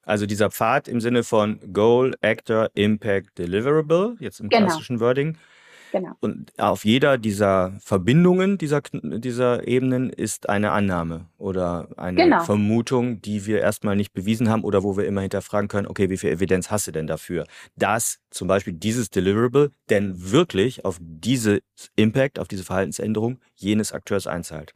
Also 0.03 0.25
dieser 0.25 0.51
Pfad 0.51 0.89
im 0.89 1.03
Sinne 1.03 1.25
von 1.25 1.61
Goal, 1.75 2.15
Actor, 2.23 2.71
Impact, 2.73 3.37
Deliverable, 3.37 4.17
jetzt 4.21 4.41
im 4.41 4.49
genau. 4.49 4.65
klassischen 4.65 5.01
Wording. 5.01 5.37
Genau. 5.93 6.13
Und 6.21 6.53
auf 6.59 6.85
jeder 6.85 7.19
dieser 7.19 7.77
Verbindungen 7.81 8.59
dieser, 8.59 8.83
dieser 8.93 9.67
Ebenen 9.67 10.11
ist 10.11 10.49
eine 10.49 10.73
Annahme 10.73 11.27
oder 11.39 11.89
eine 11.97 12.23
genau. 12.23 12.41
Vermutung, 12.41 13.23
die 13.23 13.47
wir 13.47 13.61
erstmal 13.61 13.97
nicht 13.97 14.13
bewiesen 14.13 14.49
haben 14.49 14.65
oder 14.65 14.83
wo 14.83 14.97
wir 14.97 15.07
immer 15.07 15.23
hinterfragen 15.23 15.69
können, 15.69 15.87
okay, 15.87 16.11
wie 16.11 16.17
viel 16.17 16.31
Evidenz 16.31 16.71
hast 16.71 16.87
du 16.87 16.93
denn 16.93 17.07
dafür, 17.07 17.47
dass 17.77 18.19
zum 18.31 18.49
Beispiel 18.49 18.73
dieses 18.73 19.11
Deliverable 19.11 19.71
denn 19.91 20.31
wirklich 20.31 20.85
auf 20.85 20.99
diese 21.01 21.61
Impact, 21.97 22.39
auf 22.39 22.49
diese 22.49 22.65
Verhaltensänderung 22.65 23.39
jenes 23.55 23.93
Akteurs 23.93 24.27
einzahlt. 24.27 24.73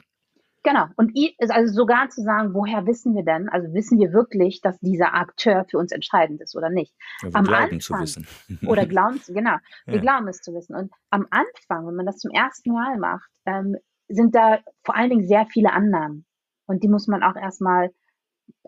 Genau. 0.65 0.87
Und 0.97 1.13
also 1.49 1.73
sogar 1.73 2.09
zu 2.11 2.23
sagen, 2.23 2.55
woher 2.55 2.87
wissen 2.87 3.15
wir 3.15 3.25
denn? 3.25 3.49
Also 3.49 3.73
wissen 3.75 3.99
wir 3.99 4.13
wirklich, 4.13 4.61
dass 4.61 4.79
dieser 4.79 5.15
Akteur 5.15 5.65
für 5.69 5.79
uns 5.79 5.91
entscheidend 5.91 6.41
ist 6.41 6.57
oder 6.57 6.71
nicht? 6.71 6.95
Ja, 7.23 7.29
wir 7.29 7.37
am 7.37 7.45
glauben 7.45 7.63
Anfang, 7.63 7.81
zu 7.81 7.95
wissen. 7.95 8.27
oder 8.69 8.87
glauben, 8.87 9.21
genau. 9.29 9.57
Wir 9.87 9.97
ja. 9.97 10.01
glauben 10.01 10.29
es 10.29 10.41
zu 10.41 10.55
wissen. 10.55 10.77
Und 10.77 10.93
am 11.11 11.27
Anfang, 11.31 11.87
wenn 11.87 11.97
man 11.97 12.07
das 12.07 12.19
zum 12.19 12.31
ersten 12.31 12.73
Mal 12.73 12.97
macht, 12.99 13.31
ähm, 13.45 13.77
sind 14.09 14.35
da 14.35 14.61
vor 14.85 14.95
allen 14.95 15.11
Dingen 15.11 15.27
sehr 15.27 15.47
viele 15.47 15.73
Annahmen. 15.73 16.27
Und 16.67 16.85
die 16.85 16.89
muss 16.89 17.09
man 17.09 17.23
auch 17.23 17.37
erstmal 17.37 17.91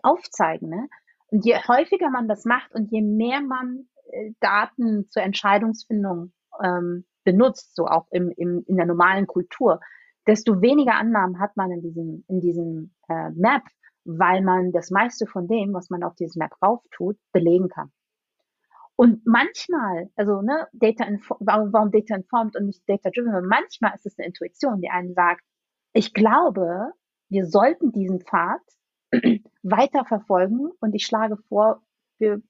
aufzeigen. 0.01 0.69
Ne? 0.69 0.87
Und 1.27 1.45
je 1.45 1.55
häufiger 1.67 2.09
man 2.09 2.27
das 2.27 2.45
macht 2.45 2.73
und 2.73 2.91
je 2.91 3.01
mehr 3.01 3.41
man 3.41 3.87
äh, 4.11 4.31
Daten 4.41 5.07
zur 5.09 5.23
Entscheidungsfindung 5.23 6.33
ähm, 6.61 7.05
benutzt, 7.23 7.75
so 7.75 7.87
auch 7.87 8.07
im, 8.11 8.31
im, 8.35 8.63
in 8.67 8.75
der 8.75 8.85
normalen 8.85 9.27
Kultur, 9.27 9.79
desto 10.27 10.61
weniger 10.61 10.95
Annahmen 10.95 11.39
hat 11.39 11.55
man 11.55 11.71
in 11.71 11.81
diesem, 11.81 12.23
in 12.27 12.41
diesem 12.41 12.95
äh, 13.09 13.29
Map, 13.31 13.63
weil 14.05 14.41
man 14.41 14.71
das 14.71 14.91
meiste 14.91 15.25
von 15.25 15.47
dem, 15.47 15.73
was 15.73 15.89
man 15.89 16.03
auf 16.03 16.15
dieses 16.15 16.35
Map 16.35 16.51
rauf 16.61 16.81
tut, 16.91 17.17
belegen 17.31 17.69
kann. 17.69 17.91
Und 18.95 19.25
manchmal, 19.25 20.09
also 20.15 20.41
ne, 20.41 20.67
Data 20.71 21.05
warum, 21.39 21.73
warum 21.73 21.91
Data 21.91 22.15
informed 22.15 22.55
und 22.55 22.67
nicht 22.67 22.81
Data 22.87 23.09
driven? 23.09 23.47
Manchmal 23.47 23.93
ist 23.95 24.05
es 24.05 24.17
eine 24.17 24.27
Intuition, 24.27 24.79
die 24.79 24.89
einen 24.89 25.13
sagt, 25.13 25.43
ich 25.93 26.13
glaube, 26.13 26.91
wir 27.29 27.45
sollten 27.45 27.91
diesen 27.91 28.21
Pfad 28.21 28.61
weiter 29.63 30.05
verfolgen 30.05 30.71
und 30.79 30.93
ich 30.93 31.05
schlage 31.05 31.37
vor, 31.49 31.81
wir, 32.19 32.41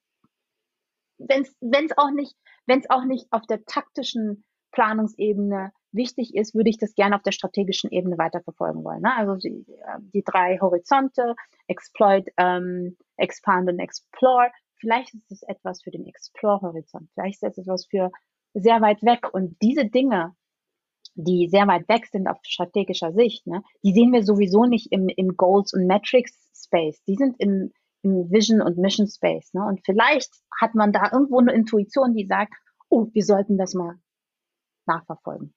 wenn 1.17 1.41
es 1.85 1.97
auch 1.97 2.11
nicht, 2.11 2.35
wenn 2.67 2.79
es 2.79 2.89
auch 2.89 3.05
nicht 3.05 3.27
auf 3.31 3.45
der 3.47 3.65
taktischen 3.65 4.43
Planungsebene 4.71 5.71
wichtig 5.95 6.35
ist, 6.35 6.55
würde 6.55 6.69
ich 6.69 6.77
das 6.77 6.95
gerne 6.95 7.15
auf 7.15 7.23
der 7.23 7.31
strategischen 7.31 7.91
Ebene 7.91 8.17
weiterverfolgen 8.17 8.83
wollen. 8.83 9.01
Ne? 9.01 9.15
Also 9.15 9.35
die, 9.35 9.65
äh, 9.69 9.99
die 10.13 10.23
drei 10.23 10.59
Horizonte, 10.59 11.35
Exploit, 11.67 12.31
ähm, 12.37 12.97
Expand 13.17 13.69
und 13.69 13.79
Explore. 13.79 14.51
Vielleicht 14.77 15.13
ist 15.13 15.31
es 15.31 15.43
etwas 15.43 15.81
für 15.81 15.91
den 15.91 16.05
Explore-Horizont. 16.05 17.09
Vielleicht 17.13 17.41
ist 17.41 17.57
es 17.57 17.57
etwas 17.59 17.85
für 17.85 18.11
sehr 18.53 18.81
weit 18.81 19.01
weg. 19.03 19.33
Und 19.33 19.57
diese 19.61 19.85
Dinge, 19.85 20.35
die 21.15 21.47
sehr 21.47 21.67
weit 21.67 21.87
weg 21.87 22.07
sind 22.07 22.27
auf 22.27 22.37
strategischer 22.43 23.13
Sicht, 23.13 23.47
ne, 23.47 23.63
die 23.83 23.93
sehen 23.93 24.11
wir 24.11 24.23
sowieso 24.23 24.65
nicht 24.65 24.91
im, 24.91 25.07
im 25.07 25.37
Goals- 25.37 25.73
und 25.73 25.87
Metrics-Space. 25.87 27.03
Die 27.05 27.15
sind 27.15 27.35
im, 27.39 27.71
im 28.01 28.29
Vision- 28.31 28.61
und 28.61 28.77
Mission-Space. 28.77 29.53
Ne? 29.53 29.65
Und 29.65 29.81
vielleicht 29.85 30.31
hat 30.59 30.75
man 30.75 30.91
da 30.91 31.09
irgendwo 31.11 31.39
eine 31.39 31.53
Intuition, 31.53 32.13
die 32.13 32.25
sagt, 32.25 32.53
oh, 32.89 33.07
wir 33.13 33.23
sollten 33.23 33.57
das 33.57 33.73
mal 33.73 33.95
nachverfolgen 34.85 35.53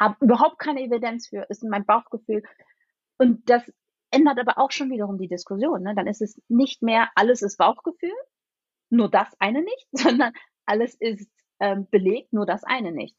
habe 0.00 0.16
überhaupt 0.20 0.58
keine 0.58 0.82
Evidenz 0.82 1.28
für, 1.28 1.46
ist 1.48 1.62
mein 1.62 1.84
Bauchgefühl. 1.84 2.42
Und 3.18 3.48
das 3.48 3.62
ändert 4.10 4.40
aber 4.40 4.58
auch 4.58 4.72
schon 4.72 4.90
wiederum 4.90 5.18
die 5.18 5.28
Diskussion. 5.28 5.82
Ne? 5.82 5.94
Dann 5.94 6.06
ist 6.06 6.22
es 6.22 6.40
nicht 6.48 6.82
mehr, 6.82 7.10
alles 7.14 7.42
ist 7.42 7.58
Bauchgefühl, 7.58 8.14
nur 8.88 9.10
das 9.10 9.28
eine 9.38 9.62
nicht, 9.62 9.86
sondern 9.92 10.32
alles 10.66 10.94
ist 10.94 11.30
belegt, 11.90 12.32
nur 12.32 12.46
das 12.46 12.64
eine 12.64 12.92
nicht. 12.92 13.16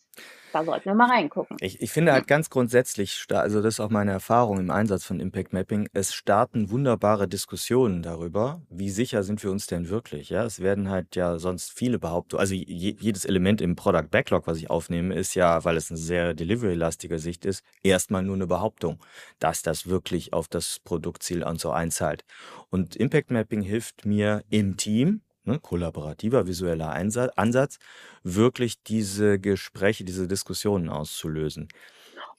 Da 0.53 0.65
sollten 0.65 0.85
wir 0.85 0.95
mal 0.95 1.09
reingucken. 1.09 1.55
Ich, 1.61 1.81
ich 1.81 1.91
finde 1.91 2.11
halt 2.11 2.27
ganz 2.27 2.49
grundsätzlich, 2.49 3.25
also 3.29 3.61
das 3.61 3.75
ist 3.75 3.79
auch 3.79 3.89
meine 3.89 4.11
Erfahrung 4.11 4.59
im 4.59 4.69
Einsatz 4.69 5.05
von 5.05 5.21
Impact 5.21 5.53
Mapping, 5.53 5.87
es 5.93 6.13
starten 6.13 6.69
wunderbare 6.69 7.27
Diskussionen 7.27 8.01
darüber, 8.01 8.61
wie 8.69 8.89
sicher 8.89 9.23
sind 9.23 9.41
wir 9.43 9.51
uns 9.51 9.67
denn 9.67 9.87
wirklich. 9.87 10.29
Ja, 10.29 10.43
es 10.43 10.59
werden 10.59 10.89
halt 10.89 11.15
ja 11.15 11.39
sonst 11.39 11.71
viele 11.71 11.99
Behauptungen, 11.99 12.41
also 12.41 12.53
je, 12.53 12.95
jedes 12.99 13.23
Element 13.23 13.61
im 13.61 13.75
Product 13.75 14.09
Backlog, 14.11 14.47
was 14.47 14.57
ich 14.57 14.69
aufnehme, 14.69 15.15
ist 15.15 15.35
ja, 15.35 15.63
weil 15.63 15.77
es 15.77 15.89
eine 15.89 15.97
sehr 15.97 16.33
delivery-lastige 16.33 17.19
Sicht 17.19 17.45
ist, 17.45 17.63
erstmal 17.83 18.23
nur 18.23 18.35
eine 18.35 18.47
Behauptung, 18.47 18.99
dass 19.39 19.61
das 19.61 19.87
wirklich 19.87 20.33
auf 20.33 20.49
das 20.49 20.79
Produktziel 20.83 21.43
und 21.43 21.61
so 21.61 21.71
einzahlt. 21.71 22.25
Und 22.69 22.97
Impact 22.97 23.31
Mapping 23.31 23.61
hilft 23.61 24.05
mir 24.05 24.43
im 24.49 24.75
Team, 24.75 25.21
ne, 25.43 25.59
kollaborativer 25.59 26.47
visueller 26.47 26.91
Ansatz, 26.93 27.79
wirklich 28.23 28.83
diese 28.83 29.39
Gespräche, 29.39 30.03
diese 30.03 30.27
Diskussionen 30.27 30.89
auszulösen. 30.89 31.67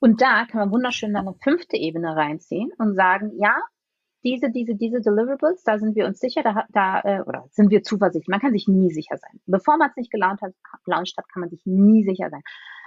Und 0.01 0.21
da 0.21 0.47
kann 0.47 0.61
man 0.61 0.73
wunderschön 0.73 1.15
eine 1.15 1.35
fünfte 1.43 1.77
Ebene 1.77 2.17
reinziehen 2.17 2.71
und 2.79 2.95
sagen, 2.95 3.33
ja, 3.39 3.55
diese, 4.25 4.51
diese, 4.51 4.75
diese 4.75 5.01
Deliverables, 5.01 5.63
da 5.65 5.79
sind 5.79 5.97
wir 5.97 6.07
uns 6.07 6.21
sicher, 6.21 6.43
da, 6.43 6.65
da 6.71 7.01
äh, 7.01 7.23
oder 7.23 7.47
sind 7.51 7.71
wir 7.71 7.83
zuversichtlich. 7.83 8.29
Man 8.29 8.41
kann 8.41 8.53
sich 8.53 8.69
nie 8.69 8.91
sicher 8.93 9.17
sein. 9.17 9.41
Bevor 9.47 9.77
man 9.79 9.91
es 9.91 9.97
nicht 9.97 10.13
gelauncht 10.13 10.43
hat, 10.43 10.55
gelauncht 10.85 11.15
hat, 11.17 11.29
kann 11.33 11.41
man 11.41 11.51
sich 11.51 11.63
nie 11.65 12.05
sicher 12.05 12.31
sein. 12.31 12.43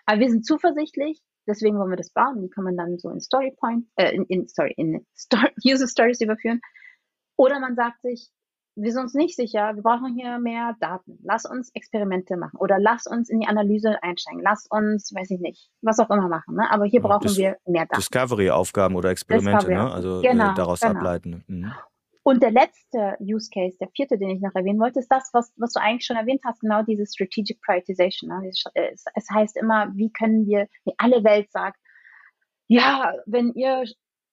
Aber 0.05 0.19
wir 0.19 0.29
sind 0.29 0.45
zuversichtlich, 0.45 1.21
deswegen 1.47 1.77
wollen 1.77 1.89
wir 1.89 1.97
das 1.97 2.11
bauen. 2.11 2.41
Die 2.41 2.49
kann 2.49 2.63
man 2.63 2.77
dann 2.77 2.97
so 2.97 3.09
in 3.09 3.19
Story 3.19 3.53
Point, 3.59 3.85
äh, 3.95 4.15
in, 4.15 4.25
in 4.25 4.47
sorry, 4.47 4.73
in 4.77 5.05
Story, 5.15 5.51
User 5.65 5.87
Stories 5.87 6.21
überführen. 6.21 6.61
Oder 7.37 7.59
man 7.59 7.75
sagt 7.75 8.01
sich, 8.01 8.29
wir 8.75 8.91
sind 8.91 9.03
uns 9.03 9.13
nicht 9.13 9.35
sicher, 9.35 9.75
wir 9.75 9.83
brauchen 9.83 10.15
hier 10.15 10.37
mehr 10.39 10.75
Daten. 10.79 11.17
Lass 11.23 11.45
uns 11.45 11.71
Experimente 11.73 12.35
machen 12.37 12.57
oder 12.59 12.77
lass 12.79 13.07
uns 13.07 13.29
in 13.29 13.39
die 13.39 13.47
Analyse 13.47 14.01
einsteigen. 14.03 14.41
Lass 14.43 14.67
uns, 14.69 15.13
weiß 15.13 15.31
ich 15.31 15.39
nicht, 15.39 15.69
was 15.81 15.99
auch 15.99 16.09
immer 16.09 16.27
machen. 16.27 16.55
Ne? 16.55 16.69
Aber 16.69 16.85
hier 16.85 17.01
ja, 17.01 17.07
brauchen 17.07 17.35
wir 17.37 17.57
mehr 17.65 17.85
Daten. 17.85 18.01
Discovery-Aufgaben 18.01 18.95
oder 18.95 19.09
Experimente, 19.09 19.69
ne? 19.69 19.91
also 19.91 20.19
äh, 20.19 20.27
genau, 20.29 20.51
äh, 20.51 20.55
daraus 20.55 20.81
genau. 20.81 20.95
ableiten. 20.95 21.43
Mhm. 21.47 21.71
Und 22.23 22.41
der 22.41 22.51
letzte 22.51 23.17
Use 23.21 23.49
Case, 23.53 23.77
der 23.79 23.87
vierte, 23.95 24.17
den 24.17 24.31
ich 24.31 24.41
noch 24.41 24.55
erwähnen 24.55 24.79
wollte, 24.79 24.99
ist 24.99 25.11
das, 25.11 25.29
was, 25.31 25.53
was 25.57 25.73
du 25.73 25.79
eigentlich 25.79 26.05
schon 26.05 26.17
erwähnt 26.17 26.41
hast, 26.43 26.59
genau 26.59 26.81
diese 26.81 27.05
Strategic 27.05 27.61
Prioritization. 27.61 28.29
Ne? 28.29 28.49
Es 28.49 29.27
heißt 29.31 29.55
immer, 29.57 29.91
wie 29.93 30.11
können 30.11 30.47
wir, 30.47 30.67
wie 30.85 30.93
alle 30.97 31.23
Welt 31.23 31.51
sagt, 31.51 31.77
ja, 32.67 33.13
wenn 33.27 33.53
ihr 33.53 33.83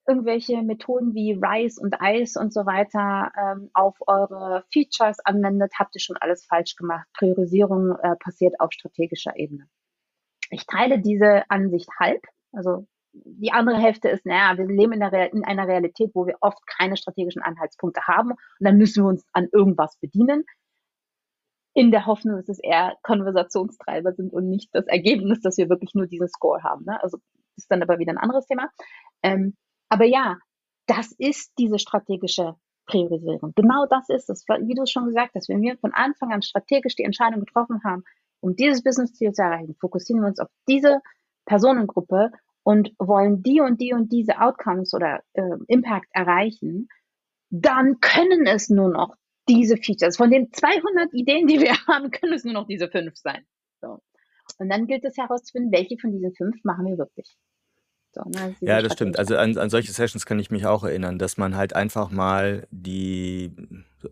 irgendwelche 0.07 0.63
Methoden 0.63 1.15
wie 1.15 1.33
Rise 1.33 1.81
und 1.81 1.97
Ice 2.01 2.39
und 2.39 2.53
so 2.53 2.67
weiter 2.67 3.31
ähm, 3.39 3.71
auf 3.73 3.97
eure 4.07 4.65
Features 4.73 5.21
anwendet, 5.25 5.73
habt 5.79 5.95
ihr 5.95 6.01
schon 6.01 6.17
alles 6.17 6.45
falsch 6.45 6.77
gemacht. 6.77 7.07
Priorisierung 7.15 7.97
äh, 8.03 8.17
passiert 8.17 8.59
auf 8.61 8.73
strategischer 8.73 9.37
Ebene. 9.37 9.69
Ich 10.51 10.67
teile 10.67 11.01
diese 11.01 11.49
Ansicht 11.49 11.89
halb. 11.99 12.23
Also 12.53 12.87
die 13.13 13.53
andere 13.53 13.79
Hälfte 13.79 14.09
ist, 14.09 14.27
naja, 14.27 14.57
wir 14.57 14.67
leben 14.67 14.93
in, 14.93 15.01
der, 15.01 15.33
in 15.33 15.45
einer 15.45 15.69
Realität, 15.69 16.11
wo 16.15 16.27
wir 16.27 16.37
oft 16.41 16.67
keine 16.67 16.97
strategischen 16.97 17.43
Anhaltspunkte 17.43 18.01
haben 18.07 18.31
und 18.31 18.39
dann 18.61 18.79
müssen 18.79 19.05
wir 19.05 19.09
uns 19.09 19.25
an 19.33 19.49
irgendwas 19.53 19.97
bedienen. 19.99 20.45
In 21.75 21.91
der 21.91 22.05
Hoffnung, 22.05 22.37
dass 22.37 22.49
es 22.49 22.59
eher 22.59 22.97
Konversationstreiber 23.03 24.13
sind 24.13 24.33
und 24.33 24.49
nicht 24.49 24.69
das 24.73 24.87
Ergebnis, 24.87 25.41
dass 25.41 25.57
wir 25.57 25.71
wirklich 25.71 25.95
nur 25.95 26.07
diesen 26.07 26.29
Score 26.29 26.63
haben. 26.63 26.85
Ne? 26.85 27.03
Also 27.03 27.19
ist 27.57 27.71
dann 27.71 27.83
aber 27.83 27.99
wieder 27.99 28.13
ein 28.13 28.19
anderes 28.19 28.47
Thema. 28.47 28.71
Ähm, 29.23 29.57
aber 29.93 30.07
ja, 30.07 30.39
das 30.87 31.13
ist 31.19 31.53
diese 31.59 31.79
strategische 31.79 32.55
Priorisierung. 32.87 33.53
Genau 33.55 33.85
das 33.91 34.09
ist 34.09 34.31
es, 34.31 34.47
wie 34.49 34.75
du 34.75 34.87
schon 34.87 35.05
gesagt 35.05 35.35
hast. 35.35 35.51
Wenn 35.51 35.61
wir 35.61 35.77
von 35.77 35.93
Anfang 35.93 36.33
an 36.33 36.41
strategisch 36.41 36.97
die 36.97 37.05
Entscheidung 37.05 37.41
getroffen 37.41 37.83
haben, 37.85 38.03
um 38.41 38.57
dieses 38.57 38.83
Business-Ziel 38.83 39.33
zu 39.33 39.43
erreichen, 39.43 39.77
fokussieren 39.79 40.23
wir 40.23 40.29
uns 40.29 40.41
auf 40.41 40.49
diese 40.67 41.01
Personengruppe 41.45 42.31
und 42.63 42.95
wollen 42.99 43.43
die 43.43 43.61
und 43.61 43.83
die 43.83 43.93
und 43.93 44.11
diese 44.11 44.41
Outcomes 44.41 44.95
oder 44.95 45.21
äh, 45.35 45.43
Impact 45.69 46.09
erreichen, 46.13 46.89
dann 47.51 48.01
können 48.01 48.47
es 48.47 48.71
nur 48.71 48.89
noch 48.89 49.15
diese 49.47 49.77
Features. 49.77 50.17
Von 50.17 50.31
den 50.31 50.51
200 50.55 51.13
Ideen, 51.13 51.47
die 51.47 51.61
wir 51.61 51.75
haben, 51.87 52.11
können 52.11 52.33
es 52.33 52.45
nur 52.45 52.55
noch 52.55 52.67
diese 52.67 52.89
fünf 52.89 53.15
sein. 53.17 53.45
So. 53.83 53.99
Und 54.59 54.71
dann 54.71 54.87
gilt 54.87 55.05
es 55.05 55.19
herauszufinden, 55.19 55.71
welche 55.71 55.99
von 55.99 56.13
diesen 56.13 56.35
fünf 56.35 56.65
machen 56.65 56.87
wir 56.87 56.97
wirklich. 56.97 57.37
So, 58.15 58.23
ne? 58.29 58.55
Ja, 58.61 58.83
das 58.83 58.93
stimmt. 58.93 59.19
Also 59.19 59.37
an, 59.37 59.57
an 59.57 59.71
solche 59.71 59.93
Sessions 59.93 60.27
kann 60.27 60.39
ich 60.39 60.51
mich 60.51 60.67
auch 60.67 60.85
erinnern, 60.85 61.19
dass 61.19 61.39
man 61.39 61.57
halt 61.57 61.75
einfach 61.75 62.11
mal 62.11 62.67
die, 62.71 63.53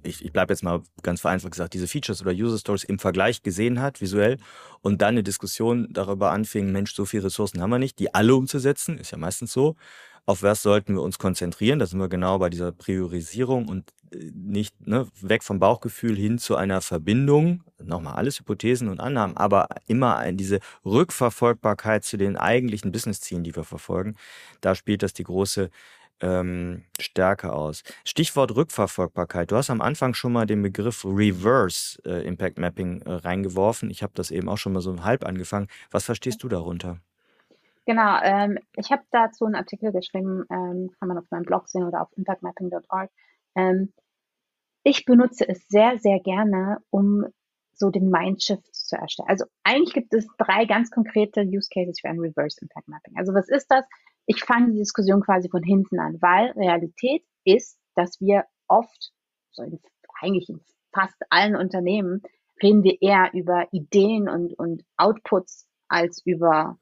ich, 0.03 0.25
ich 0.25 0.33
bleibe 0.33 0.53
jetzt 0.53 0.63
mal 0.63 0.83
ganz 1.03 1.21
vereinfacht 1.21 1.53
gesagt, 1.53 1.75
diese 1.75 1.87
Features 1.87 2.23
oder 2.23 2.33
User 2.33 2.59
Stories 2.59 2.85
im 2.85 2.99
Vergleich 2.99 3.43
gesehen 3.43 3.81
hat, 3.81 4.01
visuell, 4.01 4.39
und 4.81 5.03
dann 5.03 5.11
eine 5.15 5.23
Diskussion 5.23 5.89
darüber 5.93 6.31
anfing, 6.31 6.73
Mensch, 6.73 6.95
so 6.95 7.05
viele 7.05 7.25
Ressourcen 7.25 7.61
haben 7.61 7.71
wir 7.71 7.79
nicht, 7.79 7.99
die 7.99 8.15
alle 8.15 8.35
umzusetzen, 8.35 8.97
ist 8.99 9.11
ja 9.11 9.19
meistens 9.19 9.53
so. 9.53 9.77
Auf 10.25 10.43
was 10.43 10.63
sollten 10.63 10.95
wir 10.95 11.03
uns 11.03 11.19
konzentrieren? 11.19 11.79
Da 11.79 11.87
sind 11.87 11.99
wir 11.99 12.09
genau 12.09 12.39
bei 12.39 12.49
dieser 12.49 12.73
Priorisierung 12.73 13.69
und 13.69 13.93
nicht 14.13 14.87
ne, 14.87 15.07
weg 15.21 15.43
vom 15.43 15.59
Bauchgefühl 15.59 16.17
hin 16.17 16.39
zu 16.39 16.57
einer 16.57 16.81
Verbindung, 16.81 17.63
nochmal 17.83 18.15
alles 18.15 18.39
Hypothesen 18.39 18.89
und 18.89 19.01
Annahmen, 19.01 19.37
aber 19.37 19.69
immer 19.87 20.25
in 20.27 20.37
diese 20.37 20.61
Rückverfolgbarkeit 20.85 22.05
zu 22.05 22.17
den 22.17 22.37
eigentlichen 22.37 22.93
Businesszielen, 22.93 23.45
die 23.45 23.55
wir 23.55 23.65
verfolgen, 23.65 24.17
da 24.61 24.75
spielt 24.75 25.03
das 25.03 25.13
die 25.13 25.25
große 25.25 25.71
ähm, 26.21 26.83
Stärke 27.01 27.53
aus. 27.53 27.83
Stichwort 28.05 28.55
Rückverfolgbarkeit. 28.55 29.51
Du 29.51 29.57
hast 29.57 29.71
am 29.71 29.81
Anfang 29.81 30.15
schon 30.15 30.33
mal 30.33 30.47
den 30.47 30.63
Begriff 30.63 31.05
Reverse 31.05 31.99
äh, 32.05 32.27
Impact 32.27 32.59
Mapping 32.59 33.03
äh, 33.03 33.13
reingeworfen. 33.13 33.91
Ich 33.91 34.03
habe 34.03 34.13
das 34.15 34.31
eben 34.31 34.49
auch 34.49 34.59
schon 34.59 34.73
mal 34.73 34.81
so 34.81 35.03
halb 35.03 35.25
angefangen. 35.25 35.69
Was 35.91 36.05
verstehst 36.05 36.43
du 36.43 36.49
darunter? 36.49 36.99
Genau, 37.87 38.19
ähm, 38.23 38.59
ich 38.77 38.93
habe 38.93 39.03
dazu 39.11 39.47
einen 39.47 39.55
Artikel 39.55 39.91
geschrieben, 39.91 40.45
ähm, 40.51 40.91
kann 40.99 41.09
man 41.09 41.19
auf 41.19 41.25
meinem 41.31 41.45
Blog 41.45 41.69
sehen 41.69 41.85
oder 41.85 42.03
auf 42.03 42.09
impactmapping.org. 42.17 43.11
Ähm, 43.61 43.93
ich 44.83 45.05
benutze 45.05 45.49
es 45.49 45.67
sehr, 45.69 45.99
sehr 45.99 46.21
gerne, 46.21 46.79
um 46.91 47.27
so 47.75 47.91
den 47.91 48.11
Mindshift 48.11 48.75
zu 48.75 48.97
erstellen. 48.97 49.29
Also 49.29 49.47
eigentlich 49.65 49.95
gibt 49.95 50.13
es 50.15 50.27
drei 50.39 50.67
ganz 50.67 50.91
konkrete 50.91 51.43
Use 51.43 51.69
Cases 51.73 51.99
für 52.01 52.09
ein 52.09 52.19
Reverse 52.19 52.59
Impact 52.61 52.89
Mapping. 52.89 53.17
Also 53.17 53.33
was 53.35 53.49
ist 53.49 53.67
das? 53.71 53.85
Ich 54.27 54.45
fange 54.45 54.73
die 54.73 54.79
Diskussion 54.79 55.23
quasi 55.23 55.49
von 55.49 55.63
hinten 55.63 55.99
an, 55.99 56.19
weil 56.21 56.51
Realität 56.53 57.25
ist, 57.45 57.79
dass 57.95 58.21
wir 58.21 58.45
oft, 58.69 59.13
so 59.51 59.63
in, 59.63 59.81
eigentlich 60.21 60.49
in 60.49 60.61
fast 60.93 61.17
allen 61.31 61.57
Unternehmen, 61.57 62.23
reden 62.63 62.83
wir 62.83 63.01
eher 63.01 63.31
über 63.33 63.67
Ideen 63.73 64.29
und, 64.29 64.53
und 64.59 64.85
Outputs 64.97 65.67
als 65.89 66.23
über 66.25 66.79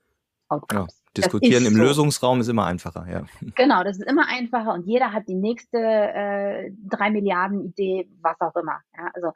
Outcomes. 0.48 1.02
Ja, 1.02 1.22
diskutieren 1.22 1.66
im 1.66 1.74
so. 1.74 1.82
Lösungsraum 1.82 2.40
ist 2.40 2.48
immer 2.48 2.66
einfacher, 2.66 3.06
ja. 3.10 3.24
Genau, 3.54 3.82
das 3.82 3.98
ist 3.98 4.08
immer 4.08 4.28
einfacher 4.28 4.72
und 4.72 4.86
jeder 4.86 5.12
hat 5.12 5.28
die 5.28 5.34
nächste 5.34 5.78
äh, 5.78 6.70
drei 6.88 7.10
Milliarden 7.10 7.64
Idee, 7.64 8.08
was 8.20 8.40
auch 8.40 8.54
immer. 8.56 8.80
Ja, 8.96 9.10
also 9.14 9.32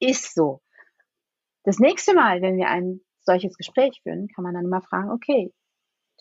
ist 0.00 0.34
so. 0.34 0.62
Das 1.64 1.78
nächste 1.78 2.14
Mal, 2.14 2.40
wenn 2.40 2.56
wir 2.56 2.68
ein 2.68 3.00
solches 3.20 3.56
Gespräch 3.56 4.00
führen, 4.02 4.28
kann 4.28 4.44
man 4.44 4.54
dann 4.54 4.64
immer 4.64 4.80
fragen, 4.80 5.10
okay, 5.10 5.52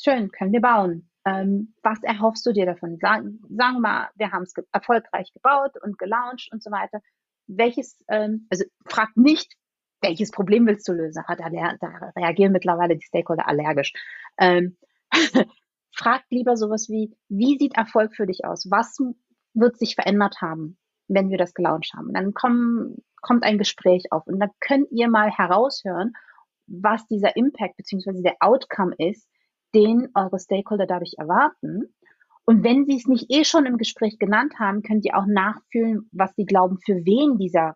schön, 0.02 0.30
können 0.32 0.52
wir 0.52 0.62
bauen. 0.62 1.10
Ähm, 1.26 1.74
was 1.84 2.02
erhoffst 2.04 2.46
du 2.46 2.54
dir 2.54 2.66
davon? 2.66 2.98
Sagen, 3.00 3.40
sagen 3.50 3.76
wir 3.76 3.80
mal, 3.80 4.10
wir 4.16 4.32
haben 4.32 4.44
es 4.44 4.54
ge 4.54 4.64
erfolgreich 4.72 5.32
gebaut 5.34 5.74
und 5.82 5.98
gelauncht 5.98 6.50
und 6.52 6.64
so 6.64 6.72
weiter. 6.72 7.02
Welches, 7.48 8.04
ähm, 8.10 8.48
also 8.50 8.66
fragt 8.86 9.18
nicht, 9.18 9.54
welches 10.02 10.32
Problem 10.32 10.66
willst 10.68 10.88
du 10.88 10.94
lösen? 10.94 11.24
Da, 11.28 11.36
da 11.80 12.12
reagieren 12.16 12.52
mittlerweile 12.52 12.96
die 12.96 13.06
Stakeholder 13.06 13.48
allergisch. 13.48 13.94
Ähm, 14.38 14.78
fragt 15.96 16.32
lieber 16.32 16.56
sowas 16.56 16.90
wie, 16.90 17.16
wie 17.30 17.58
sieht 17.58 17.76
Erfolg 17.76 18.16
für 18.16 18.26
dich 18.26 18.46
aus? 18.46 18.70
Was 18.70 18.98
wird 19.54 19.78
sich 19.78 19.96
verändert 19.96 20.42
haben, 20.42 20.78
wenn 21.08 21.30
wir 21.30 21.38
das 21.38 21.54
gelauncht 21.54 21.94
haben? 21.96 22.14
Dann 22.14 22.34
kommen, 22.34 22.98
kommt 23.22 23.44
ein 23.44 23.58
Gespräch 23.58 24.12
auf 24.12 24.28
und 24.28 24.40
dann 24.40 24.52
könnt 24.60 24.92
ihr 24.92 25.10
mal 25.10 25.32
heraushören, 25.32 26.14
was 26.68 27.08
dieser 27.08 27.36
Impact 27.36 27.78
bzw. 27.78 28.22
der 28.22 28.36
Outcome 28.40 28.94
ist, 28.98 29.28
den 29.74 30.10
eure 30.14 30.40
Stakeholder 30.40 30.86
dadurch 30.86 31.16
erwarten. 31.18 31.94
Und 32.46 32.64
wenn 32.64 32.86
sie 32.86 32.96
es 32.96 33.08
nicht 33.08 33.26
eh 33.30 33.44
schon 33.44 33.66
im 33.66 33.78
Gespräch 33.78 34.20
genannt 34.20 34.54
haben, 34.60 34.82
könnt 34.82 35.04
ihr 35.06 35.18
auch 35.18 35.26
nachfühlen, 35.26 36.10
was 36.12 36.34
sie 36.36 36.46
glauben, 36.46 36.78
für 36.86 36.96
wen 37.06 37.38
dieser 37.38 37.76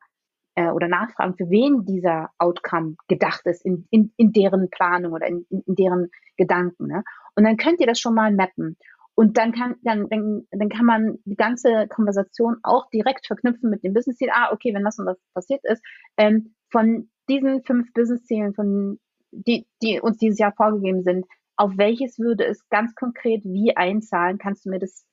äh, 0.55 0.69
oder 0.69 0.87
nachfragen, 0.87 1.35
für 1.35 1.49
wen 1.49 1.85
dieser 1.85 2.29
Outcome 2.37 2.95
gedacht 3.07 3.41
ist 3.45 3.65
in, 3.65 3.87
in, 3.89 4.13
in 4.17 4.31
deren 4.31 4.69
Planung 4.69 5.13
oder 5.13 5.27
in, 5.27 5.45
in, 5.49 5.61
in 5.65 5.75
deren 5.75 6.09
Gedanken. 6.37 6.87
Ne? 6.87 7.03
Und 7.35 7.43
dann 7.43 7.57
könnt 7.57 7.79
ihr 7.79 7.87
das 7.87 7.99
schon 7.99 8.15
mal 8.15 8.33
mappen. 8.33 8.77
Und 9.15 9.37
dann 9.37 9.51
kann, 9.51 9.75
dann, 9.83 10.07
dann, 10.09 10.47
dann 10.51 10.69
kann 10.69 10.85
man 10.85 11.19
die 11.25 11.35
ganze 11.35 11.87
Konversation 11.89 12.57
auch 12.63 12.89
direkt 12.89 13.27
verknüpfen 13.27 13.69
mit 13.69 13.83
dem 13.83 13.93
Business-Ziel. 13.93 14.29
Ah, 14.31 14.51
okay, 14.51 14.73
wenn 14.73 14.83
das 14.83 14.99
und 14.99 15.05
das 15.05 15.19
passiert 15.33 15.61
ist, 15.63 15.83
ähm, 16.17 16.55
von 16.71 17.09
diesen 17.29 17.63
fünf 17.63 17.91
Business-Zielen, 17.93 18.53
von, 18.53 18.99
die, 19.31 19.67
die 19.81 19.99
uns 19.99 20.17
dieses 20.17 20.39
Jahr 20.39 20.53
vorgegeben 20.53 21.03
sind, 21.03 21.25
auf 21.57 21.73
welches 21.77 22.17
würde 22.17 22.45
es 22.45 22.67
ganz 22.69 22.95
konkret 22.95 23.43
wie 23.43 23.75
einzahlen? 23.75 24.37
Kannst 24.37 24.65
du 24.65 24.69
mir 24.69 24.79
das 24.79 25.05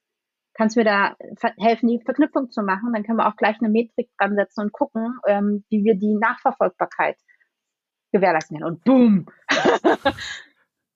kannst 0.58 0.74
du 0.74 0.80
mir 0.80 0.84
da 0.84 1.16
helfen, 1.56 1.88
die 1.88 2.00
Verknüpfung 2.04 2.50
zu 2.50 2.62
machen. 2.62 2.92
Dann 2.92 3.04
können 3.04 3.18
wir 3.18 3.28
auch 3.28 3.36
gleich 3.36 3.56
eine 3.60 3.68
Metrik 3.68 4.10
dran 4.18 4.34
setzen 4.34 4.62
und 4.62 4.72
gucken, 4.72 5.14
ähm, 5.26 5.64
wie 5.70 5.84
wir 5.84 5.94
die 5.94 6.16
Nachverfolgbarkeit 6.16 7.16
gewährleisten 8.12 8.58
können. 8.58 8.74
Und 8.74 8.84
boom! 8.84 9.26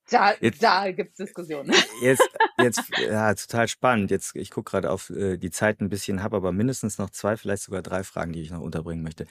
da, 0.09 0.33
jetzt, 0.41 0.61
da 0.61 0.91
gibt 0.91 1.11
es 1.11 1.15
Diskussionen. 1.15 1.73
Jetzt, 2.01 2.29
jetzt, 2.57 2.91
ja, 2.99 3.33
total 3.33 3.69
spannend. 3.69 4.11
Jetzt, 4.11 4.35
ich 4.35 4.51
gucke 4.51 4.71
gerade 4.71 4.91
auf 4.91 5.09
äh, 5.09 5.37
die 5.37 5.49
Zeit 5.49 5.79
ein 5.79 5.89
bisschen, 5.89 6.21
habe 6.21 6.35
aber 6.35 6.51
mindestens 6.51 6.97
noch 6.97 7.09
zwei, 7.09 7.37
vielleicht 7.37 7.63
sogar 7.63 7.81
drei 7.81 8.03
Fragen, 8.03 8.33
die 8.33 8.41
ich 8.41 8.51
noch 8.51 8.59
unterbringen 8.59 9.03
möchte. 9.03 9.25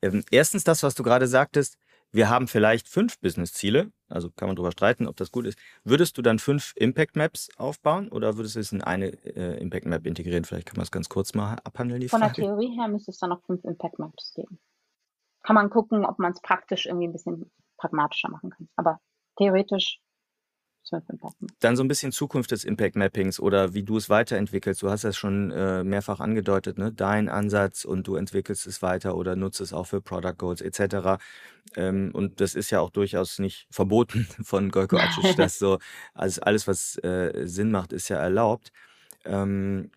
Ähm, 0.00 0.24
erstens 0.30 0.62
das, 0.62 0.84
was 0.84 0.94
du 0.94 1.02
gerade 1.02 1.26
sagtest, 1.26 1.76
wir 2.12 2.28
haben 2.28 2.46
vielleicht 2.46 2.88
fünf 2.88 3.18
Business-Ziele, 3.20 3.90
also 4.08 4.30
kann 4.30 4.48
man 4.48 4.56
darüber 4.56 4.72
streiten, 4.72 5.06
ob 5.06 5.16
das 5.16 5.32
gut 5.32 5.46
ist. 5.46 5.58
Würdest 5.82 6.18
du 6.18 6.22
dann 6.22 6.38
fünf 6.38 6.74
Impact 6.76 7.16
Maps 7.16 7.48
aufbauen 7.56 8.08
oder 8.08 8.36
würdest 8.36 8.56
du 8.56 8.60
es 8.60 8.70
in 8.72 8.82
eine 8.82 9.06
äh, 9.24 9.58
Impact 9.58 9.86
Map 9.86 10.06
integrieren? 10.06 10.44
Vielleicht 10.44 10.66
kann 10.66 10.76
man 10.76 10.84
es 10.84 10.90
ganz 10.90 11.08
kurz 11.08 11.34
mal 11.34 11.56
abhandeln. 11.64 12.00
Die 12.00 12.08
Von 12.08 12.20
Frage. 12.20 12.34
der 12.34 12.44
Theorie 12.44 12.76
her 12.76 12.88
müsste 12.88 13.10
es 13.10 13.18
dann 13.18 13.30
noch 13.30 13.42
fünf 13.44 13.64
Impact 13.64 13.98
Maps 13.98 14.32
geben. 14.34 14.60
Kann 15.42 15.54
man 15.54 15.70
gucken, 15.70 16.04
ob 16.04 16.18
man 16.18 16.32
es 16.32 16.40
praktisch 16.42 16.86
irgendwie 16.86 17.08
ein 17.08 17.12
bisschen 17.12 17.50
pragmatischer 17.78 18.28
machen 18.28 18.50
kann. 18.50 18.68
Aber 18.76 19.00
theoretisch. 19.36 19.98
Dann 21.60 21.76
so 21.76 21.82
ein 21.82 21.88
bisschen 21.88 22.12
Zukunft 22.12 22.50
des 22.50 22.64
Impact 22.64 22.96
Mappings 22.96 23.38
oder 23.38 23.74
wie 23.74 23.82
du 23.82 23.96
es 23.96 24.10
weiterentwickelst. 24.10 24.82
Du 24.82 24.90
hast 24.90 25.04
das 25.04 25.16
schon 25.16 25.50
äh, 25.50 25.84
mehrfach 25.84 26.20
angedeutet, 26.20 26.78
ne? 26.78 26.92
dein 26.92 27.28
Ansatz 27.28 27.84
und 27.84 28.06
du 28.06 28.16
entwickelst 28.16 28.66
es 28.66 28.82
weiter 28.82 29.16
oder 29.16 29.36
nutzt 29.36 29.60
es 29.60 29.72
auch 29.72 29.86
für 29.86 30.00
Product 30.00 30.34
Goals 30.36 30.60
etc. 30.60 31.22
Ähm, 31.76 32.10
und 32.12 32.40
das 32.40 32.54
ist 32.54 32.70
ja 32.70 32.80
auch 32.80 32.90
durchaus 32.90 33.38
nicht 33.38 33.66
verboten 33.70 34.26
von 34.42 34.70
Golko 34.70 34.96
Acic, 34.96 35.36
dass 35.36 35.58
so 35.58 35.78
also 36.14 36.40
alles, 36.42 36.66
was 36.66 36.96
äh, 37.04 37.46
Sinn 37.46 37.70
macht, 37.70 37.92
ist 37.92 38.08
ja 38.08 38.16
erlaubt. 38.16 38.72
Ähm, 39.24 39.90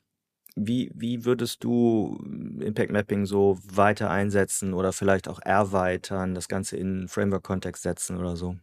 wie, 0.56 0.90
wie 0.96 1.26
würdest 1.26 1.64
du 1.66 2.18
Impact 2.62 2.92
Mapping 2.92 3.26
so 3.26 3.60
weiter 3.64 4.10
einsetzen 4.10 4.74
oder 4.74 4.94
vielleicht 4.94 5.28
auch 5.28 5.42
erweitern, 5.42 6.34
das 6.34 6.48
Ganze 6.48 6.78
in 6.78 7.10
Framework-Kontext 7.10 7.84
setzen 7.84 8.18
oder 8.18 8.38
so? 8.38 8.56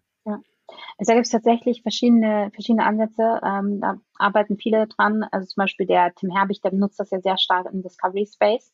Also 1.02 1.10
da 1.10 1.14
gibt 1.16 1.26
es 1.26 1.32
tatsächlich 1.32 1.82
verschiedene, 1.82 2.52
verschiedene 2.54 2.86
Ansätze. 2.86 3.40
Ähm, 3.44 3.80
da 3.80 3.96
arbeiten 4.18 4.56
viele 4.56 4.86
dran. 4.86 5.24
Also 5.32 5.48
zum 5.48 5.62
Beispiel 5.62 5.84
der 5.84 6.14
Tim 6.14 6.30
Herbig, 6.30 6.60
der 6.60 6.70
benutzt 6.70 7.00
das 7.00 7.10
ja 7.10 7.20
sehr 7.20 7.38
stark 7.38 7.66
im 7.72 7.82
Discovery 7.82 8.24
Space. 8.24 8.72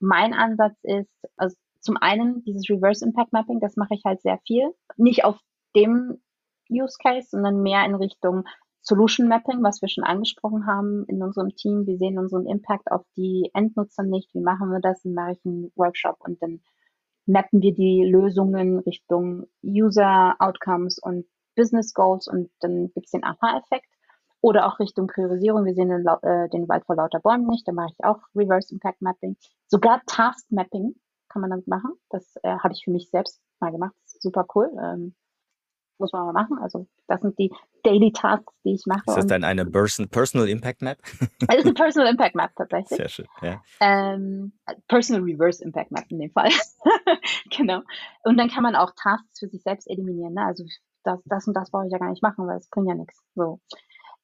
Mein 0.00 0.34
Ansatz 0.34 0.76
ist, 0.82 1.08
also 1.36 1.56
zum 1.78 1.96
einen 1.96 2.42
dieses 2.42 2.68
Reverse 2.68 3.04
Impact 3.04 3.32
Mapping, 3.32 3.60
das 3.60 3.76
mache 3.76 3.94
ich 3.94 4.02
halt 4.04 4.20
sehr 4.22 4.40
viel. 4.44 4.74
Nicht 4.96 5.24
auf 5.24 5.38
dem 5.76 6.20
Use 6.68 6.96
Case, 7.00 7.28
sondern 7.30 7.62
mehr 7.62 7.84
in 7.84 7.94
Richtung 7.94 8.42
Solution 8.80 9.28
Mapping, 9.28 9.62
was 9.62 9.80
wir 9.80 9.88
schon 9.88 10.02
angesprochen 10.02 10.66
haben 10.66 11.04
in 11.06 11.22
unserem 11.22 11.54
Team. 11.54 11.86
Wir 11.86 11.96
sehen 11.96 12.18
unseren 12.18 12.48
Impact 12.48 12.90
auf 12.90 13.04
die 13.16 13.52
Endnutzer 13.54 14.02
nicht. 14.02 14.34
Wie 14.34 14.40
machen 14.40 14.70
wir 14.70 14.80
das? 14.80 15.02
Dann 15.02 15.14
mache 15.14 15.30
ich 15.30 15.44
einen 15.44 15.70
Workshop 15.76 16.16
und 16.22 16.42
dann 16.42 16.60
mappen 17.26 17.62
wir 17.62 17.72
die 17.72 18.02
Lösungen 18.02 18.80
Richtung 18.80 19.46
User 19.62 20.34
Outcomes 20.40 20.98
und 20.98 21.24
Business 21.58 21.92
Goals 21.92 22.28
und 22.28 22.50
dann 22.60 22.92
gibt 22.94 23.06
es 23.06 23.10
den 23.10 23.24
Aha-Effekt. 23.24 23.86
Oder 24.40 24.66
auch 24.66 24.78
Richtung 24.78 25.08
Priorisierung. 25.08 25.64
Wir 25.64 25.74
sehen 25.74 25.88
den, 25.88 26.06
äh, 26.06 26.48
den 26.50 26.68
Wald 26.68 26.86
vor 26.86 26.94
lauter 26.94 27.18
Bäumen 27.18 27.48
nicht. 27.48 27.66
Da 27.66 27.72
mache 27.72 27.88
ich 27.90 28.04
auch 28.04 28.20
Reverse 28.36 28.72
Impact 28.72 29.02
Mapping. 29.02 29.36
Sogar 29.66 30.00
Task 30.06 30.46
Mapping 30.50 30.94
kann 31.28 31.42
man 31.42 31.50
damit 31.50 31.66
machen. 31.66 31.90
Das 32.08 32.36
äh, 32.44 32.56
habe 32.58 32.72
ich 32.72 32.84
für 32.84 32.92
mich 32.92 33.10
selbst 33.10 33.40
mal 33.58 33.72
gemacht. 33.72 33.94
Super 34.06 34.46
cool. 34.54 34.70
Ähm, 34.80 35.16
muss 35.98 36.12
man 36.12 36.26
mal 36.26 36.32
machen. 36.32 36.58
Also 36.58 36.86
das 37.06 37.20
sind 37.20 37.38
die 37.38 37.50
Daily 37.82 38.12
Tasks, 38.12 38.54
die 38.64 38.74
ich 38.74 38.86
mache. 38.86 39.02
Ist 39.06 39.16
das 39.16 39.26
dann 39.26 39.44
eine 39.44 39.66
Personal 39.66 40.48
Impact 40.48 40.82
Map? 40.82 40.98
das 41.40 41.58
ist 41.58 41.64
eine 41.64 41.74
Personal 41.74 42.10
Impact 42.10 42.34
Map 42.34 42.50
tatsächlich. 42.56 42.98
Sehr 42.98 43.08
schön, 43.08 43.26
ja. 43.42 43.62
Ähm, 43.80 44.52
Personal 44.88 45.22
Reverse 45.22 45.62
Impact 45.64 45.90
Map 45.90 46.04
in 46.10 46.20
dem 46.20 46.30
Fall. 46.30 46.50
genau. 47.50 47.82
Und 48.24 48.36
dann 48.36 48.48
kann 48.48 48.62
man 48.62 48.76
auch 48.76 48.92
Tasks 48.96 49.40
für 49.40 49.48
sich 49.48 49.62
selbst 49.62 49.88
eliminieren. 49.88 50.34
Ne? 50.34 50.44
Also 50.44 50.64
das, 51.08 51.20
das 51.24 51.46
und 51.46 51.54
das 51.54 51.70
brauche 51.70 51.86
ich 51.86 51.92
ja 51.92 51.98
gar 51.98 52.10
nicht 52.10 52.22
machen, 52.22 52.46
weil 52.46 52.58
es 52.58 52.68
bringt 52.68 52.88
ja 52.88 52.94
nichts. 52.94 53.20
So. 53.34 53.60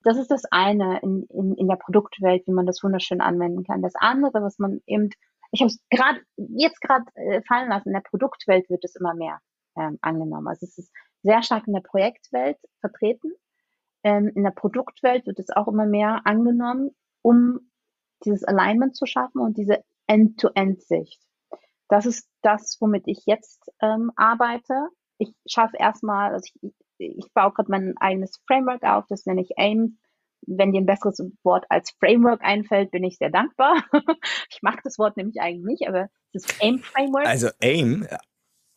Das 0.02 0.18
ist 0.18 0.30
das 0.30 0.44
eine 0.50 1.00
in, 1.00 1.24
in, 1.30 1.54
in 1.54 1.68
der 1.68 1.76
Produktwelt, 1.76 2.46
wie 2.46 2.52
man 2.52 2.66
das 2.66 2.82
wunderschön 2.82 3.20
anwenden 3.20 3.64
kann. 3.64 3.82
Das 3.82 3.94
andere, 3.96 4.42
was 4.42 4.58
man 4.58 4.80
eben, 4.86 5.08
ich 5.50 5.60
habe 5.60 5.68
es 5.68 5.80
gerade 5.90 6.20
jetzt 6.36 6.80
gerade 6.80 7.04
äh, 7.14 7.42
fallen 7.48 7.70
lassen, 7.70 7.88
in 7.88 7.94
der 7.94 8.02
Produktwelt 8.02 8.68
wird 8.68 8.84
es 8.84 8.96
immer 8.96 9.14
mehr 9.14 9.40
ähm, 9.76 9.98
angenommen. 10.02 10.46
Also 10.46 10.66
es 10.66 10.76
ist 10.78 10.92
sehr 11.22 11.42
stark 11.42 11.66
in 11.66 11.72
der 11.72 11.80
Projektwelt 11.80 12.58
vertreten. 12.80 13.32
Ähm, 14.02 14.30
in 14.34 14.44
der 14.44 14.50
Produktwelt 14.50 15.26
wird 15.26 15.38
es 15.38 15.50
auch 15.50 15.68
immer 15.68 15.86
mehr 15.86 16.20
angenommen, 16.24 16.90
um 17.22 17.70
dieses 18.24 18.44
Alignment 18.44 18.94
zu 18.94 19.06
schaffen 19.06 19.40
und 19.40 19.56
diese 19.56 19.82
End-to-End-Sicht. 20.06 21.20
Das 21.88 22.04
ist 22.04 22.28
das, 22.42 22.76
womit 22.80 23.04
ich 23.06 23.24
jetzt 23.26 23.70
ähm, 23.80 24.10
arbeite. 24.16 24.88
Ich 25.18 25.32
schaffe 25.46 25.76
erstmal, 25.78 26.32
also 26.32 26.50
ich, 26.60 26.72
ich 26.98 27.32
baue 27.34 27.52
gerade 27.52 27.70
mein 27.70 27.94
eigenes 27.98 28.40
Framework 28.46 28.82
auf, 28.82 29.04
das 29.08 29.26
nenne 29.26 29.42
ich 29.42 29.58
AIM. 29.58 29.98
Wenn 30.46 30.72
dir 30.72 30.82
ein 30.82 30.86
besseres 30.86 31.22
Wort 31.42 31.64
als 31.70 31.92
Framework 31.98 32.42
einfällt, 32.42 32.90
bin 32.90 33.02
ich 33.02 33.16
sehr 33.16 33.30
dankbar. 33.30 33.82
ich 34.50 34.60
mag 34.60 34.82
das 34.82 34.98
Wort 34.98 35.16
nämlich 35.16 35.40
eigentlich 35.40 35.64
nicht, 35.64 35.88
aber 35.88 36.08
das 36.34 36.44
AIM 36.60 36.80
Framework. 36.80 37.26
Also 37.26 37.48
AIM, 37.62 38.06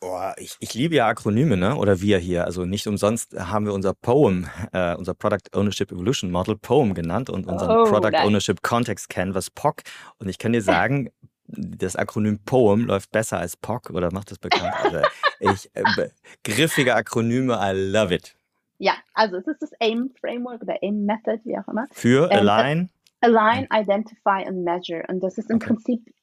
Oh, 0.00 0.30
ich, 0.36 0.54
ich 0.60 0.74
liebe 0.74 0.94
ja 0.94 1.08
Akronyme, 1.08 1.56
ne? 1.56 1.74
Oder 1.74 2.00
wir 2.00 2.18
hier. 2.18 2.44
Also 2.44 2.64
nicht 2.64 2.86
umsonst 2.86 3.34
haben 3.36 3.66
wir 3.66 3.74
unser 3.74 3.94
POEM, 3.94 4.46
äh, 4.72 4.94
unser 4.94 5.12
Product 5.14 5.56
Ownership 5.56 5.90
Evolution 5.90 6.30
Model 6.30 6.56
POEM 6.56 6.94
genannt 6.94 7.30
und 7.30 7.48
unseren 7.48 7.80
oh, 7.80 7.84
Product 7.84 8.12
nice. 8.12 8.24
Ownership 8.24 8.62
Context 8.62 9.08
Canvas 9.08 9.50
POC. 9.50 9.82
Und 10.18 10.28
ich 10.28 10.38
kann 10.38 10.52
dir 10.52 10.62
sagen, 10.62 11.10
das 11.48 11.96
Akronym 11.96 12.38
POEM 12.44 12.86
läuft 12.86 13.10
besser 13.10 13.38
als 13.38 13.56
POC 13.56 13.90
oder 13.90 14.12
macht 14.12 14.30
das 14.30 14.38
bekannt. 14.38 14.74
Also 14.84 15.00
ich, 15.40 15.70
äh, 15.74 16.08
griffige 16.44 16.94
Akronyme, 16.94 17.58
I 17.60 17.72
love 17.74 18.14
it. 18.14 18.36
Ja, 18.78 18.94
also 19.14 19.36
es 19.36 19.46
ist 19.46 19.62
das 19.62 19.72
AIM 19.80 20.10
Framework 20.20 20.62
oder 20.62 20.76
AIM 20.82 21.04
Method, 21.04 21.40
wie 21.44 21.58
auch 21.58 21.66
immer. 21.68 21.86
Für 21.90 22.30
ähm, 22.30 22.38
Align? 22.38 22.90
Align, 23.20 23.66
Identify 23.72 24.46
und 24.46 24.62
Measure. 24.62 25.04
Und 25.08 25.20
das 25.20 25.38
ist 25.38 25.50
im 25.50 25.56
okay. 25.56 25.66
Prinzip 25.66 26.14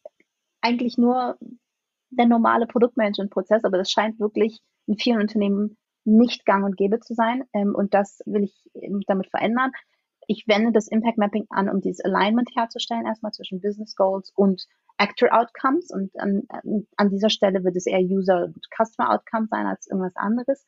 eigentlich 0.61 0.97
nur 0.97 1.37
der 2.11 2.27
normale 2.27 2.67
Produktmanagement-Prozess, 2.67 3.65
aber 3.65 3.77
das 3.77 3.91
scheint 3.91 4.19
wirklich 4.19 4.61
in 4.87 4.97
vielen 4.97 5.19
Unternehmen 5.19 5.77
nicht 6.05 6.45
gang 6.45 6.63
und 6.63 6.77
gäbe 6.77 6.99
zu 6.99 7.13
sein. 7.13 7.43
Ähm, 7.53 7.75
und 7.75 7.93
das 7.93 8.21
will 8.25 8.43
ich 8.43 8.55
damit 9.07 9.29
verändern. 9.29 9.71
Ich 10.27 10.47
wende 10.47 10.71
das 10.71 10.87
Impact 10.87 11.17
Mapping 11.17 11.45
an, 11.49 11.69
um 11.69 11.81
dieses 11.81 12.03
Alignment 12.05 12.49
herzustellen, 12.55 13.05
erstmal 13.05 13.31
zwischen 13.31 13.61
Business 13.61 13.95
Goals 13.95 14.31
und 14.35 14.65
Actor 14.97 15.29
Outcomes. 15.31 15.91
Und 15.91 16.11
an, 16.19 16.43
an 16.97 17.09
dieser 17.09 17.29
Stelle 17.29 17.63
wird 17.63 17.75
es 17.75 17.85
eher 17.85 18.01
User 18.01 18.45
und 18.45 18.65
Customer 18.75 19.11
Outcomes 19.13 19.49
sein 19.49 19.65
als 19.65 19.87
irgendwas 19.87 20.15
anderes. 20.15 20.65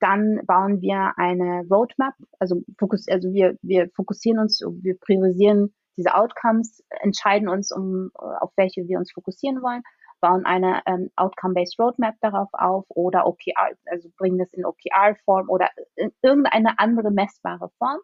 Dann 0.00 0.40
bauen 0.46 0.80
wir 0.80 1.12
eine 1.16 1.64
Roadmap, 1.68 2.14
also, 2.38 2.62
fokus, 2.78 3.06
also 3.08 3.32
wir, 3.32 3.56
wir 3.62 3.90
fokussieren 3.96 4.38
uns, 4.38 4.60
wir 4.60 4.96
priorisieren 4.98 5.74
diese 5.96 6.14
Outcomes, 6.14 6.84
entscheiden 7.00 7.48
uns, 7.48 7.72
um, 7.72 8.10
auf 8.14 8.52
welche 8.56 8.86
wir 8.86 8.98
uns 8.98 9.10
fokussieren 9.10 9.60
wollen 9.60 9.82
bauen 10.20 10.44
eine 10.44 10.82
ähm, 10.86 11.10
Outcome-Based 11.16 11.78
Roadmap 11.78 12.14
darauf 12.20 12.48
auf 12.52 12.84
oder 12.88 13.26
OKR, 13.26 13.76
also 13.86 14.08
bringen 14.16 14.38
das 14.38 14.52
in 14.52 14.64
OKR-Form 14.64 15.48
oder 15.48 15.70
in 15.96 16.12
irgendeine 16.22 16.78
andere 16.78 17.10
messbare 17.10 17.70
Form. 17.78 17.98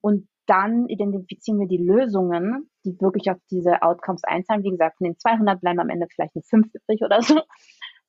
Und 0.00 0.28
dann 0.46 0.88
identifizieren 0.88 1.58
wir 1.58 1.66
die 1.66 1.78
Lösungen, 1.78 2.70
die 2.84 3.00
wirklich 3.00 3.30
auf 3.30 3.38
diese 3.50 3.82
Outcomes 3.82 4.24
einzahlen. 4.24 4.62
Wie 4.62 4.70
gesagt, 4.70 4.98
von 4.98 5.06
den 5.06 5.18
200 5.18 5.60
bleiben 5.60 5.80
am 5.80 5.88
Ende 5.88 6.06
vielleicht 6.08 6.34
nur 6.34 6.44
fünf 6.44 6.68
übrig 6.74 7.02
oder 7.02 7.22
so. 7.22 7.40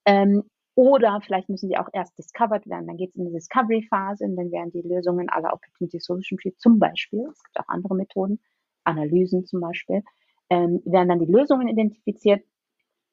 Ähm, 0.05 0.43
oder 0.75 1.21
vielleicht 1.21 1.47
müssen 1.47 1.69
die 1.69 1.77
auch 1.77 1.87
erst 1.93 2.17
discovered 2.17 2.67
werden. 2.67 2.87
Dann 2.87 2.97
geht 2.97 3.11
es 3.11 3.15
in 3.15 3.25
die 3.25 3.31
Discovery-Phase 3.31 4.25
und 4.25 4.35
dann 4.35 4.51
werden 4.51 4.71
die 4.71 4.81
Lösungen 4.81 5.29
aller 5.29 5.53
Opportunity 5.53 5.99
Solution 5.99 6.37
Tree 6.37 6.51
zum 6.57 6.79
Beispiel, 6.79 7.27
es 7.31 7.43
gibt 7.43 7.59
auch 7.59 7.69
andere 7.69 7.95
Methoden, 7.95 8.41
Analysen 8.83 9.45
zum 9.45 9.61
Beispiel, 9.61 10.03
ähm, 10.49 10.81
werden 10.85 11.07
dann 11.07 11.19
die 11.19 11.31
Lösungen 11.31 11.69
identifiziert 11.69 12.43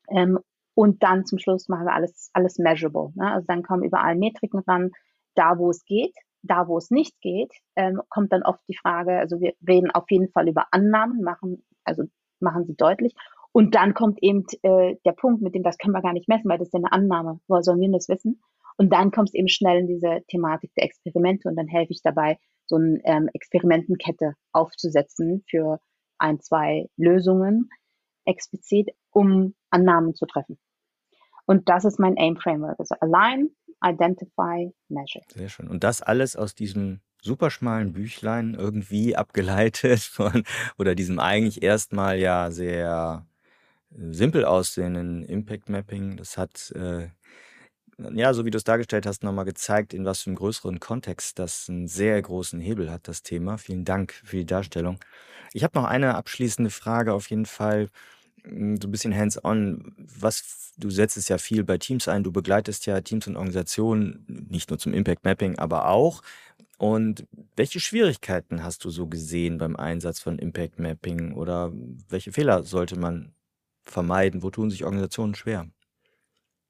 ähm, 0.08 0.40
und 0.74 1.02
dann 1.04 1.24
zum 1.24 1.38
Schluss 1.38 1.68
machen 1.68 1.86
wir 1.86 1.94
alles, 1.94 2.30
alles 2.32 2.58
measurable. 2.58 3.12
Ne? 3.14 3.30
Also 3.32 3.46
dann 3.46 3.62
kommen 3.62 3.84
überall 3.84 4.16
Metriken 4.16 4.60
ran, 4.60 4.90
da 5.34 5.56
wo 5.56 5.70
es 5.70 5.84
geht, 5.84 6.14
da 6.42 6.68
wo 6.68 6.78
es 6.78 6.90
nicht 6.90 7.20
geht, 7.20 7.52
ähm, 7.76 8.00
kommt 8.08 8.32
dann 8.32 8.42
oft 8.42 8.60
die 8.68 8.76
Frage, 8.76 9.18
also 9.18 9.40
wir 9.40 9.54
reden 9.66 9.90
auf 9.90 10.10
jeden 10.10 10.30
Fall 10.30 10.48
über 10.48 10.66
Annahmen, 10.70 11.22
machen, 11.22 11.64
also 11.84 12.04
machen 12.40 12.66
sie 12.66 12.74
deutlich. 12.76 13.14
Und 13.52 13.74
dann 13.74 13.94
kommt 13.94 14.18
eben 14.22 14.44
äh, 14.62 14.96
der 15.04 15.12
Punkt, 15.12 15.42
mit 15.42 15.54
dem 15.54 15.62
das 15.62 15.78
können 15.78 15.94
wir 15.94 16.02
gar 16.02 16.14
nicht 16.14 16.28
messen, 16.28 16.48
weil 16.48 16.58
das 16.58 16.68
ist 16.68 16.74
ja 16.74 16.78
eine 16.78 16.92
Annahme. 16.92 17.40
Woher 17.48 17.62
sollen 17.62 17.80
wir 17.80 17.90
das 17.90 18.08
wissen? 18.08 18.40
Und 18.78 18.92
dann 18.92 19.10
kommt 19.10 19.28
es 19.28 19.34
eben 19.34 19.48
schnell 19.48 19.80
in 19.80 19.86
diese 19.86 20.22
Thematik 20.28 20.72
der 20.74 20.84
Experimente 20.84 21.48
und 21.48 21.56
dann 21.56 21.68
helfe 21.68 21.92
ich 21.92 22.00
dabei, 22.02 22.38
so 22.66 22.76
eine 22.76 23.00
ähm, 23.04 23.28
Experimentenkette 23.32 24.34
aufzusetzen 24.52 25.44
für 25.48 25.78
ein, 26.18 26.40
zwei 26.40 26.88
Lösungen 26.96 27.68
explizit, 28.24 28.90
um 29.10 29.54
Annahmen 29.70 30.14
zu 30.14 30.26
treffen. 30.26 30.58
Und 31.44 31.68
das 31.68 31.84
ist 31.84 31.98
mein 31.98 32.16
AIM-Framework. 32.16 32.78
Also 32.78 32.94
Align, 33.00 33.50
Identify, 33.82 34.72
Measure. 34.88 35.24
Sehr 35.34 35.48
schön. 35.48 35.68
Und 35.68 35.84
das 35.84 36.02
alles 36.02 36.36
aus 36.36 36.54
diesem 36.54 37.00
superschmalen 37.20 37.92
Büchlein 37.92 38.54
irgendwie 38.54 39.16
abgeleitet 39.16 40.00
von, 40.00 40.44
oder 40.78 40.94
diesem 40.94 41.18
eigentlich 41.18 41.62
erstmal 41.62 42.18
ja 42.18 42.50
sehr 42.50 43.26
äh, 43.90 44.12
simpel 44.12 44.44
aussehenden 44.44 45.24
Impact 45.24 45.68
Mapping. 45.68 46.16
Das 46.16 46.36
hat, 46.36 46.72
äh, 46.72 47.08
ja, 48.14 48.34
so 48.34 48.44
wie 48.44 48.50
du 48.50 48.58
es 48.58 48.64
dargestellt 48.64 49.06
hast, 49.06 49.22
nochmal 49.22 49.44
gezeigt, 49.44 49.94
in 49.94 50.04
was 50.04 50.22
für 50.22 50.30
einem 50.30 50.36
größeren 50.36 50.80
Kontext 50.80 51.38
das 51.38 51.68
einen 51.68 51.86
sehr 51.86 52.20
großen 52.20 52.60
Hebel 52.60 52.90
hat, 52.90 53.08
das 53.08 53.22
Thema. 53.22 53.58
Vielen 53.58 53.84
Dank 53.84 54.12
für 54.24 54.36
die 54.36 54.46
Darstellung. 54.46 54.98
Ich 55.52 55.64
habe 55.64 55.78
noch 55.78 55.86
eine 55.86 56.14
abschließende 56.14 56.70
Frage 56.70 57.12
auf 57.12 57.30
jeden 57.30 57.46
Fall. 57.46 57.88
Hm, 58.44 58.80
so 58.80 58.88
ein 58.88 58.90
bisschen 58.90 59.16
hands-on. 59.16 59.94
Was, 59.98 60.74
du 60.76 60.90
setzt 60.90 61.16
es 61.16 61.28
ja 61.28 61.38
viel 61.38 61.64
bei 61.64 61.78
Teams 61.78 62.08
ein, 62.08 62.22
du 62.22 62.32
begleitest 62.32 62.86
ja 62.86 63.00
Teams 63.00 63.26
und 63.26 63.36
Organisationen, 63.36 64.46
nicht 64.50 64.70
nur 64.70 64.78
zum 64.78 64.94
Impact 64.94 65.24
Mapping, 65.24 65.58
aber 65.58 65.88
auch. 65.88 66.22
Und 66.78 67.26
welche 67.54 67.78
Schwierigkeiten 67.78 68.64
hast 68.64 68.84
du 68.84 68.90
so 68.90 69.06
gesehen 69.06 69.58
beim 69.58 69.76
Einsatz 69.76 70.18
von 70.18 70.38
Impact 70.38 70.80
Mapping 70.80 71.34
oder 71.34 71.72
welche 72.08 72.32
Fehler 72.32 72.64
sollte 72.64 72.98
man 72.98 73.32
vermeiden? 73.82 74.42
Wo 74.42 74.50
tun 74.50 74.70
sich 74.70 74.84
Organisationen 74.84 75.34
schwer? 75.34 75.68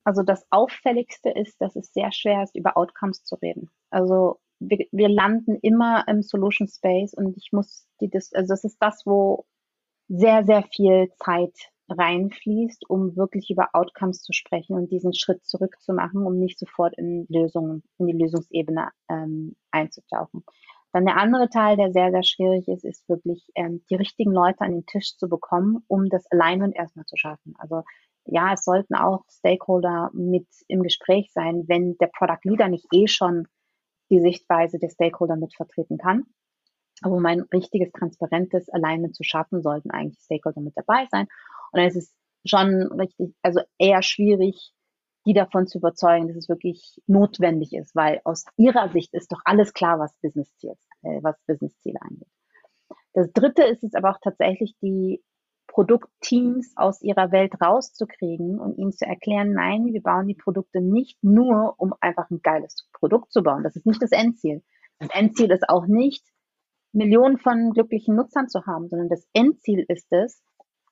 Also 0.04 0.22
das 0.22 0.44
Auffälligste 0.50 1.30
ist, 1.30 1.60
dass 1.60 1.76
es 1.76 1.92
sehr 1.92 2.12
schwer 2.12 2.42
ist, 2.42 2.56
über 2.56 2.76
Outcomes 2.76 3.24
zu 3.24 3.36
reden. 3.36 3.70
Also 3.90 4.40
wir, 4.58 4.86
wir 4.90 5.08
landen 5.08 5.56
immer 5.62 6.06
im 6.08 6.22
Solution 6.22 6.68
Space 6.68 7.14
und 7.14 7.36
ich 7.36 7.50
muss 7.52 7.86
die, 8.00 8.10
also 8.12 8.48
das 8.48 8.64
ist 8.64 8.76
das, 8.80 9.06
wo 9.06 9.46
sehr, 10.14 10.44
sehr 10.44 10.62
viel 10.62 11.10
Zeit 11.24 11.54
reinfließt, 11.88 12.88
um 12.88 13.16
wirklich 13.16 13.50
über 13.50 13.70
Outcomes 13.72 14.22
zu 14.22 14.32
sprechen 14.32 14.74
und 14.74 14.90
diesen 14.90 15.14
Schritt 15.14 15.44
zurückzumachen, 15.44 16.24
um 16.26 16.38
nicht 16.38 16.58
sofort 16.58 16.96
in 16.96 17.26
Lösungen, 17.28 17.82
in 17.98 18.06
die 18.06 18.18
Lösungsebene 18.18 18.90
ähm, 19.08 19.56
einzutauchen. 19.70 20.44
Dann 20.92 21.06
der 21.06 21.16
andere 21.16 21.48
Teil, 21.48 21.76
der 21.76 21.92
sehr, 21.92 22.10
sehr 22.10 22.22
schwierig 22.22 22.68
ist, 22.68 22.84
ist 22.84 23.08
wirklich 23.08 23.46
ähm, 23.54 23.82
die 23.88 23.94
richtigen 23.94 24.32
Leute 24.32 24.60
an 24.60 24.72
den 24.72 24.86
Tisch 24.86 25.16
zu 25.16 25.28
bekommen, 25.28 25.82
um 25.88 26.08
das 26.10 26.30
Alignment 26.30 26.76
erstmal 26.76 27.06
zu 27.06 27.16
schaffen. 27.16 27.54
Also 27.58 27.82
ja, 28.26 28.52
es 28.52 28.64
sollten 28.64 28.94
auch 28.94 29.24
Stakeholder 29.30 30.10
mit 30.12 30.46
im 30.68 30.82
Gespräch 30.82 31.32
sein, 31.32 31.64
wenn 31.66 31.96
der 31.96 32.08
Product 32.08 32.40
Leader 32.44 32.68
nicht 32.68 32.86
eh 32.92 33.06
schon 33.08 33.48
die 34.10 34.20
Sichtweise 34.20 34.78
der 34.78 34.90
Stakeholder 34.90 35.36
mit 35.36 35.54
vertreten 35.54 35.96
kann. 35.96 36.26
Aber 37.03 37.16
um 37.16 37.26
ein 37.26 37.42
richtiges, 37.53 37.92
transparentes 37.92 38.68
Alignment 38.70 39.14
zu 39.14 39.24
schaffen, 39.24 39.62
sollten 39.62 39.90
eigentlich 39.90 40.20
Stakeholder 40.20 40.61
mit 40.61 40.76
dabei 40.76 41.07
sein. 41.11 41.26
Und 41.72 41.80
dann 41.80 41.86
ist 41.86 41.96
es 41.96 42.14
schon 42.44 42.90
richtig, 42.92 43.34
also 43.42 43.61
eher 43.78 44.03
schwierig, 44.03 44.72
die 45.26 45.34
davon 45.34 45.66
zu 45.66 45.78
überzeugen, 45.78 46.28
dass 46.28 46.36
es 46.36 46.48
wirklich 46.48 47.00
notwendig 47.07 47.72
ist, 47.72 47.94
weil 47.94 48.20
aus 48.24 48.44
ihrer 48.57 48.88
Sicht 48.88 49.14
ist 49.14 49.30
doch 49.30 49.40
alles 49.44 49.72
klar, 49.72 49.98
was 49.98 50.16
Business-Ziele 50.20 50.74
äh, 51.03 51.22
was 51.22 51.36
Business 51.46 51.74
angeht. 52.00 52.28
Das 53.12 53.32
dritte 53.32 53.62
ist 53.62 53.84
es 53.84 53.94
aber 53.94 54.11
auch 54.11 54.18
tatsächlich, 54.22 54.74
die 54.80 55.22
Produktteams 55.68 56.74
aus 56.76 57.00
ihrer 57.03 57.32
Welt 57.32 57.55
rauszukriegen 57.61 58.59
und 58.59 58.76
ihnen 58.76 58.92
zu 58.92 59.07
erklären, 59.07 59.53
nein, 59.53 59.86
wir 59.86 60.03
bauen 60.03 60.26
die 60.26 60.34
Produkte 60.34 60.80
nicht 60.80 61.22
nur, 61.22 61.74
um 61.78 61.94
einfach 62.00 62.30
ein 62.30 62.40
geiles 62.42 62.88
Produkt 62.92 63.32
zu 63.32 63.42
bauen. 63.42 63.62
Das 63.62 63.76
ist 63.76 63.86
nicht 63.86 64.03
das 64.03 64.12
Endziel. 64.12 64.62
Das 64.98 65.09
Endziel 65.12 65.50
ist 65.50 65.68
auch 65.68 65.86
nicht, 65.86 66.24
Millionen 66.93 67.38
von 67.38 67.72
glücklichen 67.72 68.14
Nutzern 68.14 68.49
zu 68.49 68.66
haben, 68.66 68.88
sondern 68.88 69.09
das 69.09 69.26
Endziel 69.32 69.84
ist 69.88 70.07
es, 70.11 70.43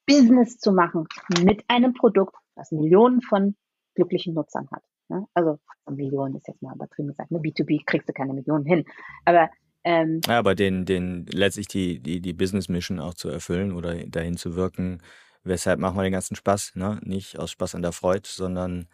Business 0.07 0.59
zu 0.59 0.72
machen 0.72 1.07
mit 1.44 1.64
einem 1.68 1.94
Produkt, 1.94 2.34
das 2.57 2.72
Millionen 2.72 3.22
von 3.22 3.57
glücklichen 3.94 4.34
Nutzern 4.34 4.68
hat. 4.72 4.82
Ne? 5.09 5.26
Also 5.34 5.59
Millionen 5.88 6.36
ist 6.36 6.48
jetzt 6.48 6.62
mal 6.62 6.74
übertrieben 6.74 7.09
gesagt. 7.09 7.30
Ne? 7.30 7.38
B2B 7.38 7.82
kriegst 7.84 8.09
du 8.09 8.12
keine 8.12 8.32
Millionen 8.32 8.64
hin. 8.64 8.84
Aber 9.24 9.51
ähm, 9.84 10.20
ja, 10.26 10.38
aber 10.38 10.55
den, 10.55 10.84
den 10.84 11.26
letztlich 11.26 11.68
die, 11.68 12.01
die, 12.01 12.20
die 12.20 12.32
Business 12.32 12.68
Mission 12.68 13.01
auch 13.01 13.14
zu 13.14 13.28
erfüllen 13.28 13.72
oder 13.72 13.94
dahin 14.07 14.36
zu 14.36 14.55
wirken, 14.55 15.03
weshalb 15.42 15.80
machen 15.80 15.96
wir 15.96 16.03
den 16.03 16.12
ganzen 16.12 16.36
Spaß, 16.36 16.72
ne? 16.74 17.01
Nicht 17.03 17.38
aus 17.38 17.51
Spaß 17.51 17.74
an 17.74 17.82
der 17.82 17.92
Freude, 17.92 18.28
sondern 18.28 18.88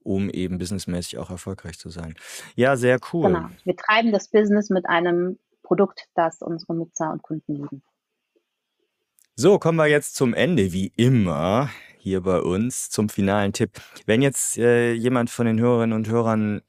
um 0.00 0.28
eben 0.30 0.58
businessmäßig 0.58 1.18
auch 1.18 1.30
erfolgreich 1.30 1.78
zu 1.78 1.90
sein. 1.90 2.16
Ja, 2.56 2.76
sehr 2.76 2.98
cool. 3.12 3.26
Genau. 3.28 3.48
Wir 3.64 3.76
treiben 3.76 4.10
das 4.10 4.28
Business 4.28 4.68
mit 4.68 4.88
einem 4.88 5.38
Produkt, 5.62 6.08
das 6.14 6.42
unsere 6.42 6.74
Nutzer 6.74 7.12
und 7.12 7.22
Kunden 7.22 7.54
lieben. 7.54 7.82
So, 9.34 9.58
kommen 9.58 9.78
wir 9.78 9.86
jetzt 9.86 10.14
zum 10.14 10.34
Ende, 10.34 10.72
wie 10.72 10.92
immer, 10.96 11.70
hier 11.98 12.20
bei 12.20 12.40
uns, 12.40 12.90
zum 12.90 13.08
finalen 13.08 13.52
Tipp. 13.52 13.80
Wenn 14.04 14.20
jetzt 14.20 14.58
äh, 14.58 14.92
jemand 14.92 15.30
von 15.30 15.46
den 15.46 15.58
Hörerinnen 15.58 15.96
und 15.96 16.08
Hörern 16.08 16.62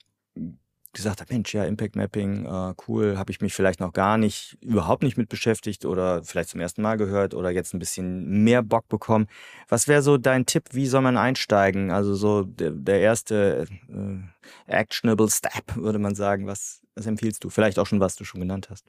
gesagt 0.94 1.22
hat, 1.22 1.30
Mensch, 1.30 1.54
ja, 1.54 1.66
Impact 1.66 1.96
Mapping, 1.96 2.46
äh, 2.46 2.74
cool, 2.88 3.18
habe 3.18 3.32
ich 3.32 3.42
mich 3.42 3.54
vielleicht 3.54 3.80
noch 3.80 3.94
gar 3.94 4.18
nicht, 4.18 4.58
überhaupt 4.62 5.04
nicht 5.04 5.18
mit 5.18 5.30
beschäftigt 5.30 5.86
oder 5.86 6.24
vielleicht 6.24 6.50
zum 6.50 6.62
ersten 6.62 6.82
Mal 6.82 6.98
gehört 6.98 7.34
oder 7.34 7.50
jetzt 7.50 7.74
ein 7.74 7.80
bisschen 7.80 8.44
mehr 8.44 8.62
Bock 8.62 8.88
bekommen. 8.88 9.28
Was 9.68 9.88
wäre 9.88 10.02
so 10.02 10.18
dein 10.18 10.46
Tipp, 10.46 10.66
wie 10.72 10.88
soll 10.88 11.02
man 11.02 11.18
einsteigen? 11.18 11.92
Also 11.92 12.14
so 12.14 12.44
der, 12.44 12.72
der 12.72 13.02
erste 13.02 13.66
äh, 13.90 14.20
actionable 14.68 15.30
Step, 15.30 15.76
würde 15.76 16.00
man 16.00 16.16
sagen. 16.16 16.48
Was, 16.48 16.82
was 16.96 17.08
empfiehlst 17.08 17.44
du? 17.44 17.50
Vielleicht 17.50 17.80
auch 17.80 17.88
schon, 17.88 18.00
was 18.00 18.16
du 18.16 18.24
schon 18.24 18.42
genannt 18.42 18.70
hast. 18.70 18.86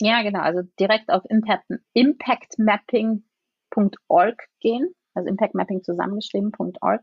Ja, 0.00 0.22
genau. 0.22 0.40
Also 0.40 0.62
direkt 0.80 1.10
auf 1.10 1.22
Impact, 1.28 1.66
impactmapping.org 1.92 4.42
gehen, 4.60 4.94
also 5.14 5.28
impactmapping 5.28 5.84
zusammengeschrieben.org. 5.84 7.02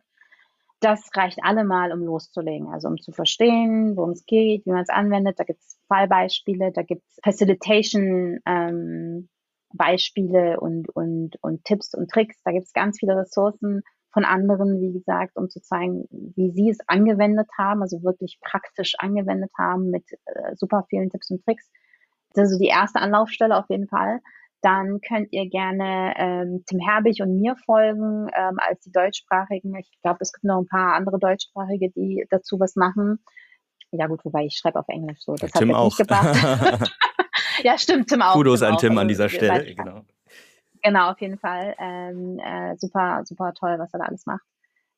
Das 0.82 1.10
reicht 1.14 1.40
allemal, 1.44 1.92
um 1.92 2.00
loszulegen, 2.00 2.70
also 2.70 2.88
um 2.88 2.98
zu 2.98 3.12
verstehen, 3.12 3.98
worum 3.98 4.12
es 4.12 4.26
geht, 4.26 4.66
wie 4.66 4.72
man 4.72 4.82
es 4.82 4.90
anwendet. 4.90 5.38
Da 5.40 5.44
gibt 5.44 5.60
es 5.60 5.78
Fallbeispiele, 5.88 6.72
da 6.72 6.84
gibt 6.84 7.04
es 7.10 7.20
Facilitation 7.22 8.40
ähm, 8.46 9.28
Beispiele 9.74 10.60
und, 10.60 10.90
und, 10.90 11.36
und 11.42 11.64
Tipps 11.66 11.94
und 11.94 12.10
Tricks. 12.10 12.42
Da 12.44 12.52
gibt 12.52 12.66
es 12.66 12.74
ganz 12.74 12.98
viele 13.00 13.18
Ressourcen 13.18 13.82
von 14.12 14.26
anderen, 14.26 14.82
wie 14.82 14.94
gesagt, 14.94 15.36
um 15.36 15.50
zu 15.50 15.62
zeigen, 15.62 16.06
wie 16.10 16.52
sie 16.52 16.70
es 16.70 16.80
angewendet 16.88 17.48
haben, 17.58 17.82
also 17.82 18.02
wirklich 18.04 18.40
praktisch 18.42 18.96
angewendet 18.98 19.52
haben 19.58 19.92
mit 19.92 20.06
äh, 20.26 20.56
super 20.56 20.86
vielen 20.90 21.10
Tipps 21.10 21.30
und 21.30 21.44
Tricks. 21.44 21.70
Das 22.34 22.46
ist 22.46 22.54
so 22.54 22.60
die 22.60 22.70
erste 22.70 23.00
Anlaufstelle 23.00 23.58
auf 23.58 23.70
jeden 23.70 23.88
Fall. 23.88 24.20
Dann 24.62 25.00
könnt 25.02 25.32
ihr 25.32 25.50
gerne 25.50 26.14
ähm, 26.18 26.64
Tim 26.68 26.80
Herbig 26.80 27.22
und 27.22 27.40
mir 27.40 27.56
folgen 27.66 28.28
ähm, 28.34 28.58
als 28.58 28.82
die 28.82 28.92
deutschsprachigen. 28.92 29.76
Ich 29.76 29.90
glaube, 30.02 30.18
es 30.22 30.34
gibt 30.34 30.44
noch 30.44 30.60
ein 30.60 30.68
paar 30.68 30.96
andere 30.96 31.18
deutschsprachige, 31.18 31.90
die 31.92 32.26
dazu 32.30 32.60
was 32.60 32.76
machen. 32.76 33.24
Ja 33.92 34.08
gut, 34.08 34.24
wobei 34.24 34.46
ich 34.46 34.56
schreibe 34.56 34.80
auf 34.80 34.88
Englisch 34.90 35.20
so. 35.22 35.36
Das 35.36 35.52
Tim 35.52 35.70
hat 35.70 35.78
auch. 35.78 35.86
Nicht 35.86 35.98
gebracht. 35.98 36.92
ja, 37.64 37.78
stimmt, 37.78 38.10
Tim 38.10 38.22
auch. 38.22 38.34
Kudos 38.34 38.60
Tim 38.60 38.68
an 38.68 38.74
auch. 38.76 38.80
Tim 38.80 38.98
an 38.98 39.08
dieser 39.08 39.24
also, 39.24 39.36
Stelle. 39.36 39.76
Genau. 39.76 40.02
genau, 40.84 41.12
auf 41.12 41.22
jeden 41.22 41.40
Fall. 41.40 41.76
Ähm, 41.80 42.40
äh, 42.40 42.76
super, 42.78 43.22
super 43.26 43.54
toll, 43.54 43.78
was 43.80 43.94
er 43.94 44.00
da 44.00 44.06
alles 44.06 44.26
macht. 44.26 44.46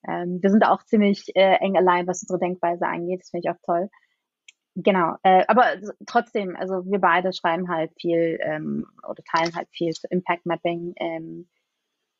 Ähm, 0.07 0.39
wir 0.41 0.49
sind 0.49 0.65
auch 0.65 0.83
ziemlich 0.83 1.27
äh, 1.35 1.57
eng 1.59 1.77
allein, 1.77 2.07
was 2.07 2.23
unsere 2.23 2.39
Denkweise 2.39 2.87
angeht. 2.87 3.21
Das 3.21 3.29
finde 3.29 3.47
ich 3.47 3.55
auch 3.55 3.61
toll. 3.63 3.89
Genau, 4.75 5.15
äh, 5.23 5.43
aber 5.47 5.65
trotzdem, 6.05 6.55
also 6.55 6.85
wir 6.85 6.99
beide 6.99 7.33
schreiben 7.33 7.67
halt 7.69 7.91
viel 7.99 8.39
ähm, 8.41 8.87
oder 9.07 9.21
teilen 9.23 9.53
halt 9.53 9.67
viel 9.71 9.91
zu 9.91 10.07
Impact 10.09 10.45
Mapping 10.45 10.93
ähm, 10.97 11.49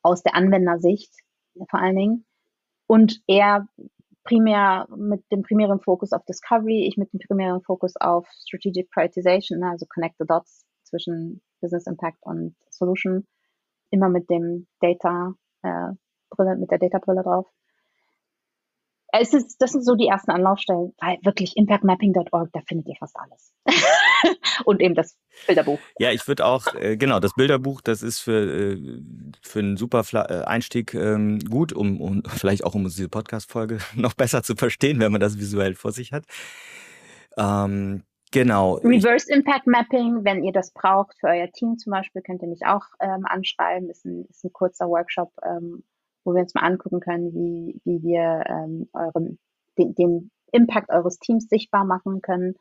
aus 0.02 0.22
der 0.22 0.34
Anwendersicht 0.34 1.14
vor 1.70 1.80
allen 1.80 1.96
Dingen. 1.96 2.26
Und 2.86 3.22
er 3.26 3.66
primär 4.24 4.86
mit 4.94 5.24
dem 5.32 5.42
primären 5.42 5.80
Fokus 5.80 6.12
auf 6.12 6.24
Discovery, 6.26 6.86
ich 6.86 6.96
mit 6.96 7.12
dem 7.12 7.20
primären 7.20 7.62
Fokus 7.62 7.96
auf 7.96 8.28
Strategic 8.46 8.90
Prioritization, 8.90 9.62
also 9.64 9.86
Connect 9.86 10.16
the 10.18 10.26
Dots 10.26 10.66
zwischen 10.84 11.42
Business 11.60 11.86
Impact 11.86 12.18
und 12.20 12.54
Solution, 12.70 13.26
immer 13.90 14.08
mit 14.08 14.28
dem 14.30 14.66
Data 14.80 15.34
äh, 15.62 15.92
Brille, 16.30 16.56
mit 16.56 16.70
der 16.70 16.78
Data 16.78 16.98
Brille 16.98 17.22
drauf 17.22 17.46
es 19.12 19.34
ist, 19.34 19.56
das 19.60 19.72
sind 19.72 19.84
so 19.84 19.94
die 19.94 20.06
ersten 20.06 20.30
Anlaufstellen, 20.30 20.94
weil 20.98 21.18
wirklich 21.22 21.56
impactmapping.org, 21.56 22.50
da 22.52 22.60
findet 22.66 22.88
ihr 22.88 22.96
fast 22.98 23.14
alles. 23.16 23.54
und 24.64 24.80
eben 24.80 24.94
das 24.94 25.18
Bilderbuch. 25.46 25.78
Ja, 25.98 26.10
ich 26.10 26.26
würde 26.26 26.46
auch, 26.46 26.74
äh, 26.74 26.96
genau, 26.96 27.20
das 27.20 27.34
Bilderbuch, 27.34 27.82
das 27.82 28.02
ist 28.02 28.20
für, 28.20 28.72
äh, 28.72 29.02
für 29.42 29.58
einen 29.58 29.76
super 29.76 30.02
Fla 30.02 30.24
äh, 30.24 30.44
Einstieg 30.44 30.94
ähm, 30.94 31.40
gut, 31.40 31.72
um, 31.72 32.00
um 32.00 32.22
vielleicht 32.28 32.64
auch 32.64 32.74
um 32.74 32.84
diese 32.84 33.08
Podcast-Folge 33.08 33.78
noch 33.94 34.14
besser 34.14 34.42
zu 34.42 34.56
verstehen, 34.56 34.98
wenn 34.98 35.12
man 35.12 35.20
das 35.20 35.38
visuell 35.38 35.74
vor 35.74 35.92
sich 35.92 36.12
hat. 36.12 36.24
Ähm, 37.36 38.04
Genau. 38.34 38.76
Reverse 38.76 39.30
Impact 39.30 39.66
Mapping, 39.66 40.24
wenn 40.24 40.42
ihr 40.42 40.52
das 40.52 40.72
braucht 40.72 41.14
für 41.20 41.26
euer 41.26 41.52
Team 41.52 41.76
zum 41.76 41.90
Beispiel, 41.90 42.22
könnt 42.22 42.40
ihr 42.40 42.48
mich 42.48 42.64
auch 42.64 42.86
ähm, 42.98 43.26
anschreiben. 43.26 43.90
Ist 43.90 44.06
ein, 44.06 44.24
ist 44.30 44.42
ein 44.42 44.54
kurzer 44.54 44.88
Workshop, 44.88 45.30
ähm, 45.44 45.84
wo 46.24 46.34
wir 46.34 46.42
uns 46.42 46.54
mal 46.54 46.62
angucken 46.62 47.00
können, 47.00 47.32
wie, 47.32 47.80
wie 47.84 48.02
wir 48.02 48.44
ähm, 48.46 48.88
euren, 48.92 49.38
den, 49.78 49.94
den 49.94 50.30
Impact 50.52 50.90
eures 50.90 51.18
Teams 51.18 51.48
sichtbar 51.48 51.84
machen 51.84 52.20
können. 52.22 52.54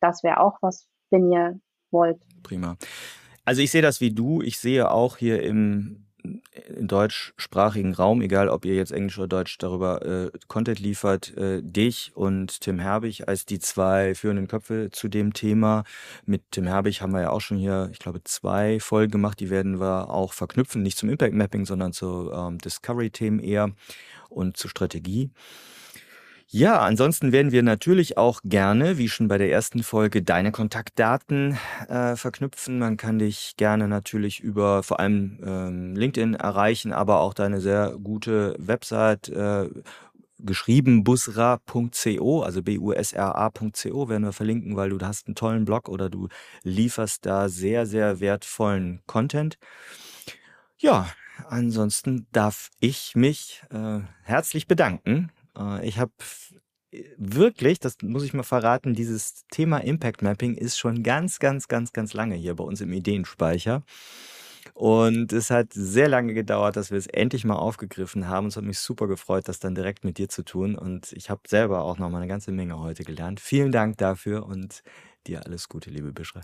Das 0.00 0.22
wäre 0.22 0.40
auch 0.40 0.58
was, 0.60 0.88
wenn 1.10 1.30
ihr 1.30 1.60
wollt. 1.90 2.22
Prima. 2.42 2.76
Also 3.44 3.60
ich 3.62 3.70
sehe 3.70 3.82
das 3.82 4.00
wie 4.00 4.12
du. 4.12 4.40
Ich 4.42 4.58
sehe 4.58 4.90
auch 4.90 5.16
hier 5.16 5.42
im 5.42 6.06
im 6.22 6.88
deutschsprachigen 6.88 7.94
Raum, 7.94 8.22
egal 8.22 8.48
ob 8.48 8.64
ihr 8.64 8.74
jetzt 8.74 8.92
Englisch 8.92 9.18
oder 9.18 9.28
Deutsch 9.28 9.58
darüber 9.58 10.04
äh, 10.04 10.30
Content 10.48 10.78
liefert, 10.78 11.36
äh, 11.36 11.62
dich 11.62 12.12
und 12.14 12.60
Tim 12.60 12.78
Herbig 12.78 13.28
als 13.28 13.46
die 13.46 13.58
zwei 13.58 14.14
führenden 14.14 14.48
Köpfe 14.48 14.90
zu 14.92 15.08
dem 15.08 15.32
Thema. 15.32 15.84
Mit 16.24 16.42
Tim 16.50 16.66
Herbig 16.66 17.02
haben 17.02 17.12
wir 17.12 17.22
ja 17.22 17.30
auch 17.30 17.40
schon 17.40 17.58
hier, 17.58 17.88
ich 17.92 17.98
glaube, 17.98 18.22
zwei 18.24 18.78
Folgen 18.80 19.12
gemacht. 19.12 19.40
Die 19.40 19.50
werden 19.50 19.80
wir 19.80 20.10
auch 20.10 20.32
verknüpfen, 20.32 20.82
nicht 20.82 20.98
zum 20.98 21.08
Impact 21.08 21.34
Mapping, 21.34 21.66
sondern 21.66 21.92
zu 21.92 22.30
ähm, 22.32 22.58
Discovery-Themen 22.58 23.40
eher 23.40 23.70
und 24.28 24.56
zur 24.56 24.70
Strategie. 24.70 25.30
Ja, 26.48 26.80
ansonsten 26.80 27.32
werden 27.32 27.50
wir 27.52 27.62
natürlich 27.62 28.18
auch 28.18 28.40
gerne, 28.44 28.98
wie 28.98 29.08
schon 29.08 29.28
bei 29.28 29.38
der 29.38 29.50
ersten 29.50 29.82
Folge, 29.82 30.22
deine 30.22 30.52
Kontaktdaten 30.52 31.58
äh, 31.88 32.16
verknüpfen. 32.16 32.78
Man 32.78 32.96
kann 32.96 33.18
dich 33.18 33.54
gerne 33.56 33.88
natürlich 33.88 34.40
über 34.40 34.82
vor 34.82 35.00
allem 35.00 35.40
ähm, 35.44 35.96
LinkedIn 35.96 36.34
erreichen, 36.34 36.92
aber 36.92 37.20
auch 37.20 37.32
deine 37.34 37.60
sehr 37.60 37.96
gute 38.02 38.54
Website 38.58 39.28
äh, 39.30 39.68
geschrieben 40.38 41.04
busra.co, 41.04 42.42
also 42.42 42.62
b-u-s-r-a.co 42.62 44.08
werden 44.08 44.24
wir 44.24 44.32
verlinken, 44.32 44.76
weil 44.76 44.90
du 44.90 44.98
hast 45.00 45.28
einen 45.28 45.36
tollen 45.36 45.64
Blog 45.64 45.88
oder 45.88 46.10
du 46.10 46.28
lieferst 46.64 47.24
da 47.24 47.48
sehr, 47.48 47.86
sehr 47.86 48.20
wertvollen 48.20 49.02
Content. 49.06 49.56
Ja, 50.78 51.06
ansonsten 51.48 52.26
darf 52.32 52.70
ich 52.80 53.14
mich 53.14 53.62
äh, 53.70 54.00
herzlich 54.24 54.66
bedanken 54.66 55.30
ich 55.82 55.98
habe 55.98 56.12
wirklich, 57.16 57.78
das 57.80 57.96
muss 58.02 58.24
ich 58.24 58.34
mal 58.34 58.42
verraten, 58.42 58.94
dieses 58.94 59.46
Thema 59.50 59.78
Impact 59.78 60.22
Mapping 60.22 60.54
ist 60.54 60.78
schon 60.78 61.02
ganz, 61.02 61.38
ganz, 61.38 61.68
ganz, 61.68 61.92
ganz 61.92 62.12
lange 62.12 62.34
hier 62.34 62.54
bei 62.54 62.64
uns 62.64 62.80
im 62.80 62.92
Ideenspeicher. 62.92 63.82
Und 64.74 65.32
es 65.32 65.50
hat 65.50 65.72
sehr 65.72 66.08
lange 66.08 66.34
gedauert, 66.34 66.76
dass 66.76 66.90
wir 66.90 66.98
es 66.98 67.06
endlich 67.06 67.44
mal 67.44 67.56
aufgegriffen 67.56 68.28
haben. 68.28 68.46
Es 68.46 68.56
hat 68.56 68.64
mich 68.64 68.78
super 68.78 69.06
gefreut, 69.06 69.48
das 69.48 69.58
dann 69.58 69.74
direkt 69.74 70.04
mit 70.04 70.18
dir 70.18 70.28
zu 70.28 70.44
tun. 70.44 70.76
Und 70.76 71.12
ich 71.12 71.30
habe 71.30 71.42
selber 71.46 71.82
auch 71.82 71.98
noch 71.98 72.10
mal 72.10 72.18
eine 72.18 72.28
ganze 72.28 72.52
Menge 72.52 72.78
heute 72.78 73.04
gelernt. 73.04 73.40
Vielen 73.40 73.72
Dank 73.72 73.98
dafür 73.98 74.46
und 74.46 74.82
dir 75.26 75.44
alles 75.44 75.68
Gute, 75.68 75.90
liebe 75.90 76.12
Bischra. 76.12 76.42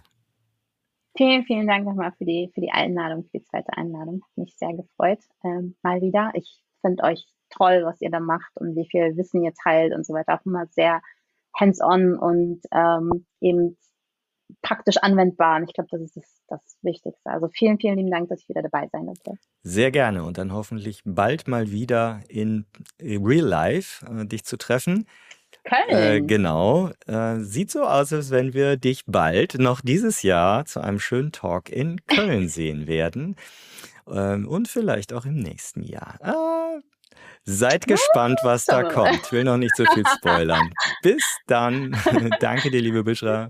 Vielen, 1.17 1.45
vielen 1.45 1.67
Dank 1.67 1.85
nochmal 1.85 2.13
für 2.19 2.25
die, 2.25 2.51
für 2.55 2.61
die 2.61 2.71
Einladung, 2.71 3.25
für 3.25 3.39
die 3.39 3.45
zweite 3.45 3.73
Einladung. 3.77 4.23
Hat 4.23 4.37
mich 4.37 4.57
sehr 4.57 4.75
gefreut. 4.75 5.21
Ähm, 5.45 5.77
mal 5.83 6.01
wieder. 6.01 6.31
Ich 6.35 6.63
finde 6.81 7.03
euch 7.05 7.25
toll, 7.51 7.83
was 7.85 8.01
ihr 8.01 8.11
da 8.11 8.21
macht 8.21 8.51
und 8.57 8.77
wie 8.77 8.89
viel 8.89 9.17
Wissen 9.17 9.43
ihr 9.43 9.53
teilt 9.55 9.95
und 9.95 10.07
so 10.07 10.15
weiter. 10.15 10.35
Auch 10.35 10.47
immer 10.47 10.67
sehr 10.67 11.01
hands-on 11.59 12.17
und 12.17 12.61
ähm, 12.73 13.27
eben 13.41 13.77
praktisch 14.63 14.97
anwendbar. 14.99 15.57
Und 15.57 15.65
ich 15.65 15.75
glaube, 15.75 15.89
das 15.91 16.01
ist 16.03 16.17
das, 16.17 16.43
das 16.49 16.79
Wichtigste. 16.83 17.31
Also 17.31 17.49
vielen, 17.49 17.79
vielen 17.79 17.97
lieben 17.97 18.11
Dank, 18.11 18.29
dass 18.29 18.41
ich 18.41 18.49
wieder 18.49 18.63
dabei 18.63 18.89
sein 18.91 19.07
durfte. 19.07 19.33
Sehr 19.63 19.91
gerne 19.91 20.25
und 20.25 20.39
dann 20.39 20.53
hoffentlich 20.53 21.03
bald 21.05 21.49
mal 21.49 21.71
wieder 21.71 22.21
in 22.29 22.67
Real 23.01 23.45
Life 23.45 24.07
äh, 24.07 24.27
dich 24.27 24.45
zu 24.45 24.57
treffen. 24.57 25.07
Köln. 25.65 25.89
Äh, 25.89 26.21
genau. 26.23 26.91
Äh, 27.07 27.41
sieht 27.41 27.71
so 27.71 27.83
aus, 27.83 28.13
als 28.13 28.31
wenn 28.31 28.55
wir 28.55 28.77
dich 28.77 29.05
bald 29.07 29.59
noch 29.59 29.81
dieses 29.81 30.23
Jahr 30.23 30.65
zu 30.65 30.81
einem 30.81 30.99
schönen 30.99 31.33
Talk 31.33 31.71
in 31.71 32.05
Köln 32.07 32.49
sehen 32.49 32.87
werden. 32.87 33.37
Ähm, 34.11 34.49
und 34.49 34.69
vielleicht 34.69 35.13
auch 35.13 35.27
im 35.27 35.37
nächsten 35.37 35.83
Jahr. 35.83 36.19
Äh, 36.23 36.81
seid 37.49 37.87
gespannt, 37.87 38.39
was 38.43 38.67
da 38.67 38.83
kommt. 38.83 39.21
Ich 39.25 39.33
will 39.33 39.45
noch 39.45 39.57
nicht 39.57 39.75
so 39.77 39.85
viel 39.87 40.05
spoilern. 40.17 40.71
Bis 41.03 41.25
dann. 41.47 41.97
danke 42.41 42.71
dir, 42.71 42.83
liebe 42.83 43.03
Bischra. 43.03 43.49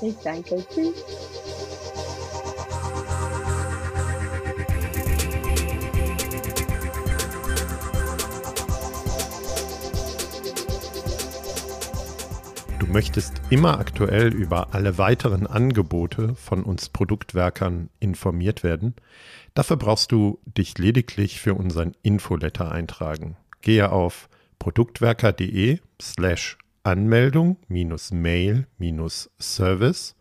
Ich 0.00 0.16
danke. 0.22 0.64
Tschüss. 0.72 1.76
Du 12.90 12.94
möchtest 12.94 13.40
immer 13.50 13.78
aktuell 13.78 14.34
über 14.34 14.74
alle 14.74 14.98
weiteren 14.98 15.46
Angebote 15.46 16.34
von 16.34 16.64
uns 16.64 16.88
Produktwerkern 16.88 17.88
informiert 18.00 18.64
werden? 18.64 18.96
Dafür 19.54 19.76
brauchst 19.76 20.10
du 20.10 20.40
dich 20.44 20.76
lediglich 20.76 21.40
für 21.40 21.54
unseren 21.54 21.92
Infoletter 22.02 22.72
eintragen. 22.72 23.36
Gehe 23.60 23.92
auf 23.92 24.28
produktwerker.de 24.58 25.78
slash 26.02 26.58
Anmeldung 26.82 27.58
Mail 27.68 28.66
Service 29.38 30.16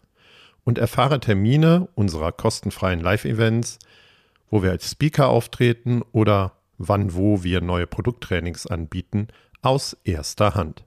und 0.63 0.77
erfahre 0.77 1.19
Termine 1.19 1.87
unserer 1.95 2.31
kostenfreien 2.31 2.99
Live-Events, 2.99 3.79
wo 4.51 4.61
wir 4.61 4.69
als 4.69 4.91
Speaker 4.91 5.29
auftreten 5.29 6.03
oder 6.11 6.53
wann 6.77 7.15
wo 7.15 7.43
wir 7.43 7.61
neue 7.61 7.87
Produkttrainings 7.87 8.67
anbieten, 8.67 9.29
aus 9.63 9.97
erster 10.03 10.53
Hand. 10.53 10.85